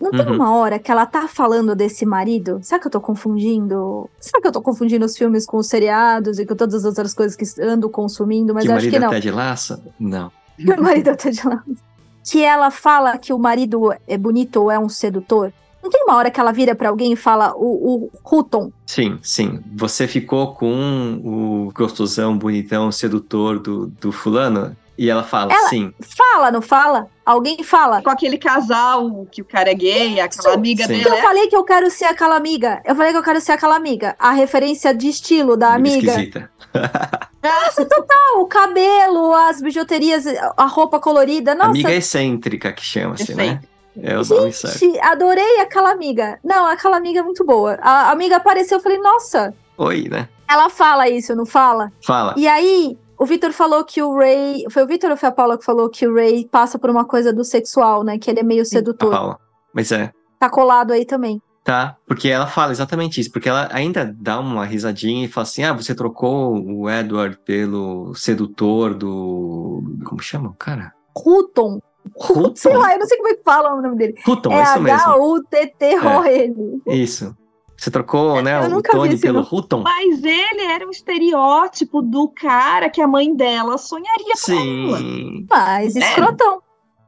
Não 0.00 0.10
tem 0.10 0.26
Uhum. 0.26 0.34
uma 0.36 0.54
hora 0.56 0.78
que 0.78 0.90
ela 0.90 1.04
tá 1.04 1.28
falando 1.28 1.74
desse 1.76 2.06
marido? 2.06 2.58
Será 2.62 2.80
que 2.80 2.86
eu 2.86 2.90
tô 2.90 3.00
confundindo? 3.00 4.08
Será 4.18 4.40
que 4.40 4.48
eu 4.48 4.52
tô 4.52 4.62
confundindo 4.62 5.04
os 5.04 5.16
filmes 5.16 5.44
com 5.46 5.58
os 5.58 5.66
seriados 5.68 6.38
e 6.38 6.46
com 6.46 6.56
todas 6.56 6.74
as 6.74 6.84
outras 6.86 7.12
coisas 7.14 7.36
que 7.36 7.44
ando 7.62 7.88
consumindo? 7.90 8.54
Mas 8.54 8.64
que 8.64 8.70
eu 8.70 8.74
o 8.74 8.76
acho 8.78 8.86
marido 8.86 8.90
que 8.90 8.96
é 8.96 9.00
não. 9.00 9.10
Ted 9.10 9.30
Lasso? 9.30 9.82
Não. 10.00 10.32
Que 10.56 10.72
o 10.72 10.82
marido 10.82 11.14
tá 11.16 11.30
de 11.30 11.46
lado. 11.46 11.76
Que 12.24 12.42
ela 12.42 12.70
fala 12.70 13.16
que 13.18 13.32
o 13.32 13.38
marido 13.38 13.92
é 14.08 14.16
bonito 14.16 14.62
ou 14.62 14.70
é 14.70 14.78
um 14.78 14.88
sedutor. 14.88 15.52
Não 15.82 15.90
tem 15.90 16.02
uma 16.04 16.16
hora 16.16 16.30
que 16.30 16.38
ela 16.38 16.52
vira 16.52 16.74
pra 16.74 16.88
alguém 16.88 17.12
e 17.12 17.16
fala 17.16 17.54
o, 17.56 18.10
o 18.10 18.10
Hutton. 18.24 18.70
Sim, 18.86 19.18
sim. 19.22 19.60
Você 19.76 20.06
ficou 20.06 20.54
com 20.54 21.20
o 21.24 21.72
gostosão, 21.74 22.36
bonitão, 22.36 22.90
sedutor 22.92 23.58
do, 23.58 23.86
do 23.86 24.12
fulano? 24.12 24.76
E 24.98 25.08
ela 25.08 25.22
fala, 25.22 25.50
Ela- 25.50 25.68
sim. 25.70 25.94
Fala, 26.00 26.50
não 26.50 26.60
fala? 26.60 27.08
Alguém 27.24 27.62
fala. 27.64 28.02
Com 28.02 28.10
aquele 28.10 28.36
casal 28.36 29.26
que 29.32 29.40
o 29.40 29.44
cara 29.46 29.70
é 29.70 29.74
gay, 29.74 30.20
aquela 30.20 30.52
amiga 30.52 30.82
Sim. 30.82 30.88
dele. 30.90 31.00
Então 31.00 31.12
eu 31.14 31.18
é- 31.18 31.22
falei 31.22 31.46
que 31.46 31.56
eu 31.56 31.64
quero 31.64 31.90
ser 31.90 32.04
aquela 32.04 32.36
amiga. 32.36 32.82
Eu 32.84 32.94
falei 32.94 33.10
que 33.12 33.16
eu 33.16 33.22
quero 33.22 33.40
ser 33.40 33.52
aquela 33.52 33.76
amiga. 33.76 34.14
A 34.18 34.32
referência 34.32 34.94
de 34.94 35.08
estilo 35.08 35.56
da 35.56 35.72
amiga. 35.72 36.10
Esquisita. 36.10 36.50
Ah, 37.42 38.38
o 38.38 38.44
cabelo, 38.44 39.32
as 39.34 39.62
bijuterias, 39.62 40.24
a 40.56 40.66
roupa 40.66 41.00
colorida. 41.00 41.54
Nossa, 41.54 41.70
Amiga 41.70 41.90
excêntrica 41.92 42.70
que 42.70 42.84
chama-se, 42.84 43.34
né? 43.34 43.60
É 43.96 44.18
o 44.18 44.24
nome 44.24 44.52
certo. 44.52 44.78
gente, 44.78 45.00
adorei 45.00 45.60
aquela 45.60 45.90
amiga. 45.90 46.38
Não, 46.44 46.66
aquela 46.66 46.96
amiga 46.96 47.20
é 47.20 47.22
muito 47.22 47.44
boa. 47.44 47.78
A 47.82 48.10
amiga 48.10 48.36
apareceu, 48.36 48.78
eu 48.78 48.82
falei, 48.82 48.98
nossa. 48.98 49.54
Oi, 49.76 50.08
né? 50.08 50.28
Ela 50.48 50.68
fala 50.68 51.08
isso, 51.08 51.34
não 51.34 51.46
fala? 51.46 51.92
Fala. 52.04 52.34
E 52.36 52.46
aí, 52.46 52.98
o 53.18 53.26
Vitor 53.26 53.52
falou 53.52 53.84
que 53.84 54.02
o 54.02 54.16
Ray. 54.16 54.64
Foi 54.70 54.82
o 54.82 54.86
Vitor 54.86 55.10
ou 55.10 55.16
foi 55.16 55.28
a 55.28 55.32
Paula 55.32 55.58
que 55.58 55.64
falou 55.64 55.88
que 55.90 56.06
o 56.06 56.14
Ray 56.14 56.46
passa 56.46 56.78
por 56.78 56.90
uma 56.90 57.04
coisa 57.04 57.32
do 57.32 57.44
sexual, 57.44 58.02
né? 58.02 58.18
Que 58.18 58.30
ele 58.30 58.40
é 58.40 58.42
meio 58.42 58.62
A 58.62 58.64
sedutor. 58.64 59.10
Paula. 59.10 59.38
Mas 59.74 59.92
é. 59.92 60.10
Tá 60.38 60.48
colado 60.48 60.92
aí 60.92 61.04
também. 61.04 61.40
Tá, 61.62 61.96
porque 62.06 62.28
ela 62.28 62.46
fala 62.46 62.72
exatamente 62.72 63.20
isso, 63.20 63.30
porque 63.30 63.48
ela 63.48 63.68
ainda 63.70 64.16
dá 64.18 64.40
uma 64.40 64.64
risadinha 64.64 65.26
e 65.26 65.28
fala 65.28 65.42
assim: 65.46 65.62
ah, 65.62 65.74
você 65.74 65.94
trocou 65.94 66.54
o 66.54 66.88
Edward 66.88 67.38
pelo 67.44 68.14
sedutor 68.14 68.94
do. 68.94 69.82
Como 70.04 70.22
chama 70.22 70.48
o 70.48 70.54
cara? 70.54 70.92
Hutton. 71.14 71.78
Hutton? 72.16 72.56
Sei 72.56 72.76
lá, 72.76 72.92
eu 72.92 72.98
não 72.98 73.06
sei 73.06 73.16
como 73.16 73.28
é 73.28 73.34
que 73.34 73.42
fala 73.42 73.74
o 73.74 73.82
nome 73.82 73.96
dele. 73.96 74.14
Hutton, 74.26 74.52
é 74.52 74.58
é 74.58 74.62
isso 74.62 74.80
mesmo. 74.80 75.00
H-U-T-T-O-N. 75.00 76.82
Isso. 76.86 77.36
Você 77.76 77.90
trocou, 77.90 78.42
né, 78.42 78.66
Eu 78.66 78.76
o 78.76 78.82
Tony 78.82 79.18
pelo. 79.18 79.40
Hutton? 79.40 79.82
Mas 79.82 80.22
ele 80.22 80.64
era 80.70 80.86
um 80.86 80.90
estereótipo 80.90 82.02
do 82.02 82.28
cara 82.28 82.90
que 82.90 83.00
a 83.00 83.08
mãe 83.08 83.34
dela 83.34 83.78
sonharia 83.78 84.34
pra 84.44 84.54
ela. 84.54 84.98
Sim. 84.98 85.46
Mas 85.48 85.96
É. 85.96 86.00
escrotão. 86.00 86.60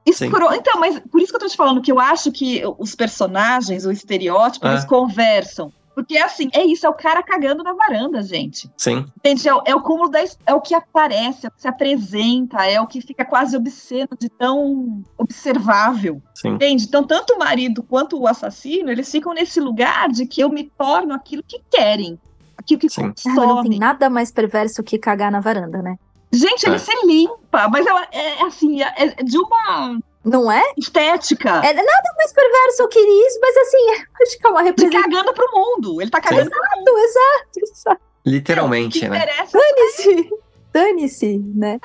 Escro... 0.06 0.52
Então, 0.54 0.80
mas 0.80 0.98
por 0.98 1.20
isso 1.20 1.30
que 1.30 1.36
eu 1.36 1.40
tô 1.40 1.46
te 1.46 1.56
falando 1.56 1.80
que 1.82 1.92
eu 1.92 2.00
acho 2.00 2.32
que 2.32 2.62
os 2.78 2.94
personagens, 2.94 3.84
o 3.84 3.92
estereótipo, 3.92 4.66
É. 4.66 4.72
eles 4.72 4.84
conversam. 4.84 5.70
Porque 5.94 6.16
assim, 6.16 6.48
é 6.54 6.64
isso, 6.64 6.86
é 6.86 6.88
o 6.88 6.94
cara 6.94 7.22
cagando 7.22 7.62
na 7.62 7.74
varanda, 7.74 8.22
gente. 8.22 8.70
Sim. 8.78 9.04
Gente, 9.24 9.46
é, 9.46 9.54
o- 9.54 9.62
é 9.66 9.74
o 9.74 9.82
cúmulo 9.82 10.08
da. 10.08 10.20
É 10.46 10.54
o 10.54 10.60
que 10.60 10.74
aparece, 10.74 11.44
é 11.46 11.48
o 11.48 11.52
que 11.52 11.60
se 11.60 11.68
apresenta, 11.68 12.64
é 12.66 12.80
o 12.80 12.86
que 12.86 13.00
fica 13.02 13.24
quase 13.24 13.56
obsceno 13.56 14.08
de 14.18 14.28
tão 14.30 15.02
observável. 15.18 16.22
Sim. 16.34 16.50
Entende? 16.54 16.84
Então, 16.84 17.04
tanto 17.04 17.34
o 17.34 17.38
marido 17.38 17.82
quanto 17.82 18.18
o 18.18 18.26
assassino, 18.26 18.90
eles 18.90 19.10
ficam 19.10 19.34
nesse 19.34 19.60
lugar 19.60 20.08
de 20.08 20.26
que 20.26 20.40
eu 20.40 20.48
me 20.48 20.64
torno 20.78 21.12
aquilo 21.14 21.42
que 21.46 21.60
querem. 21.70 22.18
Aquilo 22.56 22.80
que 22.80 22.88
Sim. 22.88 23.06
Ah, 23.06 23.12
mas 23.26 23.34
não 23.36 23.62
tem 23.62 23.78
nada 23.78 24.08
mais 24.08 24.30
perverso 24.30 24.82
que 24.82 24.98
cagar 24.98 25.30
na 25.30 25.40
varanda, 25.40 25.82
né? 25.82 25.96
Gente, 26.32 26.64
ele 26.64 26.76
É. 26.76 26.78
se 26.78 26.92
limpa, 27.06 27.68
mas 27.68 27.84
é, 27.86 27.90
é 28.12 28.42
assim, 28.44 28.82
é, 28.82 28.94
é 28.96 29.06
de 29.22 29.36
uma 29.36 29.98
Não 30.24 30.50
é? 30.50 30.62
estética. 30.76 31.48
É 31.48 31.72
nada 31.72 32.14
mais 32.16 32.32
perverso 32.32 32.88
que 32.88 32.98
isso, 32.98 33.38
mas 33.40 33.56
assim, 33.56 34.04
acho 34.22 34.38
que 34.38 34.46
é 34.46 34.50
uma 34.50 34.62
representação. 34.62 35.10
cagando 35.10 35.34
pro 35.34 35.50
mundo. 35.52 36.00
Ele 36.00 36.10
tá 36.10 36.20
cagando 36.20 36.50
pro 36.50 36.98
Exato, 36.98 37.60
exato. 37.60 38.00
Literalmente, 38.24 39.00
que 39.00 39.08
né? 39.08 39.26
Dane-se. 39.52 40.30
Dane-se, 40.72 41.38
né? 41.38 41.80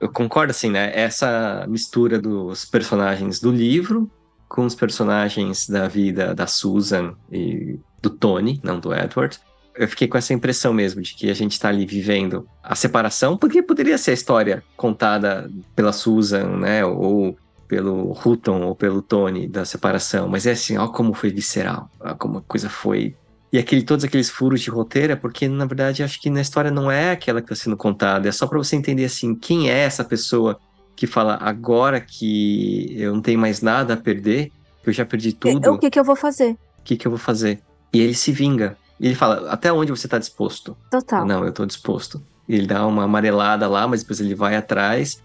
Eu 0.00 0.10
concordo, 0.10 0.50
assim, 0.50 0.70
né? 0.70 0.90
Essa 0.94 1.66
mistura 1.68 2.18
dos 2.18 2.64
personagens 2.64 3.38
do 3.38 3.50
livro 3.50 4.10
com 4.48 4.64
os 4.64 4.74
personagens 4.74 5.68
da 5.68 5.86
vida 5.86 6.34
da 6.34 6.46
Susan 6.46 7.14
e 7.30 7.78
do 8.00 8.10
Tony, 8.10 8.58
não 8.64 8.80
do 8.80 8.92
Edward. 8.92 9.38
Eu 9.76 9.86
fiquei 9.86 10.08
com 10.08 10.18
essa 10.18 10.34
impressão 10.34 10.72
mesmo 10.72 11.00
de 11.00 11.14
que 11.14 11.30
a 11.30 11.34
gente 11.34 11.58
tá 11.60 11.68
ali 11.68 11.86
vivendo 11.86 12.48
a 12.62 12.74
separação, 12.74 13.36
porque 13.36 13.62
poderia 13.62 13.96
ser 13.96 14.10
a 14.10 14.14
história 14.14 14.64
contada 14.76 15.48
pela 15.76 15.92
Susan, 15.92 16.56
né? 16.56 16.84
Ou 16.84 17.38
pelo 17.70 18.10
Hutton 18.12 18.62
ou 18.62 18.74
pelo 18.74 19.00
Tony 19.00 19.46
da 19.46 19.64
separação, 19.64 20.28
mas 20.28 20.44
é 20.44 20.50
assim, 20.50 20.76
ó 20.76 20.88
como 20.88 21.14
foi 21.14 21.30
visceral, 21.30 21.88
ó 22.00 22.14
como 22.14 22.38
a 22.38 22.42
coisa 22.42 22.68
foi 22.68 23.14
e 23.52 23.58
aquele, 23.58 23.82
todos 23.82 24.04
aqueles 24.04 24.28
furos 24.28 24.60
de 24.60 24.70
roteiro 24.70 25.12
é 25.12 25.16
porque, 25.16 25.48
na 25.48 25.64
verdade, 25.64 26.02
acho 26.02 26.20
que 26.20 26.30
na 26.30 26.40
história 26.40 26.70
não 26.70 26.90
é 26.90 27.12
aquela 27.12 27.40
que 27.40 27.52
está 27.52 27.64
sendo 27.64 27.76
contada. 27.76 28.28
É 28.28 28.32
só 28.32 28.46
para 28.46 28.56
você 28.56 28.76
entender, 28.76 29.04
assim, 29.04 29.34
quem 29.34 29.68
é 29.68 29.76
essa 29.76 30.04
pessoa 30.04 30.60
que 30.94 31.04
fala 31.04 31.36
agora 31.40 32.00
que 32.00 32.94
eu 32.96 33.12
não 33.12 33.20
tenho 33.20 33.40
mais 33.40 33.60
nada 33.60 33.94
a 33.94 33.96
perder, 33.96 34.52
que 34.84 34.90
eu 34.90 34.92
já 34.92 35.04
perdi 35.04 35.32
tudo, 35.32 35.72
O 35.72 35.78
que, 35.78 35.90
que 35.90 35.98
eu 35.98 36.04
vou 36.04 36.14
fazer? 36.14 36.52
o 36.78 36.82
que, 36.84 36.96
que 36.96 37.06
eu 37.06 37.10
vou 37.10 37.18
fazer? 37.18 37.60
E 37.92 38.00
ele 38.00 38.14
se 38.14 38.30
vinga. 38.30 38.76
E 39.00 39.06
ele 39.06 39.16
fala, 39.16 39.50
até 39.50 39.72
onde 39.72 39.90
você 39.90 40.06
está 40.06 40.18
disposto? 40.18 40.76
Total. 40.88 41.26
Não, 41.26 41.44
eu 41.44 41.52
tô 41.52 41.66
disposto. 41.66 42.22
Ele 42.48 42.68
dá 42.68 42.86
uma 42.86 43.02
amarelada 43.02 43.66
lá, 43.66 43.86
mas 43.88 44.02
depois 44.02 44.20
ele 44.20 44.34
vai 44.34 44.54
atrás, 44.54 45.20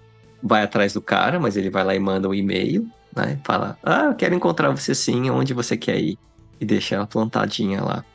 vai 0.47 0.62
atrás 0.62 0.93
do 0.93 1.01
cara, 1.01 1.39
mas 1.39 1.58
ele 1.58 1.71
vai 1.71 1.84
lá 1.84 1.95
e 1.95 1.99
manda 1.99 2.29
um 2.29 2.34
e-mail, 2.34 2.88
né? 3.15 3.39
Fala, 3.43 3.77
ah, 3.84 4.05
eu 4.05 4.15
quero 4.15 4.36
encontrar 4.36 4.69
você 4.69 4.93
sim, 4.93 5.29
onde 5.31 5.53
você 5.55 5.75
quer 5.75 5.97
ir? 5.99 6.17
E 6.62 6.65
deixa 6.65 6.95
ela 6.95 7.08
plantadinha 7.08 7.81
lá. 7.84 8.05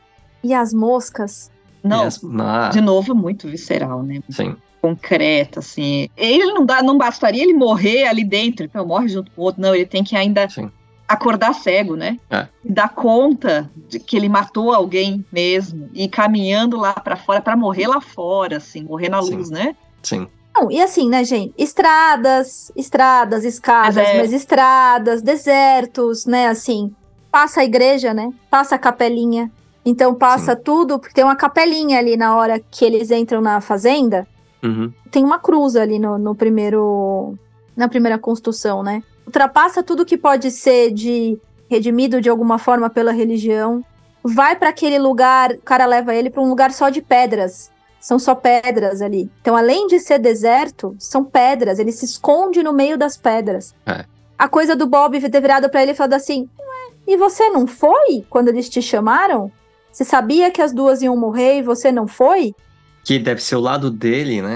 E 0.42 0.54
as 0.54 0.72
moscas? 0.72 1.50
Não, 1.82 2.04
as- 2.04 2.20
ah, 2.38 2.68
de 2.72 2.80
novo, 2.80 3.14
muito 3.14 3.48
visceral, 3.48 4.02
né? 4.02 4.20
sim. 4.30 4.54
Concreta, 4.80 5.58
assim. 5.60 6.08
Ele 6.16 6.46
não 6.54 6.64
dá, 6.64 6.82
não 6.82 6.96
bastaria 6.96 7.42
ele 7.42 7.52
morrer 7.52 8.04
ali 8.06 8.24
dentro, 8.24 8.64
então 8.64 8.86
morre 8.86 9.08
junto 9.08 9.30
com 9.32 9.42
o 9.42 9.44
outro. 9.44 9.60
Não, 9.60 9.74
ele 9.74 9.84
tem 9.84 10.02
que 10.02 10.16
ainda 10.16 10.48
Sim. 10.48 10.70
acordar 11.06 11.52
cego, 11.52 11.96
né? 11.96 12.16
É. 12.30 12.48
E 12.64 12.72
dar 12.72 12.88
conta 12.88 13.70
de 13.76 14.00
que 14.00 14.16
ele 14.16 14.26
matou 14.30 14.72
alguém 14.72 15.22
mesmo 15.30 15.90
e 15.92 16.04
ir 16.04 16.08
caminhando 16.08 16.78
lá 16.78 16.94
pra 16.94 17.14
fora 17.14 17.42
pra 17.42 17.54
morrer 17.54 17.88
lá 17.88 18.00
fora, 18.00 18.56
assim, 18.56 18.82
morrer 18.84 19.10
na 19.10 19.20
Sim. 19.20 19.34
luz, 19.36 19.50
né? 19.50 19.76
Sim. 20.02 20.26
Não, 20.54 20.70
e 20.70 20.80
assim, 20.80 21.08
né, 21.08 21.24
gente? 21.24 21.54
Estradas, 21.56 22.72
estradas, 22.74 23.44
escadas, 23.44 23.94
Deserto. 23.94 24.18
mas 24.18 24.32
estradas, 24.32 25.22
desertos, 25.22 26.26
né? 26.26 26.48
Assim, 26.48 26.92
passa 27.30 27.60
a 27.60 27.64
igreja, 27.64 28.12
né? 28.12 28.30
Passa 28.50 28.74
a 28.74 28.78
capelinha. 28.78 29.50
Então 29.84 30.14
passa 30.14 30.54
tudo, 30.54 30.98
porque 30.98 31.14
tem 31.14 31.24
uma 31.24 31.36
capelinha 31.36 31.98
ali 31.98 32.16
na 32.16 32.36
hora 32.36 32.60
que 32.60 32.84
eles 32.84 33.10
entram 33.10 33.40
na 33.40 33.60
fazenda. 33.60 34.26
Uhum. 34.62 34.92
Tem 35.10 35.24
uma 35.24 35.38
cruz 35.38 35.76
ali 35.76 35.98
no, 35.98 36.18
no 36.18 36.34
primeiro. 36.34 37.34
Na 37.76 37.88
primeira 37.88 38.18
construção, 38.18 38.82
né? 38.82 39.02
Ultrapassa 39.24 39.82
tudo 39.82 40.04
que 40.04 40.18
pode 40.18 40.50
ser 40.50 40.90
de 40.92 41.38
redimido 41.70 42.20
de 42.20 42.28
alguma 42.28 42.58
forma 42.58 42.90
pela 42.90 43.12
religião. 43.12 43.82
Vai 44.22 44.56
para 44.56 44.68
aquele 44.68 44.98
lugar, 44.98 45.52
o 45.52 45.62
cara 45.62 45.86
leva 45.86 46.14
ele 46.14 46.28
para 46.28 46.42
um 46.42 46.48
lugar 46.48 46.72
só 46.72 46.90
de 46.90 47.00
pedras. 47.00 47.70
São 48.00 48.18
só 48.18 48.34
pedras 48.34 49.02
ali. 49.02 49.30
Então, 49.40 49.54
além 49.54 49.86
de 49.86 50.00
ser 50.00 50.18
deserto, 50.18 50.96
são 50.98 51.22
pedras. 51.22 51.78
Ele 51.78 51.92
se 51.92 52.04
esconde 52.04 52.62
no 52.62 52.72
meio 52.72 52.96
das 52.96 53.16
pedras. 53.16 53.74
É. 53.86 54.04
A 54.38 54.48
coisa 54.48 54.74
do 54.74 54.86
Bob 54.86 55.20
ter 55.28 55.40
virado 55.40 55.68
para 55.68 55.82
ele 55.82 55.92
e 55.92 55.94
falado 55.94 56.14
assim: 56.14 56.48
Ué, 56.58 56.92
e 57.06 57.16
você 57.16 57.50
não 57.50 57.66
foi 57.66 58.24
quando 58.30 58.48
eles 58.48 58.68
te 58.68 58.80
chamaram? 58.80 59.52
Você 59.92 60.04
sabia 60.04 60.50
que 60.50 60.62
as 60.62 60.72
duas 60.72 61.02
iam 61.02 61.16
morrer 61.16 61.58
e 61.58 61.62
você 61.62 61.92
não 61.92 62.06
foi? 62.06 62.54
Que 63.04 63.18
deve 63.18 63.42
ser 63.42 63.56
o 63.56 63.60
lado 63.60 63.90
dele, 63.90 64.40
né? 64.40 64.54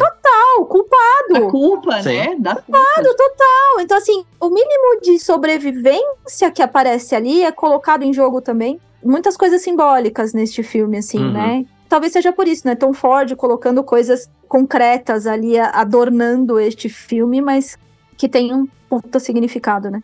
O 0.57 0.67
culpado. 0.67 1.47
A 1.47 1.51
culpa, 1.51 2.01
Sim. 2.03 2.17
né? 2.17 2.37
Da 2.39 2.55
Culpado 2.55 3.09
total. 3.17 3.81
Então, 3.81 3.97
assim, 3.99 4.25
o 4.41 4.49
mínimo 4.49 5.01
de 5.03 5.19
sobrevivência 5.19 6.51
que 6.51 6.63
aparece 6.63 7.15
ali 7.15 7.43
é 7.45 7.51
colocado 7.51 8.03
em 8.05 8.13
jogo 8.13 8.41
também. 8.41 8.81
Muitas 9.03 9.37
coisas 9.37 9.63
simbólicas 9.63 10.33
neste 10.33 10.63
filme, 10.63 10.99
assim, 10.99 11.19
Uhum. 11.19 11.33
né? 11.33 11.67
Talvez 11.89 12.13
seja 12.13 12.33
por 12.33 12.47
isso, 12.49 12.67
né? 12.67 12.75
Tom 12.75 12.93
Ford 12.93 13.35
colocando 13.37 13.83
coisas 13.85 14.29
concretas 14.49 15.27
ali, 15.27 15.59
adornando 15.59 16.59
este 16.59 16.89
filme, 16.89 17.41
mas 17.41 17.79
que 18.17 18.29
tem 18.29 18.53
um 18.55 18.67
puta 18.89 19.19
significado, 19.19 19.91
né? 19.91 20.03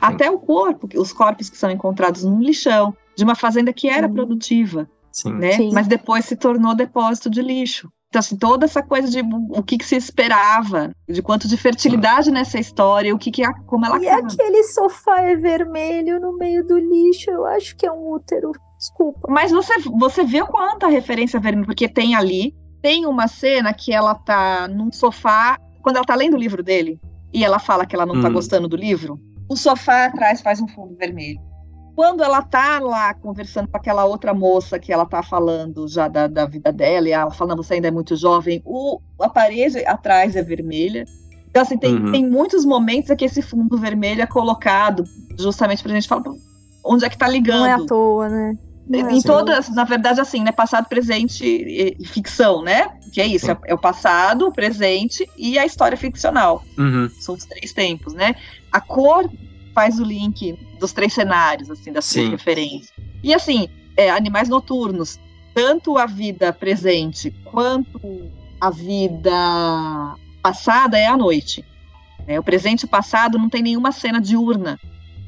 Até 0.00 0.30
o 0.30 0.38
corpo, 0.38 0.88
os 0.96 1.12
corpos 1.12 1.50
que 1.50 1.56
são 1.56 1.70
encontrados 1.70 2.24
num 2.24 2.40
lixão, 2.40 2.94
de 3.16 3.24
uma 3.24 3.34
fazenda 3.34 3.72
que 3.72 3.88
era 3.88 4.06
Hum. 4.06 4.14
produtiva, 4.14 4.88
Sim. 5.12 5.32
né? 5.34 5.52
Sim. 5.52 5.70
Mas 5.72 5.86
depois 5.86 6.24
se 6.24 6.36
tornou 6.36 6.74
depósito 6.74 7.28
de 7.30 7.42
lixo. 7.42 7.90
Então, 8.08 8.20
assim, 8.20 8.36
toda 8.36 8.64
essa 8.64 8.80
coisa 8.82 9.08
de 9.10 9.22
o 9.50 9.62
que, 9.62 9.76
que 9.76 9.84
se 9.84 9.96
esperava, 9.96 10.92
de 11.08 11.20
quanto 11.20 11.48
de 11.48 11.56
fertilidade 11.56 12.30
nessa 12.30 12.60
história, 12.60 13.12
o 13.12 13.18
que, 13.18 13.30
que 13.30 13.42
como 13.66 13.84
ela 13.84 14.00
e 14.00 14.08
acaba. 14.08 14.28
aquele 14.32 14.62
sofá 14.64 15.20
é 15.20 15.34
vermelho 15.34 16.20
no 16.20 16.36
meio 16.36 16.64
do 16.64 16.78
lixo, 16.78 17.28
eu 17.30 17.44
acho 17.44 17.76
que 17.76 17.84
é 17.84 17.90
um 17.90 18.12
útero. 18.12 18.52
Desculpa. 18.84 19.26
Mas 19.30 19.50
você, 19.50 19.78
você 19.98 20.24
vê 20.24 20.42
quanta 20.44 20.88
referência 20.88 21.40
vermelha, 21.40 21.64
porque 21.66 21.88
tem 21.88 22.14
ali, 22.14 22.54
tem 22.82 23.06
uma 23.06 23.26
cena 23.26 23.72
que 23.72 23.92
ela 23.94 24.14
tá 24.14 24.68
num 24.68 24.92
sofá, 24.92 25.58
quando 25.82 25.96
ela 25.96 26.04
tá 26.04 26.14
lendo 26.14 26.34
o 26.34 26.38
livro 26.38 26.62
dele, 26.62 27.00
e 27.32 27.42
ela 27.42 27.58
fala 27.58 27.86
que 27.86 27.96
ela 27.96 28.04
não 28.04 28.20
tá 28.20 28.28
Hum. 28.28 28.32
gostando 28.34 28.68
do 28.68 28.76
livro, 28.76 29.18
o 29.48 29.56
sofá 29.56 30.04
atrás 30.04 30.42
faz 30.42 30.60
um 30.60 30.68
fundo 30.68 30.94
vermelho. 30.96 31.40
Quando 31.96 32.22
ela 32.22 32.42
tá 32.42 32.78
lá 32.78 33.14
conversando 33.14 33.68
com 33.68 33.76
aquela 33.76 34.04
outra 34.04 34.34
moça 34.34 34.78
que 34.78 34.92
ela 34.92 35.06
tá 35.06 35.22
falando 35.22 35.88
já 35.88 36.06
da, 36.06 36.26
da 36.26 36.44
vida 36.44 36.70
dela, 36.70 37.08
e 37.08 37.12
ela 37.12 37.30
fala, 37.30 37.54
"Não, 37.54 37.62
você 37.62 37.74
ainda 37.74 37.88
é 37.88 37.90
muito 37.90 38.14
jovem, 38.16 38.60
o, 38.66 39.00
a 39.18 39.30
parede 39.30 39.78
atrás 39.86 40.36
é 40.36 40.42
vermelha. 40.42 41.04
Então, 41.48 41.62
assim, 41.62 41.78
tem, 41.78 41.94
Uhum. 41.94 42.12
tem 42.12 42.28
muitos 42.28 42.64
momentos 42.66 43.10
em 43.10 43.16
que 43.16 43.24
esse 43.24 43.40
fundo 43.40 43.78
vermelho 43.78 44.20
é 44.20 44.26
colocado 44.26 45.04
justamente 45.38 45.82
pra 45.82 45.94
gente 45.94 46.08
falar 46.08 46.24
onde 46.84 47.04
é 47.04 47.08
que 47.08 47.16
tá 47.16 47.28
ligando. 47.28 47.60
Não 47.60 47.66
é 47.66 47.72
à 47.72 47.86
toa, 47.86 48.28
né? 48.28 48.58
Não 48.86 48.98
é 49.08 49.12
Em 49.12 49.18
à 49.18 49.22
toa. 49.22 49.38
todas, 49.38 49.68
na 49.70 49.84
verdade, 49.84 50.20
assim, 50.20 50.42
né? 50.42 50.52
Passado, 50.52 50.88
presente 50.88 51.44
e, 51.44 51.96
e 51.98 52.06
ficção, 52.06 52.62
né? 52.62 52.88
Que 53.12 53.20
é 53.20 53.26
isso, 53.26 53.50
é, 53.50 53.58
é 53.66 53.74
o 53.74 53.78
passado, 53.78 54.46
o 54.48 54.52
presente 54.52 55.28
e 55.36 55.58
a 55.58 55.64
história 55.64 55.96
ficcional. 55.96 56.62
Uhum. 56.76 57.08
São 57.18 57.34
os 57.34 57.44
três 57.44 57.72
tempos, 57.72 58.12
né? 58.12 58.34
A 58.70 58.80
cor 58.80 59.30
faz 59.74 59.98
o 59.98 60.04
link 60.04 60.58
dos 60.78 60.92
três 60.92 61.12
cenários, 61.12 61.70
assim, 61.70 61.92
das 61.92 62.08
três 62.08 62.26
Sim. 62.26 62.32
referências. 62.32 62.92
E 63.22 63.32
assim, 63.32 63.68
é, 63.96 64.10
animais 64.10 64.48
noturnos, 64.48 65.18
tanto 65.54 65.96
a 65.96 66.06
vida 66.06 66.52
presente 66.52 67.30
quanto 67.44 68.00
a 68.60 68.70
vida 68.70 69.30
passada 70.42 70.98
é 70.98 71.06
à 71.06 71.16
noite. 71.16 71.64
né? 72.26 72.38
O 72.38 72.42
presente 72.42 72.82
e 72.82 72.84
o 72.86 72.88
passado 72.88 73.38
não 73.38 73.48
tem 73.48 73.62
nenhuma 73.62 73.92
cena 73.92 74.20
diurna. 74.20 74.78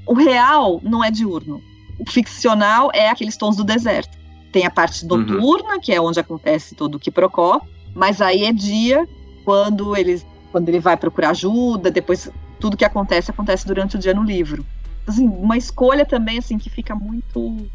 O 0.07 0.15
real 0.15 0.81
não 0.83 1.03
é 1.03 1.11
diurno. 1.11 1.61
O 1.99 2.11
ficcional 2.11 2.91
é 2.95 3.09
aqueles 3.09 3.37
tons 3.37 3.57
do 3.57 3.65
deserto. 3.65 4.17
Tem 4.53 4.65
a 4.67 4.71
parte 4.71 5.05
Uhum. 5.05 5.19
noturna, 5.19 5.79
que 5.81 5.93
é 5.93 6.01
onde 6.01 6.21
acontece 6.21 6.75
todo 6.75 6.97
o 6.97 6.99
que 6.99 7.11
procó, 7.11 7.61
mas 7.95 8.21
aí 8.21 8.45
é 8.45 8.53
dia 8.53 9.07
quando 9.45 9.97
ele, 9.97 10.23
quando 10.53 10.69
ele 10.69 10.81
vai 10.81 10.97
procurar 10.97 11.31
ajuda, 11.31 11.91
depois 11.91 12.31
tudo 12.61 12.77
que 12.77 12.85
acontece 12.85 13.31
acontece 13.31 13.67
durante 13.67 13.97
o 13.97 13.99
dia 13.99 14.15
no 14.15 14.23
livro. 14.23 14.65
Assim, 15.07 15.27
uma 15.27 15.57
escolha 15.57 16.05
também 16.05 16.39
assim 16.39 16.59
que 16.59 16.69
fica 16.71 16.95
muito 16.95 17.67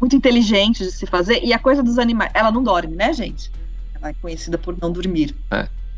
muito 0.00 0.14
inteligente 0.14 0.84
de 0.84 0.92
se 0.92 1.06
fazer 1.06 1.42
e 1.42 1.52
a 1.52 1.58
coisa 1.58 1.82
dos 1.82 1.98
animais, 1.98 2.30
ela 2.32 2.52
não 2.52 2.62
dorme, 2.62 2.94
né, 2.94 3.12
gente? 3.12 3.50
Ela 3.96 4.10
é 4.10 4.14
conhecida 4.14 4.56
por 4.56 4.76
não 4.80 4.92
dormir. 4.92 5.34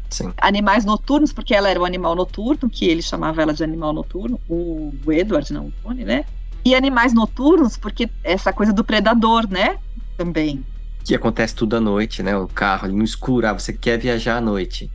Sim. 0.08 0.32
Animais 0.38 0.84
noturnos, 0.86 1.32
porque 1.34 1.54
ela 1.54 1.68
era 1.68 1.78
um 1.78 1.84
animal 1.84 2.16
noturno, 2.16 2.68
que 2.70 2.86
ele 2.86 3.02
chamava 3.02 3.42
ela 3.42 3.52
de 3.52 3.62
animal 3.62 3.92
noturno, 3.92 4.40
o, 4.48 4.92
o 5.04 5.12
Edward, 5.12 5.52
não 5.52 5.66
o 5.66 5.72
Tony, 5.82 6.02
né? 6.04 6.24
E 6.64 6.74
animais 6.74 7.12
noturnos, 7.12 7.76
porque 7.76 8.08
essa 8.22 8.52
coisa 8.52 8.72
do 8.72 8.84
predador, 8.84 9.48
né? 9.48 9.78
Também. 10.16 10.64
Que 11.04 11.14
acontece 11.14 11.54
tudo 11.54 11.76
à 11.76 11.80
noite, 11.80 12.22
né? 12.22 12.36
O 12.36 12.46
carro 12.46 12.88
no 12.88 13.02
escuro, 13.02 13.46
ah, 13.46 13.52
você 13.52 13.72
quer 13.72 13.98
viajar 13.98 14.36
à 14.36 14.40
noite. 14.40 14.90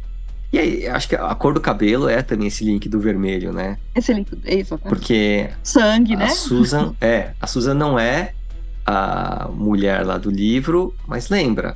E 0.53 0.59
aí, 0.59 0.87
acho 0.87 1.09
que 1.09 1.15
a 1.15 1.35
cor 1.35 1.53
do 1.53 1.59
cabelo 1.59 2.07
é 2.07 2.21
também 2.21 2.47
esse 2.47 2.63
link 2.63 2.87
do 2.87 2.99
vermelho, 2.99 3.51
né? 3.51 3.77
Esse 3.93 4.13
link, 4.13 4.31
é 4.45 4.55
isso? 4.55 4.77
Porque 4.77 5.49
sangue, 5.63 6.13
a 6.13 6.17
né? 6.17 6.29
Susan, 6.29 6.95
é, 7.01 7.31
a 7.41 7.47
Susan 7.47 7.73
não 7.73 7.99
é 7.99 8.33
a 8.85 9.49
mulher 9.51 10.05
lá 10.05 10.17
do 10.17 10.29
livro, 10.29 10.93
mas 11.07 11.29
lembra. 11.29 11.75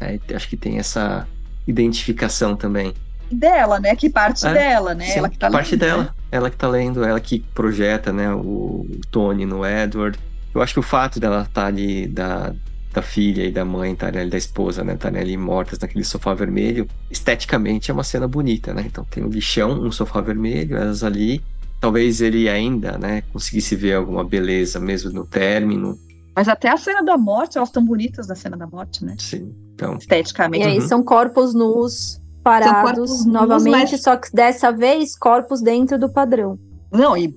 né? 0.00 0.18
Acho 0.34 0.48
que 0.48 0.56
tem 0.56 0.78
essa 0.78 1.26
identificação 1.66 2.56
também. 2.56 2.92
Dela, 3.30 3.78
né? 3.80 3.94
Que 3.96 4.08
parte 4.08 4.46
É, 4.46 4.52
dela, 4.54 4.94
né? 4.94 5.04
Sim, 5.06 5.18
ela 5.18 5.28
que 5.28 5.38
tá 5.38 5.50
parte 5.50 5.72
lendo, 5.72 5.80
dela. 5.80 6.02
né? 6.04 6.10
Ela 6.30 6.50
que 6.50 6.56
tá 6.56 6.68
lendo, 6.68 7.04
ela 7.04 7.20
que 7.20 7.40
projeta, 7.54 8.12
né, 8.12 8.32
o, 8.34 8.86
Tony 9.10 9.44
no 9.46 9.64
Edward. 9.66 10.18
Eu 10.54 10.60
acho 10.62 10.74
que 10.74 10.80
o 10.80 10.82
fato 10.82 11.18
dela 11.20 11.42
estar 11.42 11.66
ali, 11.66 12.06
da, 12.06 12.52
da 12.92 13.02
filha 13.02 13.44
e 13.44 13.50
da 13.52 13.64
mãe 13.64 13.92
estarem 13.92 14.20
ali, 14.22 14.30
da 14.30 14.36
esposa, 14.38 14.82
né, 14.84 14.94
estarem 14.94 15.20
ali 15.20 15.36
mortas 15.36 15.78
naquele 15.78 16.04
sofá 16.04 16.34
vermelho, 16.34 16.86
esteticamente 17.10 17.90
é 17.90 17.94
uma 17.94 18.04
cena 18.04 18.26
bonita, 18.28 18.72
né? 18.74 18.84
Então 18.86 19.04
tem 19.10 19.22
um 19.24 19.28
lixão, 19.28 19.72
um 19.80 19.92
sofá 19.92 20.20
vermelho, 20.20 20.76
elas 20.76 21.02
ali. 21.04 21.42
Talvez 21.80 22.20
ele 22.20 22.48
ainda, 22.48 22.98
né, 22.98 23.22
conseguisse 23.32 23.76
ver 23.76 23.94
alguma 23.94 24.24
beleza 24.24 24.80
mesmo 24.80 25.10
no 25.12 25.24
término. 25.24 25.96
Mas 26.34 26.48
até 26.48 26.68
a 26.70 26.76
cena 26.76 27.02
da 27.02 27.16
morte, 27.16 27.56
elas 27.56 27.68
estão 27.68 27.84
bonitas 27.84 28.26
na 28.28 28.34
cena 28.34 28.56
da 28.56 28.66
morte, 28.66 29.04
né? 29.04 29.14
Sim. 29.18 29.52
Então, 29.74 29.94
E 29.94 29.98
Esteticamente. 29.98 30.66
aí 30.66 30.78
Uhum. 30.80 30.88
são 30.88 31.02
corpos 31.02 31.54
nus 31.54 32.20
parados 32.50 32.82
corpos 33.10 33.24
nus, 33.24 33.32
novamente, 33.32 33.92
mas- 33.92 34.02
só 34.02 34.16
que 34.16 34.30
dessa 34.32 34.72
vez 34.72 35.16
corpos 35.16 35.60
dentro 35.60 35.98
do 35.98 36.08
padrão. 36.08 36.58
Não, 36.90 37.14
e 37.14 37.28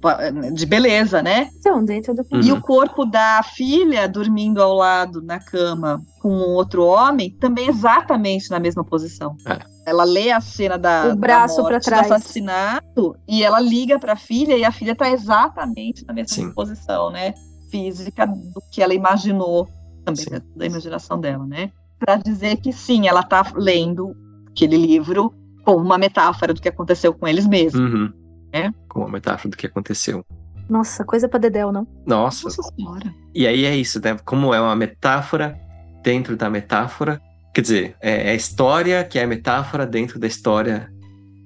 de 0.54 0.66
beleza, 0.66 1.22
né? 1.22 1.50
Então, 1.60 1.84
dentro 1.84 2.14
do 2.14 2.24
padrão. 2.24 2.48
E 2.48 2.52
Uhum. 2.54 2.58
o 2.58 2.62
corpo 2.62 3.06
da 3.06 3.44
filha 3.44 4.08
dormindo 4.08 4.62
ao 4.64 4.74
lado 4.74 5.22
na 5.22 5.40
cama 5.40 6.02
com 6.22 6.30
outro 6.30 6.86
homem, 6.86 7.32
também 7.38 7.68
exatamente 7.68 8.50
na 8.50 8.62
mesma 8.62 8.82
posição. 8.82 9.36
É. 9.46 9.60
Ela 9.86 10.06
lê 10.06 10.32
a 10.32 10.40
cena 10.40 10.78
da, 10.78 11.10
O 11.12 11.18
braço 11.18 11.58
da 11.58 11.64
morte, 11.64 11.72
pra 11.72 11.80
do 11.80 12.06
trás. 12.08 12.12
assassinato 12.12 13.16
e 13.28 13.44
ela 13.44 13.60
liga 13.60 14.00
para 14.00 14.14
a 14.14 14.16
filha 14.16 14.56
e 14.56 14.64
a 14.64 14.72
filha 14.72 14.94
está 14.94 15.10
exatamente 15.12 16.06
na 16.06 16.14
mesma 16.14 16.34
Sim. 16.34 16.52
posição, 16.54 17.10
né? 17.12 17.34
Física 17.70 18.26
do 18.26 18.62
que 18.72 18.82
ela 18.82 18.94
imaginou 18.94 19.68
também 20.06 20.24
Sim. 20.24 20.30
da, 20.32 20.42
da 20.56 20.66
imaginação 20.66 21.20
dela, 21.20 21.46
né? 21.46 21.72
Para 22.00 22.16
dizer 22.16 22.58
que 22.58 22.72
sim, 22.72 23.08
ela 23.08 23.20
está 23.20 23.46
lendo 23.56 24.16
aquele 24.52 24.78
livro 24.78 25.34
como 25.64 25.78
uma 25.78 25.98
metáfora 25.98 26.54
do 26.54 26.62
que 26.62 26.70
aconteceu 26.70 27.14
com 27.14 27.28
eles 27.28 27.48
mesmos. 27.48 27.82
uhum. 27.82 28.12
É. 28.54 28.70
Com 28.90 29.06
a 29.06 29.10
metáfora 29.10 29.50
do 29.50 29.58
que 29.58 29.66
aconteceu. 29.66 30.26
Nossa, 30.70 31.06
coisa 31.06 31.28
pra 31.28 31.40
Dedéu, 31.40 31.72
não? 31.72 31.88
Nossa, 32.06 32.46
Nossa 32.46 32.62
senhora. 32.64 33.14
E 33.34 33.48
aí 33.48 33.66
é 33.66 33.76
isso, 33.76 34.02
né? 34.04 34.18
Como 34.26 34.54
é 34.54 34.60
uma 34.60 34.76
metáfora 34.76 35.58
dentro 36.04 36.36
da 36.36 36.50
metáfora. 36.50 37.22
Quer 37.54 37.62
dizer, 37.62 37.96
é 38.02 38.30
é 38.30 38.32
a 38.32 38.36
história 38.36 39.04
que 39.04 39.20
é 39.20 39.24
a 39.24 39.28
metáfora 39.28 39.86
dentro 39.86 40.20
da 40.20 40.28
história 40.28 40.90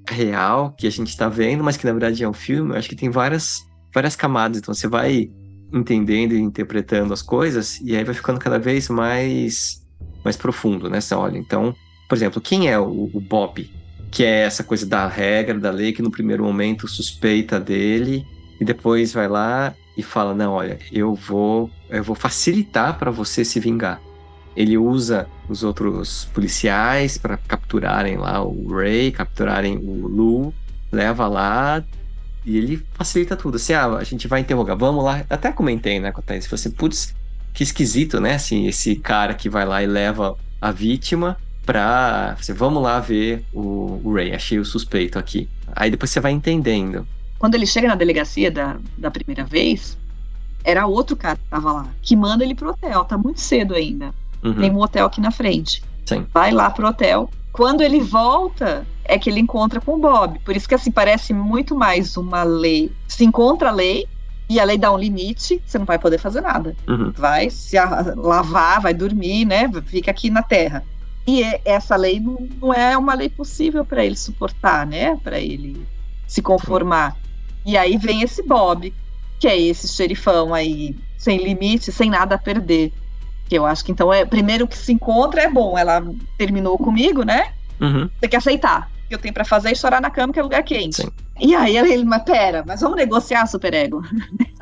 real 0.10 0.74
que 0.78 0.88
a 0.88 0.91
gente 0.91 1.10
está 1.10 1.28
vendo, 1.28 1.64
mas 1.64 1.78
que 1.78 1.86
na 1.86 1.91
verdade 1.91 2.24
é 2.24 2.30
um 2.30 2.34
filme. 2.34 2.72
Eu 2.72 2.78
acho 2.78 2.89
que 2.89 2.95
tem 2.95 3.10
várias, 3.10 3.64
várias 3.93 4.16
camadas. 4.16 4.60
Então 4.60 4.74
você 4.74 4.88
vai 4.88 5.30
entendendo 5.74 6.34
e 6.34 6.39
interpretando 6.39 7.14
as 7.14 7.22
coisas 7.22 7.80
e 7.82 7.95
aí 7.95 8.03
vai 8.03 8.14
ficando 8.14 8.39
cada 8.39 8.60
vez 8.60 8.89
mais, 8.89 9.84
mais 10.24 10.38
profundo, 10.38 10.89
né? 10.89 11.01
Você 11.01 11.16
olha, 11.16 11.38
então, 11.38 11.74
por 12.08 12.16
exemplo, 12.16 12.41
quem 12.41 12.70
é 12.70 12.80
o, 12.80 13.10
o 13.14 13.20
Bob? 13.20 13.70
Que 14.12 14.24
é 14.24 14.41
essa 14.41 14.64
coisa 14.64 14.86
da 14.86 15.08
regra, 15.08 15.60
da 15.60 15.72
lei, 15.72 15.91
que 15.91 16.01
no 16.01 16.12
primeiro 16.12 16.43
momento 16.43 16.88
suspeita 16.88 17.60
dele 17.60 18.26
e 18.60 18.66
depois 18.66 19.14
vai 19.14 19.28
lá 19.28 19.74
e 19.97 20.03
fala: 20.03 20.34
Não, 20.34 20.53
olha, 20.53 20.80
eu 20.91 21.14
vou, 21.14 21.70
eu 21.89 22.03
vou 22.03 22.16
facilitar 22.16 22.97
para 22.97 23.12
você 23.12 23.43
se 23.43 23.60
vingar. 23.60 23.99
Ele 24.56 24.78
usa 24.78 25.28
os 25.49 25.64
outros 25.64 26.30
policiais 26.34 27.18
para 27.18 27.38
capturarem 27.38 28.16
lá 28.16 28.41
o 28.41 28.74
Ray, 28.74 29.12
capturarem 29.12 29.78
o 29.78 30.08
Lu, 30.08 30.53
leva 30.91 31.28
lá 31.28 31.84
e 32.45 32.58
ele 32.58 32.86
facilita 32.93 33.36
tudo. 33.36 33.56
Assim, 33.56 33.74
ah, 33.74 33.88
a 33.88 34.03
gente 34.03 34.28
vai 34.28 34.39
interrogar, 34.39 34.78
vamos 34.78 35.03
lá. 35.03 35.26
Até 35.30 35.51
comentei, 35.51 35.99
né, 35.99 36.12
com 36.12 36.22
a 36.22 36.24
Thaís, 36.24 36.45
falei 36.45 36.62
assim, 36.62 36.72
putz, 36.72 37.14
que 37.53 37.64
esquisito, 37.64 38.22
né? 38.22 38.36
Assim, 38.36 38.68
esse 38.68 38.95
cara 38.95 39.34
que 39.34 39.49
vai 39.49 39.66
lá 39.66 39.84
e 39.84 39.88
leva 39.88 40.38
a 40.62 40.72
vítima 40.72 41.38
pra. 41.66 42.36
Assim, 42.39 42.53
vamos 42.53 42.82
lá 42.82 42.99
ver 42.99 43.43
o, 43.53 43.99
o 44.03 44.13
Ray, 44.13 44.34
achei 44.34 44.59
o 44.59 44.66
suspeito 44.66 45.18
aqui. 45.18 45.49
Aí 45.76 45.89
depois 45.89 46.11
você 46.11 46.20
vai 46.20 46.32
entendendo. 46.32 47.07
quando 47.39 47.55
ele 47.55 47.66
chega 47.66 47.88
na 47.88 47.95
delegacia 47.95 48.49
da, 48.49 48.78
da 48.97 49.11
primeira 49.11 49.43
vez, 49.43 49.97
era 50.63 50.88
outro 50.88 51.16
cara 51.16 51.36
que 51.36 51.49
tava 51.49 51.72
lá, 51.72 51.88
que 52.01 52.16
manda 52.16 52.43
ele 52.43 52.55
pro 52.55 52.70
hotel, 52.70 53.03
tá 53.05 53.18
muito 53.18 53.41
cedo 53.41 53.76
ainda. 53.76 54.13
Uhum. 54.43 54.53
Tem 54.53 54.72
um 54.72 54.80
hotel 54.80 55.05
aqui 55.05 55.22
na 55.22 55.32
frente. 55.32 55.84
Sim. 56.05 56.26
Vai 56.34 56.51
lá 56.51 56.70
pro 56.70 56.88
hotel. 56.88 57.30
Quando 57.51 57.82
ele 57.82 58.01
volta, 58.01 58.86
é 59.03 59.18
que 59.18 59.30
ele 59.30 59.39
encontra 59.39 59.80
com 59.80 59.93
o 59.93 59.97
Bob. 59.97 60.39
Por 60.39 60.55
isso 60.55 60.68
que 60.68 60.76
assim 60.76 60.91
parece 60.91 61.34
muito 61.34 61.76
mais 61.76 62.18
uma 62.18 62.43
lei. 62.43 62.91
Se 63.07 63.24
encontra 63.24 63.70
a 63.70 63.72
lei 63.72 64.05
e 64.49 64.59
a 64.59 64.63
lei 64.63 64.78
dá 64.78 64.91
um 64.91 64.97
limite, 64.97 65.61
você 65.66 65.78
não 65.78 65.86
vai 65.86 65.97
poder 65.97 66.20
fazer 66.20 66.41
nada. 66.41 66.76
Uhum. 66.88 67.11
Vai 67.16 67.49
se 67.49 67.76
lavar, 68.16 68.82
vai 68.82 68.93
dormir, 68.93 69.45
né? 69.45 69.70
Fica 69.86 70.11
aqui 70.11 70.30
na 70.30 70.43
Terra. 70.43 70.84
E 71.28 71.42
é- 71.44 71.62
essa 71.66 71.96
lei 71.96 72.20
não, 72.20 72.74
é 72.74 72.98
uma 72.98 73.14
lei 73.14 73.30
possível 73.30 73.84
para 73.86 74.06
ele 74.06 74.16
suportar, 74.16 74.86
né? 74.86 75.18
Para 75.24 75.40
ele 75.40 75.86
se 76.28 76.42
conformar. 76.42 77.16
E 77.66 77.76
aí 77.78 77.98
vem 77.98 78.22
esse 78.22 78.44
Bob, 78.44 78.94
que 79.40 79.48
é 79.48 79.60
esse 79.60 79.88
xerifão 79.88 80.54
aí, 80.54 80.96
sem 81.18 81.38
limite, 81.44 81.92
sem 81.92 82.10
nada 82.10 82.36
a 82.36 82.38
perder. 82.38 82.92
Que 83.50 83.58
eu 83.58 83.66
acho 83.66 83.84
que 83.86 83.92
então 83.92 84.12
é 84.14 84.26
primeiro 84.26 84.68
que 84.68 84.78
se 84.78 84.92
encontra 84.92 85.42
é 85.44 85.50
bom. 85.50 85.78
Ela 85.78 86.04
terminou 86.38 86.78
comigo, 86.78 87.24
né? 87.24 87.52
Uhum. 87.82 88.10
Tem 88.22 88.30
que 88.30 88.36
aceitar. 88.36 88.90
O 89.06 89.08
que 89.10 89.16
eu 89.16 89.20
tenho 89.20 89.34
pra 89.34 89.46
fazer 89.46 89.72
é 89.72 89.76
chorar 89.76 90.02
na 90.02 90.10
cama, 90.10 90.34
que 90.34 90.40
é 90.40 90.44
lugar 90.44 90.64
quente. 90.64 90.98
Sim. 91.04 91.10
E 91.40 91.54
aí 91.54 91.78
ele, 91.78 92.04
mas 92.04 92.24
pera, 92.24 92.64
mas 92.66 92.82
vamos 92.82 92.98
negociar, 92.98 93.46
superego? 93.46 94.02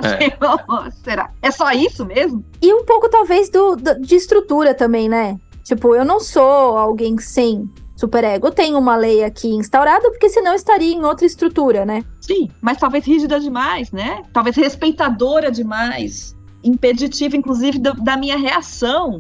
É. 0.02 0.92
Será? 1.04 1.30
É 1.42 1.52
só 1.52 1.72
isso 1.72 2.06
mesmo? 2.06 2.44
E 2.62 2.74
um 2.74 2.84
pouco, 2.84 3.08
talvez, 3.10 3.50
do, 3.50 3.76
do- 3.76 4.02
de 4.02 4.16
estrutura 4.16 4.74
também, 4.74 5.08
né? 5.08 5.38
Tipo, 5.64 5.96
eu 5.96 6.04
não 6.04 6.20
sou 6.20 6.78
alguém 6.78 7.18
sem 7.18 7.70
superego. 7.96 8.48
Eu 8.48 8.52
tenho 8.52 8.78
uma 8.78 8.96
lei 8.96 9.24
aqui 9.24 9.48
instaurada, 9.48 10.10
porque 10.12 10.28
senão 10.30 10.52
eu 10.52 10.56
estaria 10.56 10.94
em 10.94 11.04
outra 11.04 11.26
estrutura, 11.26 11.86
né? 11.86 12.04
Sim, 12.22 12.50
mas 12.62 12.78
talvez 12.78 13.06
rígida 13.06 13.40
demais, 13.40 13.92
né? 13.92 14.24
Talvez 14.34 14.56
respeitadora 14.56 15.50
demais. 15.52 16.36
Impeditiva, 16.64 17.36
inclusive, 17.38 17.80
da, 17.80 17.92
da 17.92 18.18
minha 18.18 18.38
reação. 18.38 19.20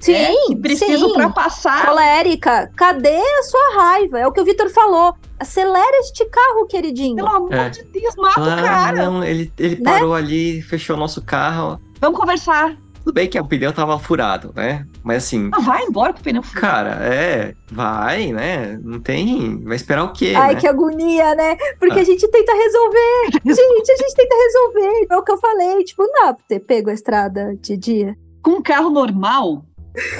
Sim, 0.00 0.12
né? 0.14 0.32
Que 0.48 0.56
preciso 0.56 1.04
sim. 1.04 1.10
ultrapassar. 1.10 1.86
Colérica, 1.86 2.70
cadê 2.76 3.16
a 3.16 3.42
sua 3.44 3.74
raiva? 3.76 4.18
É 4.18 4.26
o 4.26 4.32
que 4.32 4.40
o 4.40 4.44
Vitor 4.44 4.68
falou. 4.70 5.14
Acelera 5.38 5.98
este 6.00 6.24
carro, 6.26 6.66
queridinho. 6.66 7.16
Pelo 7.16 7.28
amor 7.28 7.52
É. 7.52 7.68
de 7.68 7.82
Deus, 7.84 8.14
mata 8.16 8.40
o 8.40 8.44
Ah, 8.50 8.56
cara. 8.62 9.04
não, 9.10 9.22
ele, 9.22 9.52
ele 9.58 9.76
Né? 9.76 9.92
parou 9.92 10.14
ali, 10.14 10.60
fechou 10.62 10.96
o 10.96 10.98
nosso 10.98 11.22
carro. 11.22 11.80
Vamos 12.00 12.18
conversar. 12.18 12.76
Tudo 13.04 13.14
bem 13.14 13.28
que 13.28 13.38
o 13.40 13.44
pneu 13.44 13.72
tava 13.72 13.98
furado, 13.98 14.52
né? 14.54 14.86
Mas 15.02 15.24
assim, 15.24 15.50
Ah, 15.52 15.58
vai 15.60 15.82
embora 15.82 16.12
com 16.12 16.20
o 16.20 16.22
pneu 16.22 16.42
furado. 16.42 16.60
cara, 16.60 16.90
é, 17.04 17.54
vai, 17.70 18.32
né? 18.32 18.78
Não 18.82 19.00
tem. 19.00 19.62
Vai 19.64 19.74
esperar 19.76 20.04
o 20.04 20.12
quê? 20.12 20.34
Ai, 20.36 20.54
né? 20.54 20.60
que 20.60 20.68
agonia, 20.68 21.34
né? 21.34 21.56
Porque 21.80 21.98
Ah. 21.98 22.02
a 22.02 22.04
gente 22.04 22.26
tenta 22.28 22.52
resolver. 22.52 23.30
gente, 23.44 23.92
a 23.92 23.96
gente 23.96 24.14
tenta 24.14 24.34
resolver. 24.36 25.06
É 25.10 25.16
o 25.16 25.22
que 25.22 25.32
eu 25.32 25.38
falei. 25.38 25.82
Tipo, 25.84 26.04
não 26.04 26.12
dá 26.26 26.34
pra 26.34 26.44
ter 26.48 26.60
pego 26.60 26.90
a 26.90 26.94
estrada 26.94 27.56
de 27.60 27.76
dia. 27.76 28.16
Com 28.42 28.52
um 28.52 28.62
carro 28.62 28.88
normal, 28.90 29.64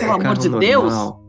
pelo 0.00 0.12
amor 0.12 0.22
Carro 0.22 0.38
de 0.38 0.48
Deus, 0.48 0.92
normal, 0.92 1.20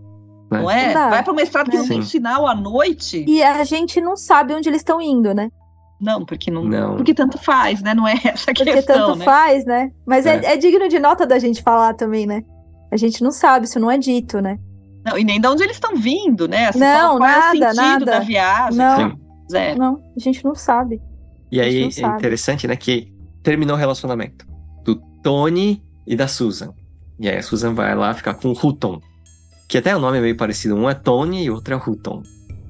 né? 0.51 0.59
não 0.59 0.71
é? 0.71 0.85
Não 0.87 0.93
dá. 0.93 1.09
Vai 1.09 1.23
pra 1.23 1.31
uma 1.33 1.41
estrada 1.41 1.69
que 1.69 1.77
não 1.77 1.87
tem 1.87 2.01
sinal 2.01 2.47
à 2.47 2.55
noite. 2.55 3.25
E 3.27 3.43
a 3.43 3.63
gente 3.63 4.01
não 4.01 4.15
sabe 4.15 4.53
onde 4.53 4.69
eles 4.69 4.81
estão 4.81 4.99
indo, 4.99 5.33
né? 5.33 5.49
Não, 5.99 6.25
porque 6.25 6.51
não, 6.51 6.65
Não. 6.65 6.97
Porque 6.97 7.13
tanto 7.13 7.37
faz, 7.37 7.81
né? 7.81 7.93
Não 7.93 8.07
é 8.07 8.13
essa 8.25 8.51
a 8.51 8.53
Porque 8.53 8.71
questão, 8.73 9.07
tanto 9.07 9.19
né? 9.19 9.25
faz, 9.25 9.65
né? 9.65 9.91
Mas 10.05 10.25
é. 10.25 10.37
É. 10.37 10.53
é 10.53 10.57
digno 10.57 10.87
de 10.89 10.99
nota 10.99 11.25
da 11.25 11.39
gente 11.39 11.61
falar 11.61 11.93
também, 11.93 12.25
né? 12.25 12.43
A 12.91 12.97
gente 12.97 13.23
não 13.23 13.31
sabe, 13.31 13.65
isso 13.65 13.79
não 13.79 13.89
é 13.89 13.97
dito, 13.97 14.41
né? 14.41 14.59
Não, 15.05 15.17
e 15.17 15.23
nem 15.23 15.39
de 15.39 15.47
onde 15.47 15.63
eles 15.63 15.75
estão 15.75 15.95
vindo, 15.95 16.47
né? 16.47 16.67
Assim, 16.67 16.79
Não, 16.79 17.13
é 17.13 17.15
o 17.15 17.19
nada, 17.19 17.51
sentido 17.51 17.75
nada. 17.75 18.05
da 18.05 18.19
viagem? 18.19 18.77
Não. 18.77 19.17
Não, 19.77 20.01
a 20.15 20.19
gente 20.19 20.43
não 20.43 20.55
sabe. 20.55 21.01
E 21.51 21.59
aí 21.59 21.83
é 21.83 22.07
interessante, 22.07 22.67
né, 22.67 22.75
que 22.75 23.13
terminou 23.43 23.75
o 23.75 23.79
relacionamento 23.79 24.45
do 24.83 24.95
Tony 25.21 25.83
e 26.07 26.15
da 26.15 26.27
Susan. 26.27 26.73
E 27.19 27.29
aí 27.29 27.37
a 27.37 27.43
Susan 27.43 27.73
vai 27.73 27.93
lá 27.95 28.13
ficar 28.13 28.33
com 28.35 28.49
o 28.49 28.51
Hutton. 28.51 28.99
Que 29.67 29.77
até 29.77 29.95
o 29.95 29.99
nome 29.99 30.17
é 30.17 30.21
meio 30.21 30.37
parecido. 30.37 30.75
Um 30.75 30.89
é 30.89 30.93
Tony 30.93 31.43
e 31.43 31.49
o 31.49 31.55
outro 31.55 31.73
é 31.73 31.77
Hutton. 31.77 32.23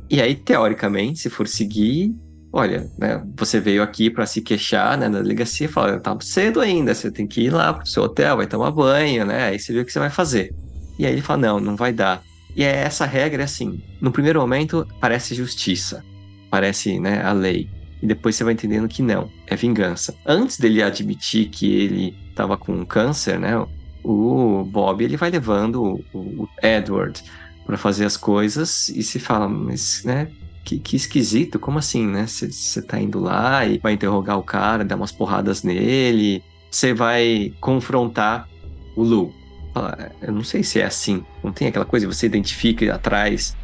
E 0.10 0.22
aí, 0.22 0.36
teoricamente, 0.36 1.20
se 1.20 1.30
for 1.30 1.48
seguir, 1.48 2.14
olha, 2.54 2.88
né, 2.96 3.20
você 3.36 3.60
veio 3.60 3.82
aqui 3.82 4.12
pra 4.12 4.28
se 4.28 4.40
queixar, 4.40 4.96
né, 4.96 5.10
na 5.10 5.20
delegacia, 5.20 5.68
fala, 5.68 6.00
tá 6.00 6.16
cedo 6.22 6.62
ainda, 6.62 6.94
você 6.94 7.12
tem 7.12 7.26
que 7.26 7.42
ir 7.42 7.50
lá 7.50 7.74
pro 7.74 7.88
seu 7.88 8.04
hotel, 8.04 8.38
vai 8.38 8.46
tomar 8.46 8.70
banho, 8.70 9.26
né, 9.26 9.46
aí 9.46 9.60
você 9.60 9.74
vê 9.74 9.80
o 9.80 9.86
que 9.86 9.92
você 9.92 9.98
vai 9.98 10.12
fazer. 10.12 10.54
E 11.00 11.06
aí 11.08 11.14
ele 11.14 11.24
fala, 11.24 11.42
não, 11.42 11.60
não 11.60 11.76
vai 11.76 11.92
dar. 11.92 12.22
E 12.56 12.64
é 12.64 12.84
essa 12.84 13.08
regra, 13.08 13.42
é 13.42 13.46
assim, 13.46 13.82
no 14.00 14.12
primeiro 14.12 14.40
momento 14.40 14.88
parece 15.02 15.34
justiça, 15.34 16.04
parece, 16.52 17.00
né, 17.00 17.24
a 17.24 17.34
lei. 17.34 17.68
E 18.00 18.06
depois 18.06 18.36
você 18.36 18.44
vai 18.44 18.54
entendendo 18.54 18.88
que 18.88 19.02
não, 19.02 19.32
é 19.48 19.56
vingança. 19.56 20.14
Antes 20.24 20.60
dele 20.60 20.84
admitir 20.84 21.50
que 21.50 21.74
ele 21.74 22.16
tava 22.36 22.56
com 22.56 22.86
câncer, 22.86 23.40
né, 23.40 23.66
o 24.04 24.64
Bob, 24.64 25.04
ele 25.04 25.18
vai 25.18 25.32
levando 25.32 26.04
o, 26.14 26.44
o 26.44 26.48
Edward 26.62 27.20
para 27.66 27.78
fazer 27.78 28.06
as 28.06 28.16
coisas 28.16 28.90
e 28.90 29.02
se 29.02 29.18
fala, 29.18 29.50
mas, 29.50 30.04
né, 30.04 30.28
que, 30.64 30.80
que 30.80 30.96
esquisito, 30.96 31.60
como 31.60 31.80
assim, 31.80 32.08
né? 32.08 32.26
Você 32.26 32.82
tá 32.82 33.00
indo 33.00 33.20
lá 33.20 33.66
e 33.66 33.78
vai 33.78 33.94
interrogar 33.94 34.38
o 34.38 34.44
cara, 34.44 34.86
dar 34.86 34.96
umas 34.96 35.12
porradas 35.12 35.64
nele, 35.64 36.44
você 36.72 36.94
vai 36.94 37.54
confrontar 37.60 38.48
o 38.96 39.04
Lu. 39.04 39.34
Fala, 39.74 40.12
eu 40.22 40.32
não 40.32 40.44
sei 40.44 40.64
se 40.64 40.80
é 40.80 40.86
assim, 40.86 41.24
não 41.44 41.52
tem 41.52 41.68
aquela 41.68 41.86
coisa, 41.86 42.08
você 42.08 42.26
identifica 42.26 42.94
atrás, 42.94 43.56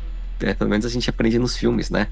é, 0.42 0.54
pelo 0.54 0.70
menos 0.70 0.86
a 0.86 0.90
gente 0.90 1.10
aprende 1.10 1.40
nos 1.40 1.56
filmes, 1.56 1.90
né? 1.90 2.08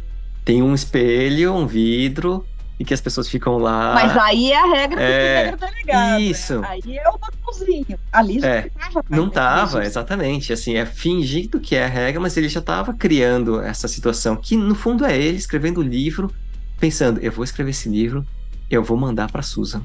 Tem 0.45 0.61
um 0.61 0.73
espelho, 0.73 1.53
um 1.53 1.67
vidro, 1.67 2.45
e 2.80 2.86
que 2.86 2.93
as 2.93 3.01
pessoas 3.01 3.28
ficam 3.28 3.57
lá. 3.57 3.93
Mas 3.95 4.15
aí 4.17 4.51
é 4.51 4.57
a 4.61 4.65
regra 4.65 4.97
do 4.97 5.01
É, 5.01 5.36
primeiro 5.51 5.57
delegado. 5.57 6.21
isso. 6.21 6.59
Né? 6.61 6.67
Aí 6.69 6.97
é 6.97 7.09
o 7.09 7.17
botãozinho. 7.17 7.99
Ali 8.11 8.39
já 8.39 8.47
É, 8.47 8.69
tava. 8.69 9.03
Não 9.09 9.30
tava, 9.30 9.84
exatamente. 9.86 10.53
Assim, 10.53 10.75
é 10.75 10.86
fingindo 10.86 11.59
que 11.59 11.75
é 11.75 11.86
a 11.86 11.88
regra, 11.88 12.19
mas 12.21 12.38
ele 12.38 12.47
já 12.49 12.61
tava 12.61 12.93
criando 12.93 13.59
essa 13.61 13.88
situação, 13.88 14.36
que 14.36 14.55
no 14.55 14.75
fundo 14.75 15.05
é 15.05 15.17
ele 15.17 15.38
escrevendo 15.38 15.80
o 15.80 15.84
livro, 15.84 16.32
pensando, 16.80 17.19
eu 17.19 17.32
vou 17.32 17.43
escrever 17.43 17.71
esse 17.71 17.89
livro, 17.89 18.25
eu 18.69 18.84
vou 18.84 18.95
mandar 18.97 19.32
pra 19.32 19.41
Susan. 19.41 19.82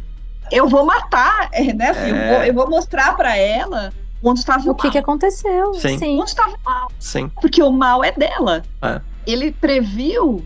Eu 0.50 0.68
vou 0.68 0.84
matar, 0.84 1.48
é, 1.52 1.72
né? 1.72 1.88
assim, 1.90 2.10
É. 2.10 2.28
Eu, 2.28 2.34
vou, 2.34 2.44
eu 2.44 2.54
vou 2.54 2.68
mostrar 2.68 3.16
pra 3.16 3.34
ela 3.36 3.90
onde 4.22 4.40
estava 4.40 4.62
o, 4.68 4.72
O 4.72 4.74
que, 4.74 4.90
que 4.90 4.98
mal. 4.98 5.02
aconteceu? 5.02 5.72
Sim. 5.74 6.18
Onde 6.20 6.28
estava 6.30 6.50
o 6.54 6.58
mal. 6.62 6.92
Sim, 6.98 7.30
Porque 7.40 7.62
o 7.62 7.72
mal 7.72 8.04
é 8.04 8.12
dela. 8.12 8.62
É. 8.82 9.00
Ele 9.26 9.50
previu 9.52 10.44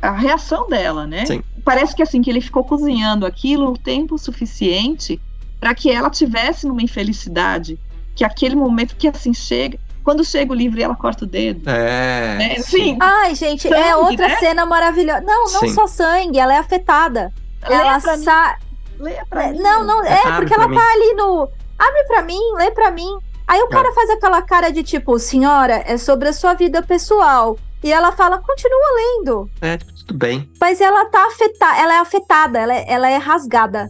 a 0.00 0.12
reação 0.12 0.68
dela, 0.68 1.06
né? 1.08 1.26
Sim. 1.26 1.42
Parece 1.68 1.94
que 1.94 2.02
assim 2.02 2.22
que 2.22 2.30
ele 2.30 2.40
ficou 2.40 2.64
cozinhando 2.64 3.26
aquilo 3.26 3.72
o 3.72 3.76
tempo 3.76 4.16
suficiente 4.16 5.20
para 5.60 5.74
que 5.74 5.90
ela 5.90 6.08
tivesse 6.08 6.66
numa 6.66 6.80
infelicidade, 6.82 7.78
que 8.16 8.24
aquele 8.24 8.56
momento 8.56 8.96
que 8.96 9.06
assim 9.06 9.34
chega, 9.34 9.78
quando 10.02 10.24
chega 10.24 10.50
o 10.50 10.54
livro 10.56 10.80
e 10.80 10.82
ela 10.82 10.94
corta 10.94 11.24
o 11.24 11.28
dedo. 11.28 11.68
é. 11.68 12.54
É, 12.54 12.62
sim. 12.62 12.62
sim. 12.94 12.98
Ai, 12.98 13.34
gente, 13.34 13.68
é 13.68 13.90
Sangue, 13.90 13.94
outra 14.10 14.28
né? 14.28 14.36
cena 14.36 14.64
maravilhosa. 14.64 15.20
Não, 15.20 15.44
não 15.44 15.60
Sim. 15.60 15.68
só 15.74 15.86
sangue, 15.86 16.38
ela 16.38 16.54
é 16.54 16.58
afetada. 16.58 17.30
ela 17.60 17.96
Lê 17.96 18.00
pra 18.00 18.16
mim, 18.16 18.24
sa... 18.24 18.56
lê 18.98 19.14
pra 19.28 19.48
mim. 19.52 19.58
Não, 19.58 19.84
não, 19.84 20.02
é, 20.06 20.20
Abre 20.20 20.32
porque 20.36 20.54
pra 20.54 20.62
ela 20.64 20.68
mim. 20.68 20.76
tá 20.76 20.92
ali 20.92 21.14
no. 21.14 21.48
Abre 21.78 22.04
pra 22.06 22.22
mim, 22.22 22.40
lê 22.56 22.70
pra 22.70 22.90
mim. 22.90 23.18
Aí 23.46 23.60
É. 23.60 23.64
o 23.64 23.68
cara 23.68 23.92
faz 23.92 24.08
aquela 24.08 24.40
cara 24.40 24.70
de 24.70 24.82
tipo, 24.82 25.18
senhora, 25.18 25.82
é 25.86 25.98
sobre 25.98 26.28
a 26.30 26.32
sua 26.32 26.54
vida 26.54 26.82
pessoal. 26.82 27.58
E 27.82 27.92
ela 27.92 28.12
fala, 28.12 28.38
continua 28.38 28.86
lendo. 28.96 29.50
É, 29.60 29.76
tudo 29.76 30.14
bem. 30.18 30.50
Mas 30.60 30.80
ela 30.80 31.04
tá 31.06 31.26
afetada, 31.28 31.78
ela 31.80 31.94
é 31.94 31.98
afetada, 31.98 32.58
ela 32.58 32.74
é, 32.74 32.84
ela 32.88 33.08
é 33.10 33.16
rasgada 33.16 33.88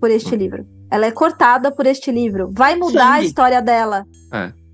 por 0.00 0.10
este 0.10 0.34
Hum. 0.34 0.38
livro. 0.38 0.66
Ela 0.90 1.06
é 1.06 1.10
cortada 1.12 1.70
por 1.70 1.86
este 1.86 2.10
livro. 2.10 2.50
Vai 2.52 2.74
mudar 2.76 3.12
a 3.14 3.22
história 3.22 3.62
dela. 3.62 4.04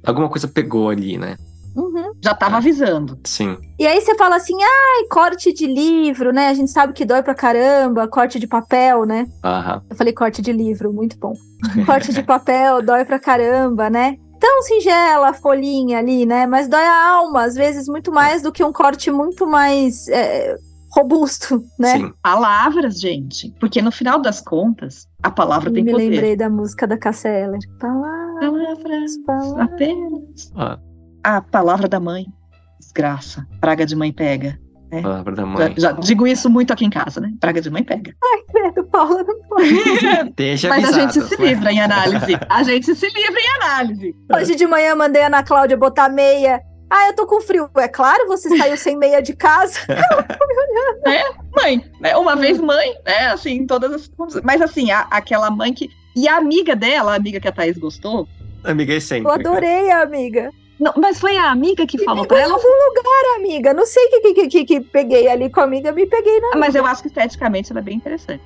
Alguma 0.04 0.28
coisa 0.28 0.48
pegou 0.48 0.88
ali, 0.88 1.18
né? 1.18 1.36
Uhum. 1.76 2.12
Já 2.24 2.32
tava 2.34 2.54
É. 2.54 2.58
avisando. 2.58 3.18
Sim. 3.24 3.58
E 3.78 3.86
aí 3.86 4.00
você 4.00 4.14
fala 4.16 4.36
assim, 4.36 4.56
ai, 4.62 5.04
corte 5.10 5.52
de 5.52 5.66
livro, 5.66 6.32
né? 6.32 6.48
A 6.48 6.54
gente 6.54 6.70
sabe 6.70 6.94
que 6.94 7.04
dói 7.04 7.22
pra 7.22 7.34
caramba, 7.34 8.08
corte 8.08 8.38
de 8.38 8.46
papel, 8.46 9.04
né? 9.04 9.26
Aham. 9.44 9.82
Eu 9.90 9.94
falei 9.96 10.14
corte 10.14 10.40
de 10.40 10.52
livro, 10.52 10.90
muito 10.92 11.18
bom. 11.18 11.34
Corte 11.84 12.12
de 12.14 12.22
papel, 12.22 12.80
dói 12.82 13.04
pra 13.04 13.18
caramba, 13.18 13.90
né? 13.90 14.16
Tão 14.48 14.62
singela 14.62 15.30
a 15.30 15.34
folhinha 15.34 15.98
ali, 15.98 16.24
né? 16.24 16.46
Mas 16.46 16.68
dói 16.68 16.84
a 16.84 17.08
alma, 17.16 17.42
às 17.44 17.54
vezes, 17.56 17.88
muito 17.88 18.12
mais 18.12 18.42
do 18.42 18.52
que 18.52 18.62
um 18.62 18.72
corte 18.72 19.10
muito 19.10 19.44
mais 19.44 20.06
é, 20.06 20.54
robusto, 20.94 21.64
né? 21.76 21.96
Sim. 21.98 22.12
Palavras, 22.22 23.00
gente. 23.00 23.52
Porque 23.58 23.82
no 23.82 23.90
final 23.90 24.20
das 24.20 24.40
contas, 24.40 25.08
a 25.20 25.30
palavra 25.32 25.72
tem 25.72 25.82
Me 25.82 25.90
poder. 25.90 26.10
lembrei 26.10 26.36
da 26.36 26.48
música 26.48 26.86
da 26.86 26.96
Cassia 26.96 27.28
Eller. 27.30 27.58
Palavras, 27.80 28.38
Palavras 28.40 29.18
palavras. 29.26 29.60
apenas. 29.72 30.52
Ah, 30.54 30.78
A 31.24 31.40
palavra 31.42 31.88
da 31.88 31.98
mãe. 31.98 32.26
Desgraça. 32.78 33.44
Praga 33.60 33.84
de 33.84 33.96
mãe 33.96 34.12
pega. 34.12 34.60
Palavra 35.02 35.34
da 35.34 35.42
Já, 35.42 35.48
mãe. 35.48 35.74
já 35.76 35.92
digo 35.92 36.26
isso 36.26 36.48
muito 36.48 36.72
aqui 36.72 36.84
em 36.84 36.90
casa, 36.90 37.20
né? 37.20 37.32
Praga 37.40 37.60
de 37.60 37.70
mãe 37.70 37.82
pega. 37.82 38.12
Credo, 38.50 38.84
Paula, 38.84 39.22
não 39.22 39.40
pode. 39.48 39.70
Deixa 40.36 40.68
Mas 40.68 40.84
a 40.84 40.88
avisado. 40.88 41.12
gente 41.12 41.28
se 41.28 41.42
livra 41.42 41.72
em 41.72 41.80
análise. 41.80 42.38
A 42.48 42.62
gente 42.62 42.94
se 42.94 43.06
livra 43.08 43.40
em 43.40 43.62
análise. 43.62 44.14
Hoje 44.34 44.54
de 44.54 44.66
manhã 44.66 44.94
mandei 44.94 45.22
a 45.22 45.26
Ana 45.26 45.42
Cláudia 45.42 45.76
botar 45.76 46.08
meia. 46.08 46.60
Ah, 46.88 47.08
eu 47.08 47.14
tô 47.16 47.26
com 47.26 47.40
frio. 47.40 47.68
É 47.78 47.88
claro, 47.88 48.28
você 48.28 48.56
saiu 48.56 48.76
sem 48.76 48.96
meia 48.96 49.20
de 49.20 49.34
casa. 49.34 49.80
Mãe, 51.54 51.84
né? 52.00 52.16
Uma 52.16 52.36
vez 52.36 52.58
mãe, 52.60 52.94
né? 53.04 53.28
Assim, 53.28 53.66
todas 53.66 53.92
as. 53.92 54.10
Mas 54.44 54.60
assim, 54.62 54.90
a- 54.90 55.06
aquela 55.10 55.50
mãe 55.50 55.72
que. 55.72 55.90
E 56.14 56.28
a 56.28 56.36
amiga 56.36 56.74
dela, 56.74 57.12
a 57.12 57.16
amiga 57.16 57.38
que 57.40 57.48
a 57.48 57.52
Thaís 57.52 57.76
gostou, 57.76 58.26
Amiga 58.64 58.92
Eu 58.92 58.96
excêntrica. 58.98 59.34
adorei, 59.34 59.90
amiga. 59.90 60.50
Não, 60.78 60.92
mas 60.96 61.18
foi 61.18 61.36
a 61.38 61.50
amiga 61.50 61.86
que 61.86 62.02
falou 62.04 62.26
pra 62.26 62.38
ela. 62.38 62.54
algum 62.54 62.68
lugar, 62.68 63.36
amiga. 63.36 63.72
Não 63.72 63.86
sei 63.86 64.04
o 64.06 64.10
que, 64.10 64.34
que, 64.34 64.48
que, 64.48 64.64
que 64.64 64.80
peguei 64.80 65.26
ali 65.28 65.48
com 65.48 65.60
a 65.60 65.64
amiga, 65.64 65.90
me 65.90 66.06
peguei 66.06 66.38
na. 66.40 66.56
Mas 66.56 66.74
eu 66.74 66.84
acho 66.84 67.02
que 67.02 67.08
esteticamente 67.08 67.72
ela 67.72 67.80
é 67.80 67.82
bem 67.82 67.96
interessante. 67.96 68.42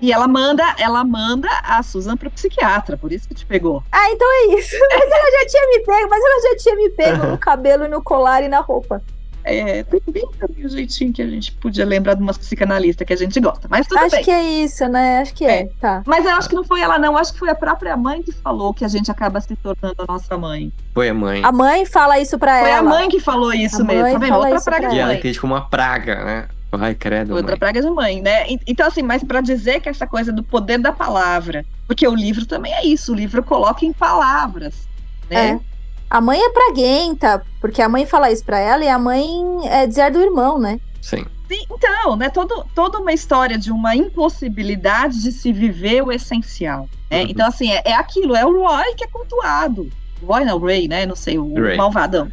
e 0.00 0.12
ela 0.12 0.26
manda, 0.26 0.64
ela 0.78 1.04
manda 1.04 1.48
a 1.62 1.82
Susan 1.82 2.16
pro 2.16 2.30
psiquiatra, 2.30 2.96
por 2.96 3.12
isso 3.12 3.28
que 3.28 3.34
te 3.34 3.44
pegou. 3.44 3.82
Ah, 3.92 4.10
então 4.10 4.26
é 4.32 4.58
isso. 4.58 4.76
Mas 4.90 5.10
ela 5.10 5.30
já 5.40 5.46
tinha 5.46 5.66
me 5.68 5.80
pego, 5.80 6.08
mas 6.08 6.24
ela 6.24 6.42
já 6.42 6.56
tinha 6.56 6.76
me 6.76 6.90
pego 6.90 7.22
Aham. 7.22 7.30
no 7.32 7.38
cabelo, 7.38 7.88
no 7.88 8.02
colar 8.02 8.42
e 8.42 8.48
na 8.48 8.60
roupa. 8.60 9.02
É, 9.48 9.84
tem 9.84 10.00
bem 10.08 10.28
também 10.40 10.66
o 10.66 10.68
jeitinho 10.68 11.12
que 11.12 11.22
a 11.22 11.26
gente 11.26 11.52
podia 11.52 11.84
lembrar 11.86 12.14
de 12.14 12.22
umas 12.22 12.36
psicanalistas 12.36 13.06
que 13.06 13.12
a 13.12 13.16
gente 13.16 13.38
gosta. 13.38 13.68
Mas 13.70 13.86
tudo 13.86 13.98
Acho 14.00 14.16
bem. 14.16 14.24
que 14.24 14.30
é 14.32 14.42
isso, 14.42 14.88
né? 14.88 15.20
Acho 15.20 15.32
que 15.34 15.44
é. 15.44 15.68
Tá. 15.80 16.02
Mas 16.04 16.24
eu 16.24 16.32
acho 16.32 16.48
que 16.48 16.54
não 16.56 16.64
foi 16.64 16.80
ela, 16.80 16.98
não. 16.98 17.16
Acho 17.16 17.32
que 17.32 17.38
foi 17.38 17.50
a 17.50 17.54
própria 17.54 17.96
mãe 17.96 18.22
que 18.22 18.32
falou 18.32 18.74
que 18.74 18.84
a 18.84 18.88
gente 18.88 19.08
acaba 19.08 19.40
se 19.40 19.54
tornando 19.54 19.94
a 19.98 20.04
nossa 20.12 20.36
mãe. 20.36 20.72
Foi 20.92 21.08
a 21.10 21.14
mãe. 21.14 21.44
A 21.44 21.52
mãe 21.52 21.86
fala 21.86 22.18
isso 22.18 22.36
pra 22.38 22.58
Foi 22.60 22.70
ela. 22.70 22.80
a 22.80 22.82
mãe 22.82 23.08
que 23.08 23.20
falou 23.20 23.52
isso 23.52 23.82
A 23.82 23.84
mesmo. 23.84 24.02
Tá 24.12 24.18
vendo? 24.18 24.28
fala 24.30 24.38
Outra 24.44 24.56
isso 24.56 24.64
praga 24.64 24.80
pra 24.80 24.88
de 24.90 24.96
E 24.96 24.98
ela 24.98 25.08
mãe. 25.10 25.18
entende 25.18 25.40
como 25.40 25.54
uma 25.54 25.68
praga, 25.68 26.24
né? 26.24 26.48
Ai, 26.72 26.94
credo, 26.94 27.30
Outra 27.34 27.52
mãe. 27.52 27.58
praga 27.58 27.80
de 27.80 27.88
mãe, 27.88 28.20
né? 28.20 28.50
E- 28.50 28.58
Então, 28.66 28.86
assim, 28.86 29.00
mas 29.02 29.22
pra 29.22 29.40
dizer 29.40 29.80
que 29.80 29.88
essa 29.88 30.06
coisa 30.06 30.32
do 30.32 30.42
poder 30.42 30.78
da 30.78 30.92
palavra. 30.92 31.64
Porque 31.86 32.06
o 32.06 32.14
livro 32.14 32.44
também 32.44 32.74
é 32.74 32.84
isso. 32.84 33.12
O 33.12 33.14
livro 33.14 33.42
coloca 33.42 33.84
em 33.86 33.92
palavras. 33.92 34.86
Né? 35.30 35.50
É. 35.50 35.75
A 36.08 36.20
mãe 36.20 36.40
é 36.40 36.50
praguenta, 36.50 37.44
porque 37.60 37.82
a 37.82 37.88
mãe 37.88 38.06
fala 38.06 38.30
isso 38.30 38.44
pra 38.44 38.58
ela 38.58 38.84
e 38.84 38.88
a 38.88 38.98
mãe 38.98 39.26
é 39.64 39.86
dizer 39.86 40.10
do 40.10 40.20
irmão, 40.20 40.58
né? 40.58 40.80
Sim. 41.00 41.24
Sim, 41.48 41.64
então, 41.70 42.16
né? 42.16 42.28
Todo, 42.28 42.66
toda 42.74 42.98
uma 42.98 43.12
história 43.12 43.56
de 43.56 43.70
uma 43.70 43.94
impossibilidade 43.94 45.22
de 45.22 45.30
se 45.30 45.52
viver 45.52 46.02
o 46.02 46.10
essencial. 46.10 46.88
Né? 47.10 47.22
Uhum. 47.22 47.26
Então, 47.30 47.46
assim, 47.46 47.70
é, 47.70 47.82
é 47.84 47.94
aquilo, 47.94 48.34
é 48.34 48.44
o 48.44 48.66
Roy 48.66 48.94
que 48.96 49.04
é 49.04 49.06
cultuado. 49.06 49.88
Roy 50.24 50.44
não, 50.44 50.58
Ray, 50.58 50.88
né? 50.88 51.06
Não 51.06 51.14
sei, 51.14 51.38
o 51.38 51.54
Ray. 51.54 51.76
malvadão. 51.76 52.30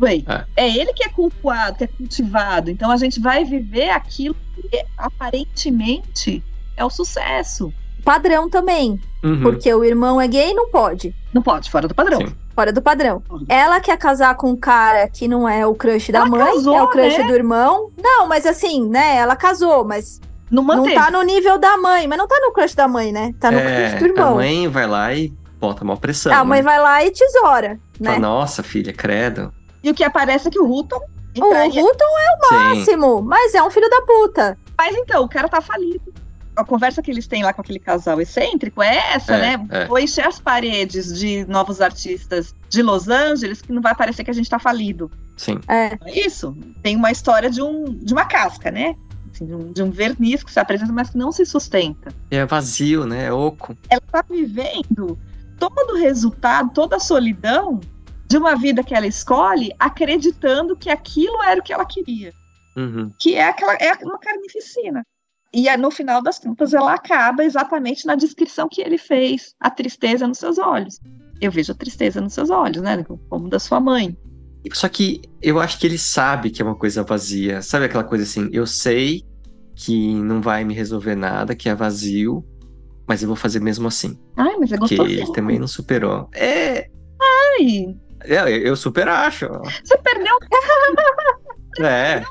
Ray. 0.00 0.24
É. 0.56 0.64
É 0.64 0.68
ele 0.68 0.92
que 0.92 1.04
é 1.04 1.08
cultuado, 1.08 1.78
que 1.78 1.84
é 1.84 1.88
cultivado. 1.88 2.70
Então 2.70 2.90
a 2.90 2.96
gente 2.96 3.20
vai 3.20 3.44
viver 3.44 3.90
aquilo 3.90 4.36
que 4.54 4.84
aparentemente 4.96 6.42
é 6.76 6.84
o 6.84 6.90
sucesso. 6.90 7.72
Padrão 8.04 8.48
também, 8.50 9.00
Uhum. 9.22 9.42
porque 9.42 9.72
o 9.72 9.84
irmão 9.84 10.20
é 10.20 10.26
gay 10.26 10.52
não 10.54 10.68
pode. 10.70 11.14
Não 11.32 11.40
pode, 11.42 11.70
fora 11.70 11.86
do 11.86 11.94
padrão. 11.94 12.18
Sim. 12.20 12.34
Fora 12.54 12.72
do 12.72 12.82
padrão. 12.82 13.22
Ela 13.48 13.80
quer 13.80 13.96
casar 13.96 14.34
com 14.36 14.50
um 14.50 14.56
cara 14.56 15.08
que 15.08 15.26
não 15.28 15.48
é 15.48 15.66
o 15.66 15.74
crush 15.74 16.10
da 16.12 16.18
Ela 16.20 16.28
mãe, 16.28 16.40
casou, 16.54 16.76
é 16.76 16.82
o 16.82 16.88
crush 16.88 17.18
né? 17.18 17.24
do 17.26 17.34
irmão. 17.34 17.90
Não, 18.02 18.26
mas 18.26 18.44
assim, 18.44 18.86
né? 18.88 19.16
Ela 19.16 19.34
casou, 19.36 19.84
mas 19.84 20.20
Não 20.50 20.62
manteve. 20.62 20.94
não 20.96 21.02
tá 21.04 21.10
no 21.10 21.22
nível 21.22 21.56
da 21.58 21.78
mãe. 21.78 22.06
Mas 22.06 22.18
não 22.18 22.26
tá 22.28 22.38
no 22.40 22.52
crush 22.52 22.74
da 22.74 22.86
mãe, 22.86 23.10
né? 23.12 23.32
Tá 23.40 23.50
no 23.50 23.58
É, 23.58 23.88
crush 23.90 23.98
do 24.00 24.06
irmão. 24.06 24.32
A 24.32 24.34
mãe 24.34 24.68
vai 24.68 24.86
lá 24.86 25.14
e 25.14 25.32
bota 25.58 25.82
uma 25.84 25.96
pressão. 25.96 26.32
a 26.34 26.44
mãe 26.44 26.58
né? 26.58 26.64
vai 26.64 26.78
lá 26.80 27.02
e 27.04 27.10
tesoura, 27.10 27.78
Fala, 28.02 28.16
né? 28.16 28.18
Nossa, 28.18 28.62
filha, 28.62 28.92
credo. 28.92 29.50
E 29.82 29.88
o 29.90 29.94
que 29.94 30.04
aparece 30.04 30.48
é 30.48 30.50
que 30.50 30.58
o 30.60 30.70
Hutton 30.70 31.00
O. 31.40 31.44
Hutton 31.46 32.18
é 32.18 32.46
Sim. 32.48 32.54
máximo, 32.54 33.22
mas 33.22 33.54
é 33.54 33.62
um 33.62 33.70
filho 33.70 33.88
da 33.88 34.02
puta. 34.02 34.58
Mas 34.76 34.94
então, 34.96 35.24
o 35.24 35.28
cara 35.28 35.48
tá 35.48 35.60
falido. 35.62 36.11
A 36.54 36.64
conversa 36.64 37.00
que 37.02 37.10
eles 37.10 37.26
têm 37.26 37.42
lá 37.42 37.52
com 37.52 37.62
aquele 37.62 37.78
casal 37.78 38.20
excêntrico 38.20 38.82
é 38.82 39.14
essa, 39.14 39.34
É, 39.34 39.56
né? 39.56 39.66
é. 39.70 39.86
Vou 39.86 39.98
encher 39.98 40.26
as 40.26 40.38
paredes 40.38 41.18
de 41.18 41.44
novos 41.46 41.80
artistas 41.80 42.54
de 42.68 42.82
Los 42.82 43.08
Angeles 43.08 43.62
que 43.62 43.72
não 43.72 43.80
vai 43.80 43.94
parecer 43.94 44.22
que 44.24 44.30
a 44.30 44.34
gente 44.34 44.50
tá 44.50 44.58
falido. 44.58 45.10
Sim. 45.36 45.58
É. 45.66 45.96
É 46.04 46.26
isso. 46.26 46.56
Tem 46.82 46.94
uma 46.94 47.10
história 47.10 47.48
de, 47.50 47.62
um, 47.62 47.84
de 47.84 48.12
uma 48.12 48.24
casca, 48.26 48.70
né? 48.70 48.94
Assim, 49.32 49.46
de, 49.46 49.54
um, 49.54 49.72
de 49.72 49.82
um 49.82 49.90
verniz 49.90 50.42
que 50.42 50.52
se 50.52 50.60
apresenta, 50.60 50.92
mas 50.92 51.08
que 51.08 51.16
não 51.16 51.32
se 51.32 51.46
sustenta. 51.46 52.12
É 52.30 52.44
vazio, 52.44 53.06
né? 53.06 53.26
É 53.26 53.32
oco. 53.32 53.74
Ela 53.88 54.02
tá 54.12 54.22
vivendo 54.28 55.18
todo 55.58 55.94
o 55.94 55.96
resultado, 55.98 56.70
toda 56.74 56.96
a 56.96 57.00
solidão 57.00 57.80
de 58.28 58.36
uma 58.36 58.54
vida 58.56 58.82
que 58.82 58.94
ela 58.94 59.06
escolhe, 59.06 59.72
acreditando 59.78 60.76
que 60.76 60.90
aquilo 60.90 61.42
era 61.42 61.60
o 61.60 61.62
que 61.62 61.72
ela 61.72 61.84
queria. 61.86 62.32
Uhum. 62.74 63.12
que 63.18 63.34
é 63.34 63.48
aquela 63.48 63.74
é 63.74 63.92
uma 64.02 64.18
carnificina. 64.18 65.04
E 65.54 65.74
no 65.76 65.90
final 65.90 66.22
das 66.22 66.38
contas, 66.38 66.72
ela 66.72 66.94
acaba 66.94 67.44
exatamente 67.44 68.06
na 68.06 68.14
descrição 68.14 68.68
que 68.70 68.80
ele 68.80 68.96
fez, 68.96 69.54
a 69.60 69.70
tristeza 69.70 70.26
nos 70.26 70.38
seus 70.38 70.58
olhos. 70.58 70.98
Eu 71.40 71.50
vejo 71.52 71.72
a 71.72 71.74
tristeza 71.74 72.20
nos 72.20 72.32
seus 72.32 72.48
olhos, 72.50 72.80
né? 72.82 73.04
Como 73.28 73.48
da 73.48 73.58
sua 73.58 73.78
mãe. 73.80 74.16
Só 74.72 74.88
que 74.88 75.20
eu 75.42 75.58
acho 75.60 75.78
que 75.78 75.86
ele 75.86 75.98
sabe 75.98 76.48
que 76.50 76.62
é 76.62 76.64
uma 76.64 76.76
coisa 76.76 77.02
vazia. 77.02 77.60
Sabe 77.60 77.84
aquela 77.86 78.04
coisa 78.04 78.24
assim? 78.24 78.48
Eu 78.52 78.66
sei 78.66 79.24
que 79.74 80.14
não 80.14 80.40
vai 80.40 80.64
me 80.64 80.72
resolver 80.72 81.16
nada, 81.16 81.54
que 81.54 81.68
é 81.68 81.74
vazio, 81.74 82.44
mas 83.08 83.22
eu 83.22 83.26
vou 83.26 83.36
fazer 83.36 83.60
mesmo 83.60 83.88
assim. 83.88 84.18
Ai, 84.36 84.56
mas 84.58 84.72
é 84.72 84.78
Porque 84.78 84.96
gostoso. 84.96 85.18
ele 85.20 85.32
também 85.32 85.58
não 85.58 85.66
superou. 85.66 86.28
É. 86.34 86.88
Ai, 87.20 87.94
Eu, 88.24 88.46
eu 88.48 88.76
super 88.76 89.08
acho. 89.08 89.48
você 89.84 89.98
perdeu, 89.98 90.34
É. 91.84 92.22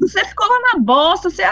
você 0.00 0.24
ficou 0.24 0.46
lá 0.48 0.60
na 0.74 0.80
bosta. 0.80 1.30
Você... 1.30 1.42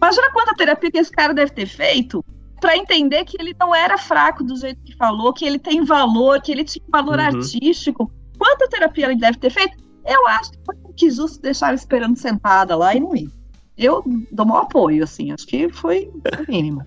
Imagina 0.00 0.30
quanta 0.32 0.54
terapia 0.54 0.90
que 0.90 0.98
esse 0.98 1.10
cara 1.10 1.34
deve 1.34 1.52
ter 1.52 1.66
feito 1.66 2.24
para 2.60 2.76
entender 2.76 3.24
que 3.24 3.36
ele 3.40 3.54
não 3.58 3.74
era 3.74 3.96
fraco 3.98 4.42
do 4.42 4.56
jeito 4.56 4.80
que 4.82 4.96
falou, 4.96 5.32
que 5.32 5.44
ele 5.44 5.58
tem 5.58 5.84
valor, 5.84 6.40
que 6.40 6.50
ele 6.52 6.64
tinha 6.64 6.84
valor 6.90 7.18
Uhum. 7.18 7.24
artístico. 7.26 8.10
Quanta 8.38 8.68
terapia 8.68 9.06
ele 9.06 9.16
deve 9.16 9.38
ter 9.38 9.50
feito? 9.50 9.76
Eu 10.04 10.26
acho 10.28 10.52
que 10.52 10.58
foi 10.64 10.74
que 10.96 11.10
justo 11.10 11.40
deixar 11.42 11.66
ela 11.68 11.74
esperando 11.76 12.16
sentada 12.16 12.74
lá 12.76 12.94
e 12.94 13.00
não 13.00 13.14
ir. 13.14 13.28
Eu 13.76 14.02
dou 14.32 14.44
maior 14.44 14.62
apoio, 14.62 15.04
assim, 15.04 15.30
acho 15.30 15.46
que 15.46 15.68
foi 15.68 16.10
o 16.10 16.50
mínimo. 16.50 16.82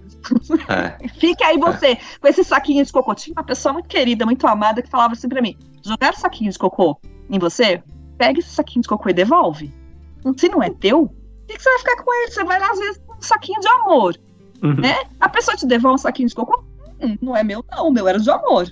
é. 0.68 1.08
Fique 1.20 1.42
aí 1.44 1.58
você, 1.58 1.98
com 2.20 2.28
esse 2.28 2.44
saquinho 2.44 2.84
de 2.84 2.92
cocô. 2.92 3.16
Tinha 3.16 3.34
uma 3.34 3.44
pessoa 3.46 3.72
muito 3.72 3.88
querida, 3.88 4.26
muito 4.26 4.46
amada, 4.46 4.82
que 4.82 4.90
falava 4.90 5.14
assim 5.14 5.30
pra 5.30 5.42
mim: 5.42 5.58
jogar 5.86 6.14
saquinho 6.16 6.52
de 6.52 6.60
cocô 6.60 7.00
em 7.30 7.40
você, 7.40 7.82
pega 8.18 8.40
esse 8.40 8.50
saquinho 8.50 8.82
de 8.82 8.90
cocô 8.90 9.10
e 9.10 9.14
devolve. 9.14 9.74
Se 10.36 10.50
não 10.50 10.62
é 10.62 10.70
teu, 10.70 11.10
que 11.62 11.64
você 11.64 11.70
vai 11.70 11.80
ficar 11.80 12.04
com 12.04 12.14
ele? 12.14 12.32
Você 12.32 12.44
vai 12.44 12.60
lá, 12.60 12.72
às 12.72 12.80
vezes, 12.80 13.02
com 13.06 13.14
um 13.14 13.22
saquinho 13.22 13.60
de 13.60 13.68
amor. 13.68 14.18
Uhum. 14.64 14.76
Né? 14.76 14.96
A 15.20 15.30
pessoa 15.30 15.56
te 15.56 15.66
devolve 15.66 15.96
um 15.96 15.98
saquinho 15.98 16.28
de 16.28 16.36
cocô? 16.36 16.64
Hum, 17.00 17.18
não 17.22 17.36
é 17.36 17.44
meu, 17.44 17.64
não. 17.72 17.88
O 17.88 17.92
meu 17.92 18.08
era 18.08 18.20
de 18.20 18.30
amor. 18.30 18.68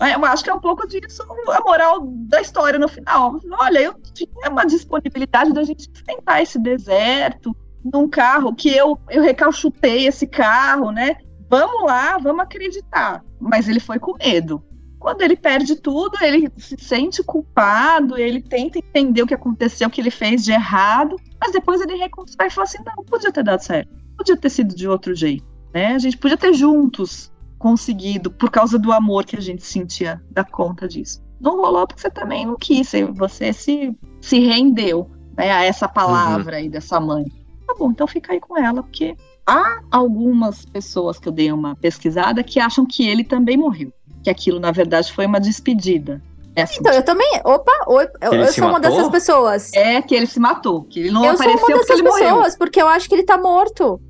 Eu 0.00 0.24
acho 0.24 0.44
que 0.44 0.50
é 0.50 0.54
um 0.54 0.60
pouco 0.60 0.86
disso 0.86 1.22
a 1.48 1.60
moral 1.60 2.00
da 2.02 2.40
história 2.40 2.78
no 2.78 2.88
final. 2.88 3.40
Olha, 3.58 3.78
eu 3.78 3.94
tinha 4.12 4.28
uma 4.50 4.66
disponibilidade 4.66 5.52
da 5.52 5.62
gente 5.62 5.88
enfrentar 5.88 6.42
esse 6.42 6.58
deserto 6.58 7.56
num 7.84 8.08
carro 8.08 8.54
que 8.54 8.74
eu, 8.74 8.98
eu 9.08 9.22
recalchutei 9.22 10.06
esse 10.06 10.26
carro, 10.26 10.90
né? 10.90 11.16
Vamos 11.48 11.84
lá, 11.84 12.18
vamos 12.18 12.42
acreditar. 12.42 13.24
Mas 13.40 13.68
ele 13.68 13.80
foi 13.80 13.98
com 13.98 14.16
medo. 14.16 14.62
Quando 15.04 15.20
ele 15.20 15.36
perde 15.36 15.76
tudo, 15.76 16.16
ele 16.22 16.50
se 16.56 16.76
sente 16.78 17.22
culpado, 17.22 18.16
ele 18.16 18.40
tenta 18.40 18.78
entender 18.78 19.20
o 19.20 19.26
que 19.26 19.34
aconteceu, 19.34 19.86
o 19.86 19.90
que 19.90 20.00
ele 20.00 20.10
fez 20.10 20.42
de 20.42 20.50
errado, 20.50 21.16
mas 21.38 21.52
depois 21.52 21.82
ele 21.82 21.94
reconstrói 21.96 22.46
e 22.46 22.50
fala 22.50 22.64
assim: 22.66 22.78
não, 22.86 23.04
podia 23.04 23.30
ter 23.30 23.44
dado 23.44 23.60
certo, 23.60 23.90
podia 24.16 24.34
ter 24.34 24.48
sido 24.48 24.74
de 24.74 24.88
outro 24.88 25.14
jeito, 25.14 25.44
né? 25.74 25.88
A 25.88 25.98
gente 25.98 26.16
podia 26.16 26.38
ter 26.38 26.54
juntos 26.54 27.30
conseguido, 27.58 28.30
por 28.30 28.50
causa 28.50 28.78
do 28.78 28.90
amor 28.92 29.26
que 29.26 29.36
a 29.36 29.42
gente 29.42 29.62
sentia, 29.62 30.22
dar 30.30 30.46
conta 30.46 30.88
disso. 30.88 31.22
Não 31.38 31.58
rolou 31.58 31.86
porque 31.86 32.00
você 32.00 32.08
também 32.08 32.46
não 32.46 32.56
quis, 32.56 32.90
você 33.14 33.52
se, 33.52 33.94
se 34.22 34.38
rendeu 34.38 35.10
né, 35.36 35.52
a 35.52 35.64
essa 35.64 35.86
palavra 35.86 36.56
aí 36.56 36.68
dessa 36.70 36.98
mãe. 36.98 37.26
Tá 37.66 37.74
bom, 37.78 37.90
então 37.90 38.06
fica 38.06 38.32
aí 38.32 38.40
com 38.40 38.56
ela, 38.56 38.82
porque 38.82 39.14
há 39.46 39.82
algumas 39.90 40.64
pessoas 40.64 41.18
que 41.18 41.28
eu 41.28 41.32
dei 41.32 41.52
uma 41.52 41.76
pesquisada 41.76 42.42
que 42.42 42.58
acham 42.58 42.86
que 42.86 43.06
ele 43.06 43.22
também 43.22 43.58
morreu. 43.58 43.92
Que 44.24 44.30
aquilo, 44.30 44.58
na 44.58 44.72
verdade, 44.72 45.12
foi 45.12 45.26
uma 45.26 45.38
despedida. 45.38 46.20
É, 46.56 46.62
assim, 46.62 46.78
Então, 46.80 46.92
eu 46.92 47.04
também. 47.04 47.40
Opa, 47.44 47.72
oi, 47.88 48.08
eu, 48.22 48.32
Ele 48.32 48.42
eu 48.44 48.52
sou 48.52 48.64
uma 48.64 48.72
matou? 48.78 48.90
dessas 48.90 49.08
pessoas. 49.10 49.72
é 49.74 50.00
que 50.02 50.14
ele 50.14 50.26
se 50.26 50.40
matou, 50.40 50.82
que 50.84 50.98
ele 51.00 51.10
não 51.10 51.24
eu 51.24 51.36
sou 51.36 51.46
uma 51.46 51.54
apareceu 51.54 51.60
porque 51.66 51.72
dessas 51.92 51.98
ele 52.00 52.08
morreu. 52.08 52.24
pessoas, 52.36 52.56
porque 52.56 52.80
eu 52.82 52.88
acho 52.88 53.08
que 53.08 53.14
ele 53.14 53.24
tá 53.24 53.36
morto. 53.38 54.00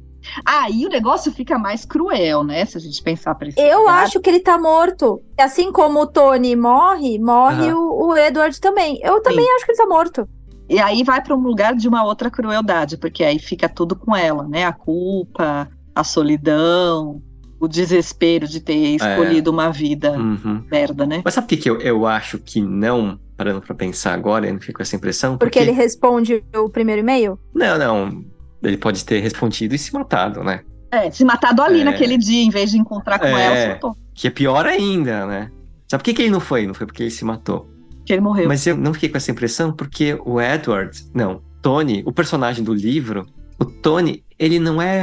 Aí 0.46 0.86
o 0.86 0.88
negócio 0.88 1.30
fica 1.32 1.58
mais 1.58 1.84
cruel, 1.84 2.42
né? 2.44 2.64
Se 2.64 2.78
a 2.78 2.80
gente 2.80 3.02
pensar 3.02 3.34
pra 3.34 3.48
esse 3.48 3.60
Eu 3.60 3.80
lugar. 3.80 4.04
acho 4.04 4.20
que 4.20 4.30
ele 4.30 4.40
tá 4.40 4.56
morto. 4.56 5.20
Assim 5.38 5.70
como 5.70 6.00
o 6.00 6.06
Tony 6.06 6.56
morre, 6.56 7.18
morre 7.18 7.72
o, 7.74 8.06
o 8.08 8.16
Edward 8.16 8.58
também. 8.60 8.98
Eu 9.02 9.20
também 9.20 9.46
acho 9.56 9.66
que 9.66 9.72
ele 9.72 9.78
tá 9.78 9.86
morto. 9.86 10.26
E 10.68 10.78
aí 10.78 11.02
vai 11.02 11.22
para 11.22 11.36
um 11.36 11.40
lugar 11.42 11.74
de 11.74 11.86
uma 11.86 12.04
outra 12.04 12.30
crueldade, 12.30 12.96
porque 12.96 13.22
aí 13.22 13.38
fica 13.38 13.68
tudo 13.68 13.94
com 13.94 14.16
ela, 14.16 14.44
né? 14.48 14.64
A 14.64 14.72
culpa, 14.72 15.68
a 15.94 16.02
solidão, 16.04 17.20
o 17.64 17.68
desespero 17.68 18.46
de 18.46 18.60
ter 18.60 18.74
escolhido 18.96 19.50
uma 19.50 19.70
vida 19.70 20.12
Uhum. 20.12 20.62
merda, 20.70 21.06
né? 21.06 21.22
Mas 21.24 21.34
sabe 21.34 21.46
por 21.46 21.50
que, 21.50 21.56
que 21.62 21.70
eu, 21.70 21.80
eu 21.80 22.06
acho 22.06 22.38
que 22.38 22.60
não, 22.60 23.18
parando 23.36 23.60
pra 23.60 23.74
pensar 23.74 24.14
agora, 24.14 24.46
eu 24.46 24.52
não 24.52 24.60
fico 24.60 24.74
com 24.78 24.82
essa 24.82 24.96
impressão? 24.96 25.36
Porque 25.38 25.58
ele 25.58 25.70
responde 25.72 26.42
o 26.56 26.68
primeiro 26.68 27.00
e-mail. 27.00 27.38
Não, 27.54 27.78
não. 27.78 28.24
Ele 28.62 28.76
pode 28.76 29.04
ter 29.04 29.20
respondido 29.20 29.74
e 29.74 29.78
se 29.78 29.92
matado, 29.92 30.42
né? 30.42 30.60
É, 30.90 31.10
se 31.10 31.24
matado 31.24 31.60
ali 31.62 31.80
É. 31.80 31.84
naquele 31.84 32.16
dia, 32.16 32.42
em 32.42 32.50
vez 32.50 32.70
de 32.70 32.78
encontrar 32.78 33.18
com 33.18 33.26
É. 33.26 33.46
ela, 33.46 33.56
se 33.56 33.68
matou. 33.68 33.96
Que 34.14 34.28
é 34.28 34.30
pior 34.30 34.64
ainda, 34.66 35.26
né? 35.26 35.50
Sabe 35.90 36.02
por 36.02 36.04
que, 36.04 36.14
que 36.14 36.22
ele 36.22 36.30
não 36.30 36.40
foi? 36.40 36.66
Não 36.66 36.72
foi 36.74 36.86
porque 36.86 37.02
ele 37.02 37.10
se 37.10 37.24
matou. 37.24 37.68
Que 38.06 38.12
ele 38.12 38.20
morreu. 38.22 38.46
Mas 38.48 38.66
eu 38.66 38.76
não 38.76 38.94
fiquei 38.94 39.08
com 39.08 39.16
essa 39.16 39.30
impressão 39.30 39.72
porque 39.72 40.16
o 40.24 40.40
Edward, 40.40 40.98
não, 41.14 41.42
Tony, 41.62 42.02
o 42.06 42.12
personagem 42.12 42.62
do 42.64 42.72
livro, 42.72 43.26
o 43.58 43.64
Tony, 43.64 44.22
ele 44.38 44.58
não 44.58 44.80
é, 44.80 45.02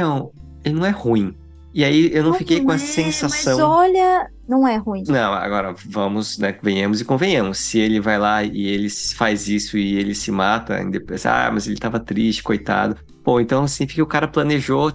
ele 0.64 0.74
não 0.74 0.86
é 0.86 0.90
ruim. 0.90 1.34
E 1.74 1.84
aí 1.84 2.10
eu 2.12 2.22
não, 2.22 2.30
Não 2.30 2.38
fiquei 2.38 2.60
com 2.60 2.70
a 2.70 2.74
é, 2.74 2.78
sensação. 2.78 3.58
Mas 3.58 3.66
olha, 3.66 4.30
não 4.46 4.68
é 4.68 4.76
ruim. 4.76 5.04
Não, 5.08 5.32
agora 5.32 5.74
vamos, 5.86 6.38
né, 6.38 6.54
venhamos 6.62 7.00
e 7.00 7.04
convenhamos. 7.04 7.58
Se 7.58 7.78
ele 7.78 8.00
vai 8.00 8.18
lá 8.18 8.42
e 8.42 8.66
ele 8.66 8.88
faz 9.16 9.48
isso 9.48 9.78
e 9.78 9.96
ele 9.96 10.14
se 10.14 10.30
mata, 10.30 10.80
e 10.80 10.90
depois, 10.90 11.24
ah, 11.24 11.50
mas 11.52 11.66
ele 11.66 11.78
tava 11.78 11.98
triste, 11.98 12.42
coitado. 12.42 12.96
Pô, 13.24 13.40
então 13.40 13.66
significa 13.66 13.96
que 13.96 14.02
o 14.02 14.06
cara 14.06 14.28
planejou 14.28 14.92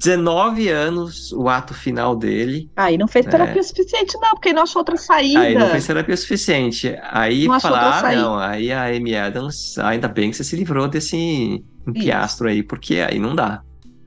19 0.00 0.68
anos 0.68 1.30
o 1.32 1.48
ato 1.48 1.74
final 1.74 2.16
dele. 2.16 2.70
Aí 2.74 2.96
não 2.96 3.06
fez 3.06 3.26
terapia 3.26 3.62
suficiente, 3.62 4.16
não, 4.18 4.30
porque 4.30 4.52
não 4.52 4.62
achou 4.62 4.80
outra 4.80 4.96
saída. 4.96 5.40
Aí 5.40 5.54
não 5.54 5.68
fez 5.68 5.86
terapia 5.86 6.16
suficiente. 6.16 6.96
Aí 7.10 7.46
Não 7.46 7.60
falar, 7.60 8.04
ah, 8.04 8.12
não, 8.14 8.38
aí 8.38 8.72
a 8.72 8.84
Amy 8.84 9.14
Adams, 9.14 9.78
ainda 9.78 10.08
bem 10.08 10.30
que 10.30 10.36
você 10.36 10.44
se 10.44 10.56
livrou 10.56 10.88
desse 10.88 11.62
empiastro 11.86 12.48
aí, 12.48 12.62
porque 12.62 12.96
aí 12.96 13.18
não 13.18 13.34
dá. 13.34 13.62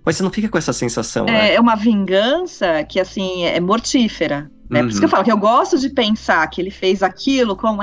Mas 0.05 0.17
você 0.17 0.23
não 0.23 0.29
fica 0.31 0.49
com 0.49 0.57
essa 0.57 0.73
sensação, 0.73 1.25
né? 1.25 1.51
É, 1.51 1.55
é 1.55 1.59
uma 1.59 1.75
vingança 1.75 2.83
que, 2.83 2.99
assim, 2.99 3.45
é 3.45 3.59
mortífera. 3.59 4.51
Né? 4.69 4.81
Por 4.81 4.89
isso 4.89 4.99
que 4.99 5.05
eu 5.05 5.07
Uhum. 5.07 5.11
falo 5.11 5.23
que 5.23 5.31
eu 5.31 5.37
gosto 5.37 5.77
de 5.77 5.89
pensar 5.89 6.45
que 6.47 6.59
ele 6.59 6.71
fez 6.71 7.03
aquilo 7.03 7.55
como, 7.55 7.81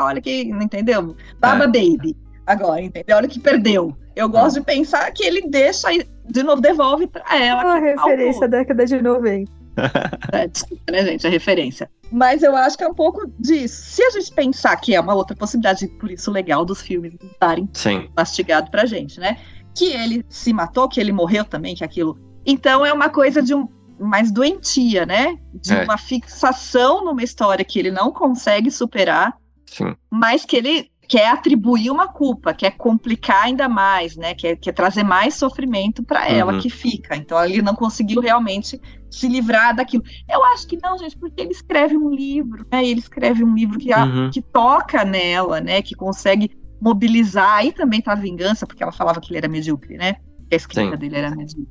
olha 0.00 0.20
que, 0.20 0.44
não 0.46 0.62
entendeu? 0.62 1.16
Baba 1.40 1.64
É. 1.64 1.66
Baby. 1.66 2.16
Agora, 2.46 2.80
entendeu? 2.80 3.16
Olha 3.16 3.28
que 3.28 3.40
perdeu. 3.40 3.94
Eu 4.16 4.28
gosto 4.28 4.58
de 4.60 4.64
pensar 4.64 5.10
que 5.12 5.22
ele 5.22 5.48
deixa, 5.48 5.92
e, 5.92 6.06
de 6.30 6.42
novo, 6.42 6.60
devolve 6.62 7.06
pra 7.06 7.22
ela. 7.36 7.62
Uma 7.64 7.80
que 7.80 7.86
referência 7.86 8.48
da 8.48 8.58
década 8.58 8.86
de 8.86 9.02
90. 9.02 9.50
É, 10.32 10.48
desculpa, 10.48 10.90
né, 10.90 11.04
gente, 11.04 11.24
a 11.26 11.30
referência. 11.30 11.88
Mas 12.10 12.42
eu 12.42 12.56
acho 12.56 12.76
que 12.76 12.82
é 12.82 12.88
um 12.88 12.94
pouco 12.94 13.30
disso. 13.38 13.80
Se 13.92 14.02
a 14.02 14.10
gente 14.10 14.32
pensar 14.32 14.74
que 14.76 14.92
é 14.94 15.00
uma 15.00 15.14
outra 15.14 15.36
possibilidade, 15.36 15.86
por 16.00 16.10
isso 16.10 16.32
legal 16.32 16.64
dos 16.64 16.82
filmes 16.82 17.14
estarem 17.22 17.68
Sim. 17.72 18.08
mastigado 18.16 18.70
pra 18.72 18.86
gente, 18.86 19.20
né? 19.20 19.36
Que 19.78 19.92
ele 19.92 20.24
se 20.28 20.52
matou, 20.52 20.88
que 20.88 21.00
ele 21.00 21.12
morreu 21.12 21.44
também, 21.44 21.74
que 21.74 21.84
aquilo. 21.84 22.18
Então 22.44 22.84
é 22.84 22.92
uma 22.92 23.08
coisa 23.08 23.42
de 23.42 23.54
um 23.54 23.68
mais 24.00 24.30
doentia, 24.30 25.04
né? 25.06 25.36
De 25.54 25.72
É. 25.74 25.84
uma 25.84 25.98
fixação 25.98 27.04
numa 27.04 27.22
história 27.22 27.64
que 27.64 27.78
ele 27.78 27.90
não 27.90 28.12
consegue 28.12 28.70
superar, 28.70 29.36
Sim. 29.66 29.94
mas 30.10 30.44
que 30.44 30.56
ele 30.56 30.90
quer 31.08 31.28
atribuir 31.30 31.90
uma 31.90 32.06
culpa, 32.06 32.52
quer 32.52 32.72
complicar 32.76 33.44
ainda 33.44 33.66
mais, 33.66 34.14
né? 34.14 34.34
Quer, 34.34 34.56
quer 34.56 34.72
trazer 34.72 35.02
mais 35.02 35.34
sofrimento 35.34 36.02
para 36.02 36.28
ela 36.28 36.52
Uhum. 36.52 36.60
que 36.60 36.68
fica. 36.68 37.16
Então 37.16 37.42
ele 37.42 37.62
não 37.62 37.74
conseguiu 37.74 38.20
realmente 38.20 38.78
se 39.10 39.26
livrar 39.26 39.74
daquilo. 39.74 40.04
Eu 40.30 40.44
acho 40.44 40.66
que 40.68 40.78
não, 40.82 40.98
gente, 40.98 41.16
porque 41.16 41.40
ele 41.40 41.50
escreve 41.52 41.96
um 41.96 42.10
livro, 42.10 42.66
né? 42.70 42.84
Ele 42.86 43.00
escreve 43.00 43.42
um 43.42 43.54
livro 43.54 43.78
que, 43.78 43.90
a- 43.90 44.04
Uhum. 44.04 44.30
que 44.30 44.42
toca 44.42 45.02
nela, 45.02 45.62
né? 45.62 45.80
Que 45.80 45.94
consegue 45.94 46.50
mobilizar. 46.80 47.56
Aí 47.56 47.72
também 47.72 48.00
tá 48.00 48.12
a 48.12 48.16
vingança, 48.16 48.66
porque 48.66 48.82
ela 48.82 48.92
falava 48.92 49.20
que 49.20 49.30
ele 49.30 49.38
era 49.38 49.48
medíocre, 49.48 49.96
né? 49.96 50.14
Que 50.48 50.54
a 50.54 50.56
escrita 50.56 50.90
Sim. 50.92 50.96
dele 50.96 51.16
era 51.16 51.30
medíocre. 51.34 51.68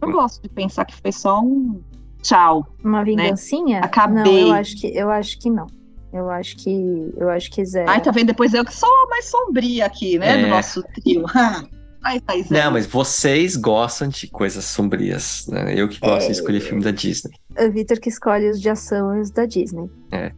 Eu 0.00 0.12
gosto 0.12 0.42
de 0.42 0.48
pensar 0.48 0.84
que 0.84 0.94
foi 0.94 1.10
só 1.12 1.40
um 1.40 1.80
tchau. 2.22 2.66
Uma 2.84 3.02
vingancinha? 3.04 3.80
Né? 3.80 3.86
Acabei. 3.86 4.22
Não, 4.44 4.48
eu 4.48 4.52
acho 4.54 4.76
que 4.76 4.86
eu 4.88 5.10
acho 5.10 5.38
que 5.38 5.50
não. 5.50 5.66
Eu 6.12 6.30
acho 6.30 6.56
que 6.56 7.12
eu 7.16 7.28
acho 7.28 7.50
que 7.50 7.64
zero. 7.64 7.90
Ai, 7.90 8.00
tá 8.00 8.10
vendo? 8.10 8.28
Depois 8.28 8.54
eu 8.54 8.64
que 8.64 8.74
sou 8.74 8.88
a 8.88 9.08
mais 9.10 9.26
sombria 9.26 9.84
aqui, 9.86 10.18
né? 10.18 10.38
Do 10.38 10.46
É. 10.46 10.50
nosso 10.50 10.82
trio. 10.94 11.24
Ai, 12.02 12.20
Thaís. 12.20 12.48
Não, 12.48 12.70
mas 12.70 12.86
vocês 12.86 13.56
gostam 13.56 14.08
de 14.08 14.28
coisas 14.28 14.64
sombrias, 14.64 15.46
né? 15.48 15.74
Eu 15.74 15.88
que 15.88 15.98
gosto 15.98 16.26
de 16.26 16.32
escolher 16.32 16.60
filme 16.60 16.82
da 16.82 16.92
Disney. 16.92 17.32
É 17.56 17.66
o 17.66 17.72
Vitor 17.72 17.98
que 17.98 18.08
escolhe 18.08 18.48
os 18.48 18.60
de 18.60 18.70
ação 18.70 19.16
e 19.16 19.20
os 19.20 19.30
da 19.30 19.44
Disney. 19.44 19.90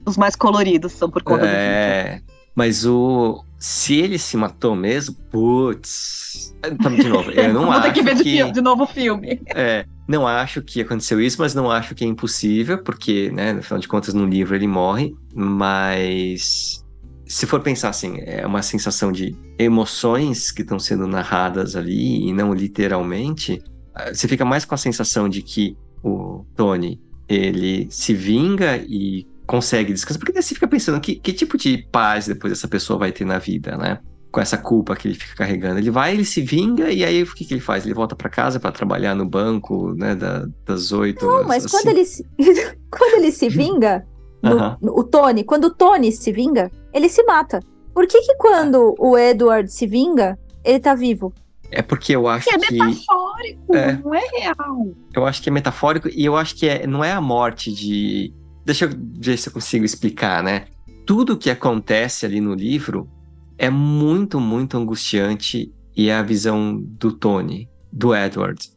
Os 0.06 0.16
mais 0.16 0.34
coloridos 0.34 0.92
são 0.92 1.10
por 1.10 1.22
conta 1.22 1.42
do 1.42 1.46
Victor. 1.46 2.29
Mas 2.60 2.84
o. 2.84 3.42
Se 3.58 3.94
ele 3.94 4.18
se 4.18 4.36
matou 4.36 4.76
mesmo, 4.76 5.14
putz. 5.30 6.54
De 6.98 7.08
novo, 7.08 7.30
eu 7.30 7.48
não 7.54 7.62
Vou 7.62 7.72
acho 7.72 7.82
ter 7.84 7.92
que 7.94 8.02
ver 8.02 8.14
de, 8.16 8.22
que. 8.22 8.52
de 8.52 8.60
novo 8.60 8.82
o 8.82 8.86
filme. 8.86 9.40
É, 9.46 9.86
não 10.06 10.26
acho 10.26 10.60
que 10.60 10.82
aconteceu 10.82 11.18
isso, 11.22 11.40
mas 11.40 11.54
não 11.54 11.70
acho 11.70 11.94
que 11.94 12.04
é 12.04 12.06
impossível, 12.06 12.76
porque, 12.82 13.30
né, 13.30 13.54
no 13.54 13.62
final 13.62 13.78
de 13.78 13.88
contas, 13.88 14.12
no 14.12 14.26
livro 14.26 14.54
ele 14.54 14.66
morre, 14.66 15.14
mas 15.34 16.84
se 17.24 17.46
for 17.46 17.60
pensar 17.60 17.88
assim, 17.88 18.18
é 18.26 18.46
uma 18.46 18.60
sensação 18.60 19.10
de 19.10 19.34
emoções 19.58 20.50
que 20.50 20.60
estão 20.60 20.78
sendo 20.78 21.06
narradas 21.06 21.74
ali 21.76 22.28
e 22.28 22.32
não 22.34 22.52
literalmente, 22.52 23.58
ah, 23.94 24.12
você 24.12 24.28
fica 24.28 24.44
mais 24.44 24.66
com 24.66 24.74
a 24.74 24.78
sensação 24.78 25.30
de 25.30 25.40
que 25.40 25.78
o 26.04 26.44
Tony, 26.54 27.00
ele 27.26 27.86
se 27.90 28.12
vinga 28.12 28.76
e 28.86 29.26
consegue 29.50 29.92
descansar, 29.92 30.18
porque 30.20 30.32
daí 30.32 30.42
você 30.42 30.54
fica 30.54 30.68
pensando 30.68 31.00
que, 31.00 31.16
que 31.16 31.32
tipo 31.32 31.58
de 31.58 31.78
paz 31.90 32.26
depois 32.26 32.52
essa 32.52 32.68
pessoa 32.68 32.98
vai 32.98 33.10
ter 33.12 33.24
na 33.24 33.38
vida, 33.38 33.76
né? 33.76 33.98
com 34.32 34.40
essa 34.40 34.56
culpa 34.56 34.94
que 34.94 35.08
ele 35.08 35.16
fica 35.16 35.34
carregando. 35.34 35.80
Ele 35.80 35.90
vai, 35.90 36.12
ele 36.14 36.24
se 36.24 36.40
vinga 36.40 36.88
e 36.88 37.04
aí 37.04 37.20
o 37.24 37.34
que, 37.34 37.44
que 37.44 37.52
ele 37.54 37.60
faz? 37.60 37.84
Ele 37.84 37.94
volta 37.94 38.14
pra 38.14 38.30
casa 38.30 38.60
pra 38.60 38.70
trabalhar 38.70 39.12
no 39.12 39.26
banco, 39.28 39.92
né, 39.96 40.14
da- 40.14 40.46
das 40.64 40.92
oito. 40.92 41.26
Não, 41.26 41.42
mas 41.48 41.64
às 41.64 41.70
quando 41.72 41.88
ele 41.88 42.04
se, 42.04 42.24
quando 42.96 43.14
ele 43.18 43.32
se 43.32 43.48
vinga, 43.48 44.06
no- 44.40 44.52
Aham. 44.52 44.76
no- 44.80 44.96
o 44.96 45.02
Tony, 45.02 45.42
quando 45.42 45.64
o 45.64 45.74
Tony 45.74 46.12
se 46.12 46.30
vinga, 46.30 46.70
ele 46.94 47.08
se 47.08 47.24
mata. 47.24 47.58
Por 47.92 48.06
que 48.06 48.20
que 48.20 48.36
quando 48.36 48.94
o 49.00 49.18
Edward 49.18 49.68
se 49.72 49.84
vinga, 49.84 50.38
ele 50.62 50.78
tá 50.78 50.94
vivo? 50.94 51.34
É 51.72 51.82
porque 51.82 52.14
eu 52.14 52.28
acho 52.28 52.48
Que 52.48 52.54
é 52.54 52.58
que 52.60 52.72
metafórico, 52.78 53.74
É. 53.76 53.92
não 53.96 54.14
é 54.14 54.22
real. 54.38 54.92
eu 55.12 55.26
acho 55.26 55.42
que 55.42 55.48
é 55.48 55.52
metafórico 55.52 56.08
e 56.08 56.24
eu 56.24 56.36
acho 56.36 56.54
que 56.54 56.68
é, 56.68 56.86
não 56.86 57.02
é 57.02 57.10
a 57.10 57.20
morte 57.20 57.72
de. 57.74 58.32
Deixa 58.64 58.84
eu 58.84 58.90
ver 59.18 59.36
se 59.38 59.48
eu 59.48 59.52
consigo 59.52 59.84
explicar, 59.84 60.42
né? 60.42 60.66
Tudo 61.06 61.36
que 61.36 61.50
acontece 61.50 62.24
ali 62.26 62.40
no 62.40 62.54
livro 62.54 63.08
é 63.58 63.68
muito, 63.70 64.38
muito 64.40 64.76
angustiante 64.76 65.72
e 65.96 66.08
é 66.08 66.14
a 66.14 66.22
visão 66.22 66.76
do 66.80 67.12
Tony, 67.12 67.68
do 67.92 68.14
Edward, 68.14 68.70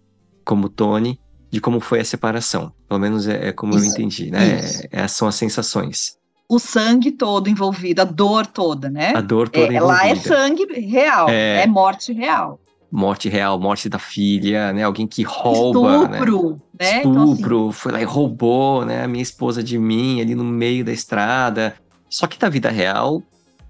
como 0.43 0.67
Tony, 0.69 1.19
de 1.51 1.61
como 1.61 1.79
foi 1.79 1.99
a 1.99 2.05
separação. 2.05 2.71
Pelo 2.87 2.99
menos 2.99 3.27
é, 3.27 3.49
é 3.49 3.51
como 3.51 3.73
eu 3.73 3.77
Isso, 3.77 3.89
entendi, 3.91 4.31
né? 4.31 4.59
isso. 4.59 4.83
É- 4.91 5.07
são 5.07 5.27
as 5.27 5.35
sensações. 5.35 6.17
O 6.49 6.59
sangue 6.59 7.11
todo 7.11 7.49
envolvido, 7.49 8.01
a 8.01 8.05
dor 8.05 8.45
toda, 8.45 8.89
né? 8.89 9.13
A 9.15 9.21
dor 9.21 9.47
toda 9.49 9.73
É, 9.73 9.79
lá 9.79 10.05
é 10.07 10.11
envolvida. 10.11 10.35
sangue 10.35 10.65
real, 10.81 11.29
É. 11.29 11.61
é, 11.63 11.67
morte 11.67 12.11
real. 12.11 12.59
Morte 12.95 13.27
real, 13.27 13.59
morte 13.59 13.89
da 13.89 13.97
filha, 13.97 14.71
né? 14.71 14.83
Alguém 14.83 15.07
que 15.07 15.23
rouba, 15.23 16.07
né? 16.07 16.19
Estupro, 16.19 16.61
né? 16.79 16.99
Então, 16.99 17.23
assim, 17.23 17.31
Estupro, 17.33 17.71
foi 17.71 17.91
lá 17.91 17.99
e 17.99 18.03
roubou, 18.03 18.85
né, 18.85 19.03
a 19.03 19.07
minha 19.07 19.23
esposa 19.23 19.63
de 19.63 19.79
mim 19.79 20.21
ali 20.21 20.35
no 20.35 20.43
meio 20.43 20.85
da 20.85 20.91
estrada. 20.91 21.73
Só 22.07 22.27
que 22.27 22.37
na 22.39 22.49
vida 22.49 22.69
real 22.69 23.23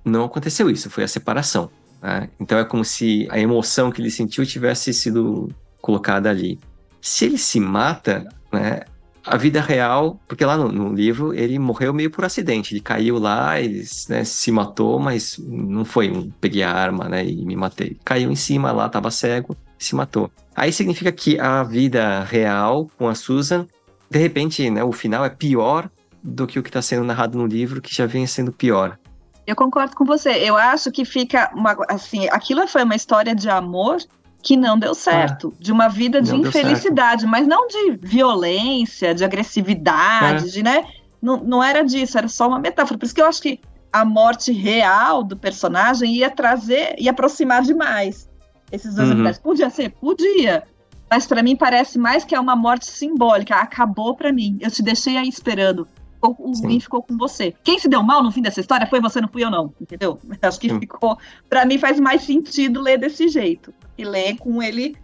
não 0.03 0.25
aconteceu 0.25 0.69
isso, 0.69 0.89
foi 0.89 1.05
a 1.05 1.07
separação. 1.07 1.69
né? 2.01 2.27
Então 2.37 2.57
é 2.59 2.65
como 2.65 2.83
se 2.83 3.25
a 3.31 3.39
emoção 3.39 3.89
que 3.91 4.01
ele 4.01 4.11
sentiu 4.11 4.45
tivesse 4.45 4.93
sido 4.93 5.49
colocada 5.81 6.29
ali. 6.29 6.59
Se 6.99 7.23
ele 7.23 7.37
se 7.37 7.61
mata, 7.61 8.27
né, 8.51 8.81
a 9.25 9.37
vida 9.37 9.61
real, 9.61 10.19
porque 10.27 10.45
lá 10.45 10.57
no, 10.57 10.69
no 10.71 10.93
livro 10.93 11.33
ele 11.33 11.57
morreu 11.57 11.93
meio 11.93 12.11
por 12.11 12.25
acidente, 12.25 12.73
ele 12.73 12.81
caiu 12.81 13.17
lá, 13.17 13.59
ele 13.59 13.83
né, 14.09 14.23
se 14.23 14.51
matou, 14.51 14.99
mas 14.99 15.37
não 15.39 15.85
foi 15.85 16.11
um 16.11 16.29
peguei 16.29 16.63
a 16.63 16.71
arma, 16.71 17.07
né, 17.07 17.25
e 17.25 17.45
me 17.45 17.55
matei. 17.55 17.97
Caiu 18.03 18.31
em 18.31 18.35
cima 18.35 18.71
lá, 18.71 18.89
tava 18.89 19.09
cego, 19.09 19.55
se 19.79 19.95
matou. 19.95 20.29
Aí 20.55 20.71
significa 20.71 21.11
que 21.11 21.39
a 21.39 21.63
vida 21.63 22.23
real 22.23 22.89
com 22.97 23.07
a 23.07 23.15
Susan, 23.15 23.65
de 24.09 24.19
repente, 24.19 24.69
né, 24.69 24.83
o 24.83 24.91
final 24.91 25.23
é 25.23 25.29
pior 25.29 25.89
do 26.21 26.45
que 26.45 26.59
o 26.59 26.63
que 26.63 26.69
está 26.69 26.81
sendo 26.81 27.03
narrado 27.03 27.37
no 27.37 27.45
livro, 27.45 27.81
que 27.81 27.93
já 27.93 28.05
vem 28.05 28.27
sendo 28.27 28.51
pior. 28.51 28.97
Eu 29.45 29.55
concordo 29.55 29.95
com 29.95 30.05
você. 30.05 30.29
Eu 30.29 30.55
acho 30.55 30.89
que 30.89 31.03
fica 31.03 31.51
uma, 31.53 31.75
assim, 31.89 32.29
aquilo 32.29 32.65
foi 32.65 32.83
uma 32.83 32.95
história 32.95 33.35
de 33.35 33.49
amor 33.49 33.97
que 34.43 34.57
não 34.57 34.77
deu 34.77 34.93
certo, 34.93 35.53
de 35.57 35.71
uma 35.71 35.87
vida 35.87 36.21
de 36.21 36.31
Não 36.33 36.39
infelicidade, 36.41 37.25
mas 37.25 37.47
não 37.47 37.65
de 37.67 37.97
violência, 38.01 39.15
de 39.15 39.23
agressividade, 39.23 40.45
É. 40.45 40.49
de, 40.49 40.61
né? 40.63 40.85
Não, 41.21 41.37
não 41.37 41.63
era 41.63 41.81
disso, 41.83 42.17
era 42.17 42.27
só 42.27 42.47
uma 42.49 42.59
metáfora. 42.59 42.97
Por 42.99 43.05
isso 43.05 43.15
que 43.15 43.21
eu 43.21 43.25
acho 43.25 43.41
que 43.41 43.59
a 43.91 44.03
morte 44.03 44.51
real 44.51 45.23
do 45.23 45.37
personagem 45.37 46.13
ia 46.13 46.29
trazer, 46.29 46.95
ia 46.99 47.11
aproximar 47.11 47.61
demais 47.61 48.29
esses 48.71 48.95
dois 48.95 49.07
Uhum. 49.07 49.13
universos. 49.15 49.41
Podia 49.41 49.69
ser, 49.69 49.91
podia. 49.91 50.63
Mas 51.09 51.25
pra 51.25 51.41
mim 51.43 51.55
parece 51.55 51.97
mais 51.97 52.25
que 52.25 52.35
é 52.35 52.39
uma 52.39 52.55
morte 52.55 52.85
simbólica. 52.87 53.55
Acabou 53.55 54.15
pra 54.15 54.33
mim. 54.33 54.57
Eu 54.59 54.71
te 54.71 54.81
deixei 54.81 55.15
aí 55.15 55.29
esperando. 55.29 55.87
O 56.21 56.27
o 56.49 56.53
ruim 56.57 56.79
ficou 56.79 57.03
com 57.03 57.17
você. 57.17 57.53
Quem 57.63 57.77
se 57.77 57.87
deu 57.87 58.01
mal 58.01 58.23
no 58.23 58.31
fim 58.31 58.41
dessa 58.41 58.59
história 58.61 58.87
foi 58.87 58.99
você, 58.99 59.21
não 59.21 59.27
fui 59.27 59.43
eu, 59.43 59.51
não. 59.51 59.73
Entendeu? 59.79 60.17
Acho 60.41 60.59
que 60.59 60.69
Sim. 60.69 60.79
ficou. 60.79 61.17
Pra 61.49 61.65
mim 61.65 61.77
faz 61.77 61.99
mais 61.99 62.23
sentido 62.23 62.81
ler 62.81 62.97
desse 62.97 63.27
jeito. 63.27 63.73
E 63.97 64.03
ler 64.03 64.37
com 64.37 64.61
ele 64.61 64.95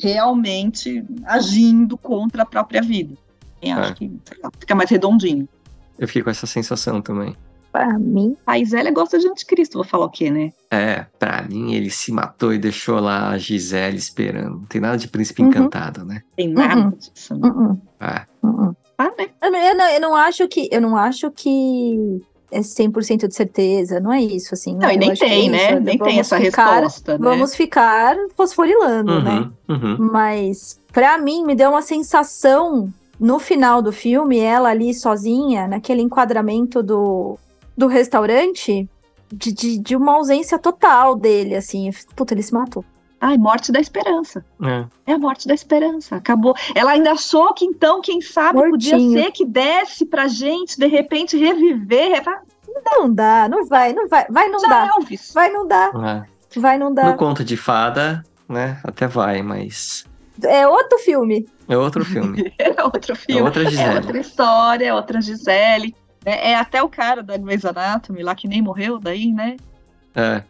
realmente 0.00 1.04
agindo 1.24 1.96
contra 1.98 2.42
a 2.42 2.46
própria 2.46 2.80
vida. 2.82 3.14
Eu 3.60 3.76
acho 3.76 3.92
É. 3.92 3.94
que 3.94 4.12
sei 4.24 4.38
lá, 4.42 4.50
fica 4.58 4.74
mais 4.74 4.88
redondinho. 4.90 5.48
Eu 5.98 6.06
fiquei 6.06 6.22
com 6.22 6.30
essa 6.30 6.46
sensação 6.46 7.02
também. 7.02 7.36
Pra 7.72 7.98
mim, 7.98 8.34
A 8.46 8.58
Isélia 8.58 8.90
gosta 8.90 9.18
de 9.18 9.28
anticristo, 9.28 9.76
vou 9.76 9.84
falar 9.84 10.06
o 10.06 10.10
quê, 10.10 10.30
né? 10.30 10.52
É, 10.70 11.04
pra 11.18 11.42
mim 11.42 11.74
ele 11.74 11.90
se 11.90 12.10
matou 12.10 12.54
e 12.54 12.58
deixou 12.58 12.98
lá 12.98 13.28
a 13.30 13.38
Gisele 13.38 13.98
esperando. 13.98 14.60
Não 14.60 14.64
tem 14.64 14.80
nada 14.80 14.96
de 14.96 15.06
príncipe 15.08 15.42
Uhum. 15.42 15.48
encantado, 15.48 16.04
né? 16.04 16.22
Tem 16.36 16.48
nada 16.48 16.80
Uhum. 16.80 16.90
disso. 16.90 17.34
Né? 17.36 17.48
uh-uh, 17.48 17.80
Ah, 18.00 18.26
uh-uh. 18.42 18.76
Ah, 18.96 19.10
né? 19.18 19.28
Eu 19.70 19.76
não, 19.76 19.88
eu 19.90 20.00
não 20.00 20.16
acho 20.16 20.48
que 20.48 20.68
eu 20.72 20.80
não 20.80 20.96
acho 20.96 21.30
que 21.30 22.20
é 22.50 22.60
100% 22.60 23.28
de 23.28 23.34
certeza, 23.34 24.00
não 24.00 24.12
é 24.12 24.20
isso, 24.22 24.54
assim. 24.54 24.74
Não, 24.74 24.88
e 24.90 24.94
Eu 24.94 24.98
nem 24.98 25.10
acho 25.12 25.20
que 25.20 25.26
é 25.26 25.28
tem, 25.28 25.50
né? 25.50 25.72
isso, 25.72 25.80
Nem 25.80 25.98
tem 25.98 26.18
essa 26.20 26.38
ficar- 26.40 26.74
resposta, 26.80 27.12
né? 27.18 27.18
Vamos 27.24 27.54
ficar 27.54 28.16
fosforilando, 28.36 29.22
né? 29.22 29.50
Uhum, 29.68 29.76
uhum. 29.76 29.96
Mas, 30.12 30.80
pra 30.92 31.18
mim, 31.18 31.44
me 31.44 31.54
deu 31.54 31.70
uma 31.70 31.82
sensação 31.82 32.88
no 33.20 33.38
final 33.38 33.82
do 33.82 33.92
filme, 33.92 34.38
ela 34.38 34.68
ali 34.70 34.94
sozinha, 34.94 35.66
naquele 35.68 36.00
enquadramento 36.02 36.82
do, 36.82 37.36
do 37.76 37.86
restaurante, 37.86 38.88
de, 39.30 39.52
de, 39.52 39.78
de 39.78 39.96
uma 39.96 40.14
ausência 40.14 40.58
total 40.58 41.14
dele, 41.16 41.54
assim. 41.54 41.90
Puta, 42.16 42.32
ele 42.32 42.42
se 42.42 42.54
matou. 42.54 42.84
Ai, 43.20 43.36
morte 43.36 43.72
da 43.72 43.80
esperança. 43.80 44.44
É. 44.62 44.84
É 45.10 45.12
a 45.14 45.18
morte 45.18 45.48
da 45.48 45.54
esperança. 45.54 46.16
Acabou. 46.16 46.54
Ela 46.74 46.92
ainda 46.92 47.12
achou 47.12 47.52
que 47.52 47.64
então, 47.64 48.00
quem 48.00 48.20
sabe, 48.20 48.60
podia 48.70 48.92
Mortinho. 48.96 49.12
ser 49.22 49.32
que 49.32 49.44
desse 49.44 50.06
pra 50.06 50.28
gente, 50.28 50.78
de 50.78 50.86
repente, 50.86 51.36
reviver. 51.36 52.22
Não 52.86 53.12
dá, 53.12 53.48
não 53.48 53.66
vai, 53.66 53.92
não 53.92 54.06
vai, 54.08 54.24
vai 54.30 54.48
não 54.48 54.60
Já 54.60 54.68
dá. 54.68 54.86
Elvis. 54.96 55.32
Vai 55.34 55.50
não 55.50 55.66
dá, 55.66 55.90
É. 56.54 56.60
vai 56.60 56.78
não 56.78 56.90
No 56.90 56.94
dá. 56.94 57.12
conto 57.14 57.42
de 57.44 57.56
fada, 57.56 58.22
né? 58.48 58.78
Até 58.84 59.08
vai, 59.08 59.42
mas 59.42 60.04
É 60.42 60.68
outro 60.68 60.96
filme. 60.98 61.48
é 61.68 61.76
outro 61.76 62.04
filme. 62.04 62.52
É 62.58 62.82
outro 62.84 63.12
É 63.14 63.16
filme. 63.16 63.42
outra 63.42 63.64
É 63.64 63.70
Gisele. 63.70 63.96
outra 63.96 64.18
história, 64.20 64.86
é 64.86 64.94
outra 64.94 65.20
Gisele. 65.20 65.92
É, 66.24 66.52
é 66.52 66.54
até 66.54 66.80
o 66.82 66.88
cara 66.88 67.20
da 67.22 67.36
Grey's 67.36 67.64
Anatomy 67.64 68.22
lá 68.22 68.34
que 68.36 68.46
nem 68.46 68.62
morreu 68.62 68.98
daí, 69.00 69.32
né? 69.32 69.56
É. 70.14 70.42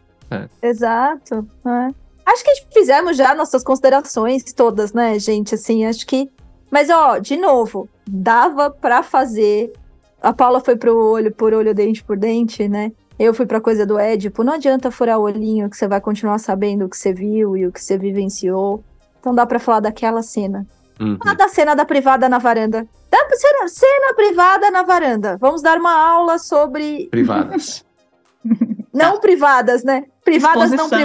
Exato. 0.61 1.47
é. 1.65 2.08
Acho 2.25 2.43
que 2.43 2.65
fizemos 2.71 3.17
já 3.17 3.33
nossas 3.33 3.63
considerações 3.63 4.43
todas, 4.53 4.93
né, 4.93 5.17
gente? 5.19 5.55
Assim, 5.55 5.85
acho 5.85 6.05
que. 6.05 6.29
Mas, 6.69 6.89
ó, 6.89 7.17
de 7.17 7.35
novo, 7.35 7.89
dava 8.07 8.69
pra 8.69 9.01
fazer. 9.01 9.73
A 10.21 10.33
Paula 10.33 10.59
foi 10.59 10.75
pro 10.75 10.95
olho 10.95 11.33
por 11.33 11.53
olho, 11.53 11.73
dente 11.73 12.03
por 12.03 12.17
dente, 12.17 12.67
né? 12.67 12.91
Eu 13.17 13.33
fui 13.33 13.45
pra 13.45 13.59
coisa 13.59 13.85
do 13.85 13.97
Édipo. 13.97 14.43
Não 14.43 14.53
adianta 14.53 14.91
furar 14.91 15.17
o 15.19 15.23
olhinho 15.23 15.69
que 15.69 15.75
você 15.75 15.87
vai 15.87 15.99
continuar 15.99 16.37
sabendo 16.37 16.85
o 16.85 16.89
que 16.89 16.97
você 16.97 17.13
viu 17.13 17.57
e 17.57 17.65
o 17.65 17.71
que 17.71 17.83
você 17.83 17.97
vivenciou. 17.97 18.83
Então 19.19 19.35
dá 19.35 19.45
pra 19.45 19.59
falar 19.59 19.81
daquela 19.81 20.21
cena. 20.21 20.65
Uhum. 20.99 21.17
Ah, 21.25 21.33
da 21.33 21.47
cena 21.47 21.75
da 21.75 21.85
privada 21.85 22.29
na 22.29 22.37
varanda. 22.37 22.87
Dá 23.09 23.25
pra 23.25 23.35
cena, 23.35 23.67
cena 23.67 24.13
privada 24.13 24.69
na 24.69 24.83
varanda. 24.83 25.37
Vamos 25.37 25.61
dar 25.61 25.77
uma 25.77 25.93
aula 25.93 26.37
sobre. 26.37 27.07
Privadas. 27.09 27.85
Não 28.93 29.19
privadas, 29.19 29.83
né? 29.83 30.05
Privadas 30.23 30.71
não 30.71 30.85
Exposição. 30.85 30.99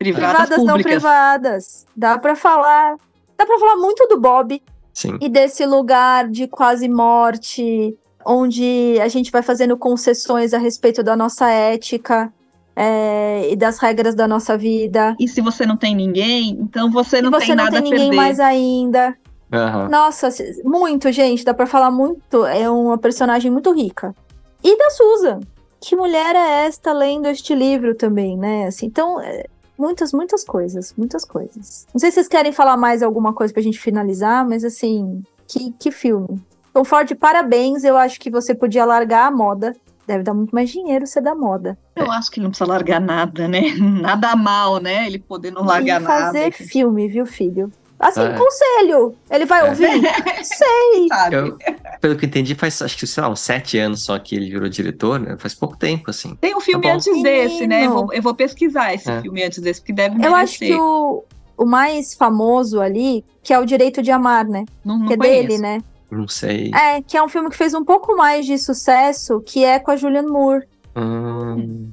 Privadas. 0.00 0.46
Privadas, 0.48 0.64
não 0.64 0.80
privadas. 0.80 1.86
Dá 1.94 2.18
pra 2.18 2.34
falar. 2.34 2.96
Dá 3.38 3.46
pra 3.46 3.58
falar 3.58 3.76
muito 3.76 4.06
do 4.08 4.18
Bob 4.18 4.60
Sim. 4.92 5.16
e 5.20 5.28
desse 5.28 5.64
lugar 5.64 6.28
de 6.28 6.46
quase 6.48 6.88
morte, 6.88 7.96
onde 8.24 8.98
a 9.00 9.08
gente 9.08 9.30
vai 9.30 9.42
fazendo 9.42 9.76
concessões 9.76 10.52
a 10.52 10.58
respeito 10.58 11.02
da 11.02 11.16
nossa 11.16 11.48
ética 11.50 12.32
é, 12.76 13.48
e 13.50 13.56
das 13.56 13.78
regras 13.78 14.14
da 14.14 14.26
nossa 14.26 14.56
vida. 14.58 15.14
E 15.18 15.28
se 15.28 15.40
você 15.40 15.64
não 15.66 15.76
tem 15.76 15.94
ninguém, 15.94 16.50
então 16.60 16.90
você 16.90 17.18
E 17.18 17.22
não 17.22 17.30
você 17.30 17.46
tem 17.46 17.56
não 17.56 17.64
nada 17.64 17.76
tem 17.76 17.80
a 17.80 17.82
ninguém 17.84 17.98
perder. 18.10 18.16
mais 18.16 18.40
ainda. 18.40 19.16
Aham. 19.52 19.88
Nossa, 19.88 20.28
muito, 20.64 21.10
gente. 21.12 21.44
Dá 21.44 21.52
pra 21.52 21.66
falar 21.66 21.90
muito. 21.90 22.44
É 22.46 22.70
uma 22.70 22.96
personagem 22.98 23.50
muito 23.50 23.72
rica. 23.72 24.14
E 24.62 24.76
da 24.78 24.90
Susan. 24.90 25.40
Que 25.80 25.96
mulher 25.96 26.36
é 26.36 26.66
esta 26.66 26.92
lendo 26.92 27.26
este 27.26 27.54
livro 27.54 27.94
também, 27.94 28.36
né? 28.36 28.66
Assim, 28.66 28.84
então, 28.86 29.18
é, 29.18 29.46
muitas, 29.80 30.12
muitas 30.12 30.44
coisas. 30.44 30.94
Muitas 30.96 31.24
coisas. 31.24 31.86
Não 31.92 31.98
sei 31.98 32.10
se 32.10 32.16
vocês 32.16 32.28
querem 32.28 32.52
falar 32.52 32.76
mais 32.76 33.02
alguma 33.02 33.32
coisa 33.32 33.52
pra 33.52 33.62
gente 33.62 33.80
finalizar, 33.80 34.46
mas 34.46 34.64
assim, 34.64 35.22
que, 35.48 35.72
que 35.78 35.90
filme. 35.90 36.40
Tom 36.72 36.84
Ford, 36.84 37.12
parabéns. 37.16 37.82
Eu 37.82 37.96
acho 37.96 38.20
que 38.20 38.30
você 38.30 38.54
podia 38.54 38.84
largar 38.84 39.26
a 39.26 39.30
moda. 39.30 39.74
Deve 40.06 40.24
dar 40.24 40.34
muito 40.34 40.54
mais 40.54 40.70
dinheiro 40.70 41.06
ser 41.06 41.20
da 41.20 41.34
moda. 41.34 41.78
Eu 41.94 42.10
acho 42.10 42.30
que 42.30 42.38
ele 42.38 42.44
não 42.44 42.50
precisa 42.50 42.68
largar 42.68 43.00
nada, 43.00 43.46
né? 43.46 43.74
Nada 43.78 44.34
mal, 44.36 44.80
né? 44.80 45.06
Ele 45.06 45.18
poder 45.18 45.52
não 45.52 45.64
largar 45.64 46.02
e 46.02 46.04
fazer 46.04 46.40
nada. 46.40 46.52
filme, 46.52 47.08
viu, 47.08 47.24
filho? 47.24 47.70
Assim, 48.00 48.22
É. 48.22 48.32
conselho. 48.36 49.14
Ele 49.30 49.44
vai 49.44 49.60
É. 49.66 49.68
ouvir? 49.70 49.86
Sei. 50.42 51.06
Sabe? 51.08 51.36
Eu, 51.36 51.58
pelo 52.00 52.16
que 52.16 52.24
eu 52.24 52.28
entendi, 52.28 52.54
faz 52.54 52.80
acho 52.80 52.96
que, 52.96 53.06
sei 53.06 53.22
lá, 53.22 53.28
uns 53.28 53.40
sete 53.40 53.76
anos 53.78 54.02
só 54.02 54.18
que 54.18 54.34
ele 54.34 54.48
virou 54.50 54.68
diretor, 54.70 55.20
né? 55.20 55.36
Faz 55.38 55.54
pouco 55.54 55.76
tempo, 55.76 56.08
assim. 56.10 56.34
Tem 56.40 56.56
um 56.56 56.60
filme 56.60 56.82
Tá 56.86 56.94
antes 56.94 57.22
desse, 57.22 57.66
né? 57.66 57.84
Eu 57.84 57.90
Menino. 57.90 58.06
vou, 58.06 58.12
eu 58.14 58.22
vou 58.22 58.34
pesquisar 58.34 58.94
esse 58.94 59.10
É. 59.10 59.20
filme 59.20 59.42
antes 59.44 59.58
desse, 59.60 59.80
porque 59.80 59.92
deve 59.92 60.16
Eu 60.16 60.34
acho 60.34 60.58
merecer. 60.60 60.68
que 60.68 60.74
o, 60.74 61.24
o 61.58 61.66
mais 61.66 62.14
famoso 62.14 62.80
ali, 62.80 63.22
que 63.42 63.52
é 63.52 63.58
o 63.58 63.66
Direito 63.66 64.02
de 64.02 64.10
Amar, 64.10 64.48
né? 64.48 64.64
Não, 64.82 64.98
não 64.98 65.06
que 65.06 65.12
é 65.12 65.16
conheço. 65.18 65.48
dele, 65.48 65.58
né? 65.58 65.80
Não 66.10 66.26
sei. 66.26 66.70
É, 66.74 67.02
que 67.02 67.16
é 67.18 67.22
um 67.22 67.28
filme 67.28 67.50
que 67.50 67.56
fez 67.56 67.74
um 67.74 67.84
pouco 67.84 68.16
mais 68.16 68.46
de 68.46 68.56
sucesso, 68.58 69.40
que 69.44 69.62
é 69.64 69.78
com 69.78 69.90
a 69.90 69.96
Julianne 69.96 70.28
Moore 70.28 70.64
Hum, 70.96 71.90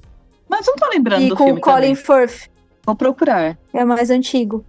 Mas 0.50 0.66
não 0.66 0.76
tô 0.76 0.88
lembrando 0.90 1.22
e 1.24 1.30
do 1.30 1.36
com 1.36 1.44
filme 1.46 1.60
o 1.60 1.62
Colin 1.62 1.94
também. 1.94 1.96
Firth, 1.96 2.50
Vou 2.86 2.96
procurar. 2.96 3.58
é 3.74 3.84
mais 3.86 4.10
antigo. 4.10 4.66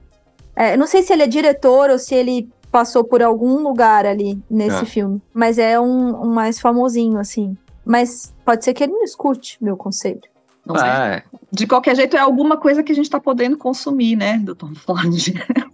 É, 0.61 0.77
não 0.77 0.89
sei 0.89 1.03
se 1.05 1.13
ele 1.13 1.23
é 1.23 1.27
diretor 1.29 1.89
ou 1.89 1.99
se 2.01 2.17
ele 2.17 2.49
passou 2.73 3.05
por 3.05 3.23
algum 3.23 3.63
lugar 3.63 4.05
ali 4.05 4.43
nesse 4.51 4.83
Ah. 4.83 4.85
filme, 4.85 5.23
mas 5.33 5.57
é 5.57 5.79
um, 5.79 6.25
um 6.25 6.27
mais 6.35 6.59
famosinho, 6.59 7.17
assim. 7.19 7.57
Mas 7.85 8.35
pode 8.45 8.65
ser 8.65 8.75
que 8.75 8.83
ele 8.83 8.93
não 8.93 9.05
escute 9.05 9.57
meu 9.63 9.77
conselho. 9.77 10.21
Não 10.69 10.77
sei. 10.77 10.89
ah, 10.89 11.07
é. 11.17 11.23
De 11.51 11.67
qualquer 11.67 11.97
jeito, 11.97 12.17
é 12.17 12.21
alguma 12.21 12.57
coisa 12.59 12.83
que 12.83 12.93
a 12.93 12.95
gente 12.95 13.09
tá 13.09 13.19
podendo 13.19 13.57
consumir, 13.57 14.15
né? 14.17 14.39
Do 14.39 14.55
Tom 14.55 14.75
Ford. 14.75 15.09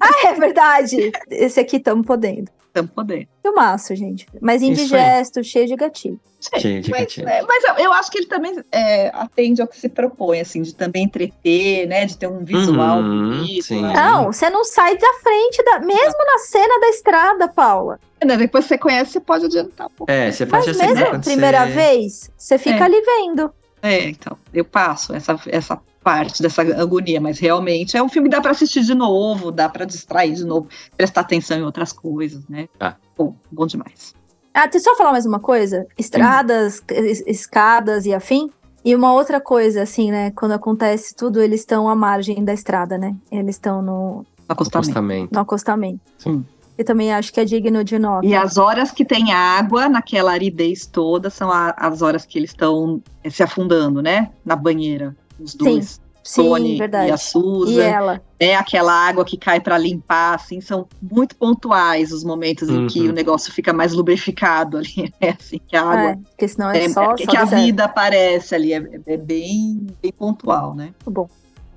Ah, 0.01 0.29
é 0.29 0.35
verdade! 0.35 1.11
Esse 1.31 1.59
aqui 1.61 1.77
estamos 1.77 2.07
podendo. 2.07 2.51
Estamos 2.69 2.91
podendo. 2.93 3.27
Filmaço, 3.43 3.95
gente. 3.95 4.27
Mas 4.41 4.61
indigesto, 4.63 5.43
cheio 5.45 5.67
de 5.67 5.77
gatilho. 5.77 6.21
Cheio 6.59 6.81
de 6.83 6.91
mas, 6.91 7.01
gatilho. 7.03 7.29
é, 7.29 7.41
mas 7.43 7.65
eu, 7.65 7.75
eu 7.85 7.93
acho 7.93 8.11
que 8.11 8.19
ele 8.19 8.27
também 8.27 8.57
é, 8.71 9.11
atende 9.15 9.63
ao 9.63 9.69
que 9.69 9.79
se 9.79 9.89
propõe, 9.89 10.41
assim, 10.41 10.61
de 10.61 10.75
também 10.75 11.05
entreter, 11.05 11.87
né? 11.87 12.05
De 12.05 12.17
ter 12.19 12.27
um 12.27 12.45
visual 12.45 12.99
Uhum, 12.99 13.31
bonito. 13.39 13.65
sim. 13.65 13.81
né? 13.81 13.93
Não, 13.95 14.27
você 14.33 14.51
não 14.51 14.65
sai 14.65 14.99
da 14.99 15.13
frente, 15.23 15.63
da, 15.65 15.79
mesmo 15.81 16.19
na 16.27 16.39
cena 16.39 16.81
da 16.81 16.89
estrada, 16.91 17.49
Paula. 17.49 17.99
Né, 18.25 18.37
Depois 18.37 18.65
você 18.65 18.77
conhece, 18.77 19.13
você 19.13 19.21
pode 19.21 19.45
adiantar 19.47 19.87
um 19.87 19.91
pouco. 19.91 20.13
É, 20.13 20.31
você 20.33 20.45
pode 20.47 20.67
Mas 20.67 20.77
mesmo 20.77 21.21
primeira 21.21 21.67
vez, 21.67 22.31
você 22.37 22.59
fica 22.59 22.79
É. 22.79 22.83
ali 22.83 23.01
vendo. 23.03 23.53
É, 23.87 24.09
então, 24.09 24.37
eu 24.53 24.64
passo 24.64 25.14
essa, 25.14 25.39
essa 25.47 25.78
parte 26.03 26.43
dessa 26.43 26.62
agonia, 26.62 27.20
mas 27.20 27.39
realmente 27.39 27.97
é 27.97 28.03
um 28.03 28.09
filme 28.09 28.28
que 28.30 28.35
dá 28.35 28.41
pra 28.41 28.53
assistir 28.53 28.82
de 28.82 28.95
novo, 28.95 29.51
dá 29.53 29.68
pra 29.68 29.85
distrair 29.85 30.32
de 30.35 30.45
novo, 30.45 30.68
prestar 30.97 31.20
atenção 31.20 31.59
em 31.59 31.62
outras 31.62 31.93
coisas, 31.93 32.47
né? 32.49 32.66
Tá. 32.78 32.97
Bom, 33.16 33.35
bom 33.53 33.66
demais. 33.66 34.14
Ah, 34.55 34.66
deixa 34.66 34.89
eu 34.89 34.93
só 34.95 34.97
falar 34.97 35.12
mais 35.12 35.26
uma 35.26 35.39
coisa. 35.41 35.87
Estradas, 35.99 36.82
es- 36.91 37.22
escadas 37.26 38.07
e 38.07 38.14
afim. 38.14 38.51
E 38.85 38.95
uma 38.95 39.12
outra 39.12 39.41
coisa, 39.41 39.82
assim, 39.82 40.11
né? 40.11 40.30
Quando 40.30 40.53
acontece 40.53 41.14
tudo, 41.14 41.41
eles 41.43 41.61
estão 41.61 41.89
à 41.89 41.95
margem 41.95 42.45
da 42.45 42.53
estrada, 42.55 42.97
né? 42.97 43.14
Eles 43.32 43.57
estão 43.57 43.82
no, 43.82 44.16
No 44.18 44.24
acostamento. 44.49 44.91
Acostamento. 44.91 45.35
no 45.35 45.41
acostamento. 45.41 46.01
Sim. 46.18 46.45
Eu 46.77 46.85
também 46.85 47.12
acho 47.12 47.33
que 47.33 47.39
é 47.41 47.45
digno 47.45 47.85
de 47.85 47.99
nota. 47.99 48.27
E 48.27 48.35
as 48.35 48.57
horas 48.59 48.91
que 48.91 49.05
tem 49.05 49.33
água 49.33 49.89
naquela 49.89 50.33
aridez 50.33 50.87
toda 50.87 51.31
são 51.31 51.51
a- 51.51 51.75
as 51.77 52.03
horas 52.03 52.25
que 52.27 52.39
eles 52.39 52.51
estão 52.51 53.01
eh, 53.22 53.31
se 53.31 53.43
afundando, 53.43 54.03
né? 54.03 54.31
Na 54.45 54.57
banheira. 54.57 55.14
Os 55.39 55.55
dois, 55.55 56.01
Sim, 56.25 56.43
Tony 56.43 56.77
verdade. 56.79 57.09
e 57.09 57.12
a 57.12 57.14
E 57.14 57.18
Susan. 57.18 57.83
ela. 57.83 58.22
É 58.41 58.57
aquela 58.57 58.93
água 58.93 59.25
que 59.25 59.37
cai 59.37 59.61
pra 59.61 59.79
limpar, 59.79 60.35
assim, 60.35 60.61
são 60.61 60.87
muito 61.01 61.37
pontuais 61.37 62.12
os 62.12 62.25
momentos 62.25 62.68
em 62.68 62.87
que 62.89 63.03
Uhum. 63.03 63.11
o 63.11 63.12
negócio 63.12 63.53
fica 63.53 63.72
mais 63.72 63.93
lubrificado 63.93 64.77
ali, 64.79 65.12
né? 65.20 65.37
Assim, 65.39 65.61
que 65.68 65.77
a 65.77 65.83
água 65.83 66.11
É, 66.11 66.16
porque 66.16 66.49
senão 66.49 66.70
é, 66.72 66.85
é, 66.85 66.89
só, 66.89 67.12
é, 67.12 67.14
que, 67.14 67.25
só 67.25 67.31
que 67.31 67.37
a 67.37 67.45
vida 67.45 67.85
aparece 67.85 68.53
ali, 68.55 68.72
é, 68.72 68.83
é 69.07 69.16
bem, 69.16 69.87
bem 70.03 70.12
pontual, 70.12 70.75
né? 70.75 70.91
Tá 71.05 71.11
bom. 71.11 71.29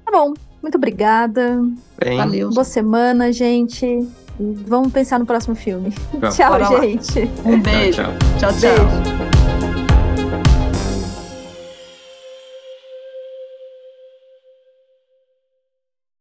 Tá 0.04 0.12
bom. 0.12 0.34
Muito 0.60 0.76
obrigada. 0.76 1.62
Bem, 2.00 2.18
Valeu. 2.18 2.50
Boa 2.50 2.64
semana, 2.64 3.32
gente. 3.32 4.08
Vamos 4.40 4.92
pensar 4.92 5.20
no 5.20 5.26
próximo 5.26 5.56
filme. 5.56 5.94
Vamos. 6.14 6.36
Tchau, 6.36 6.82
gente. 6.82 7.20
Um 7.44 7.62
tchau, 7.62 7.74
beijo. 7.74 8.04
tchau. 8.04 8.14
tchau. 8.40 8.54
tchau. 8.54 8.86
Beijo. 8.86 9.37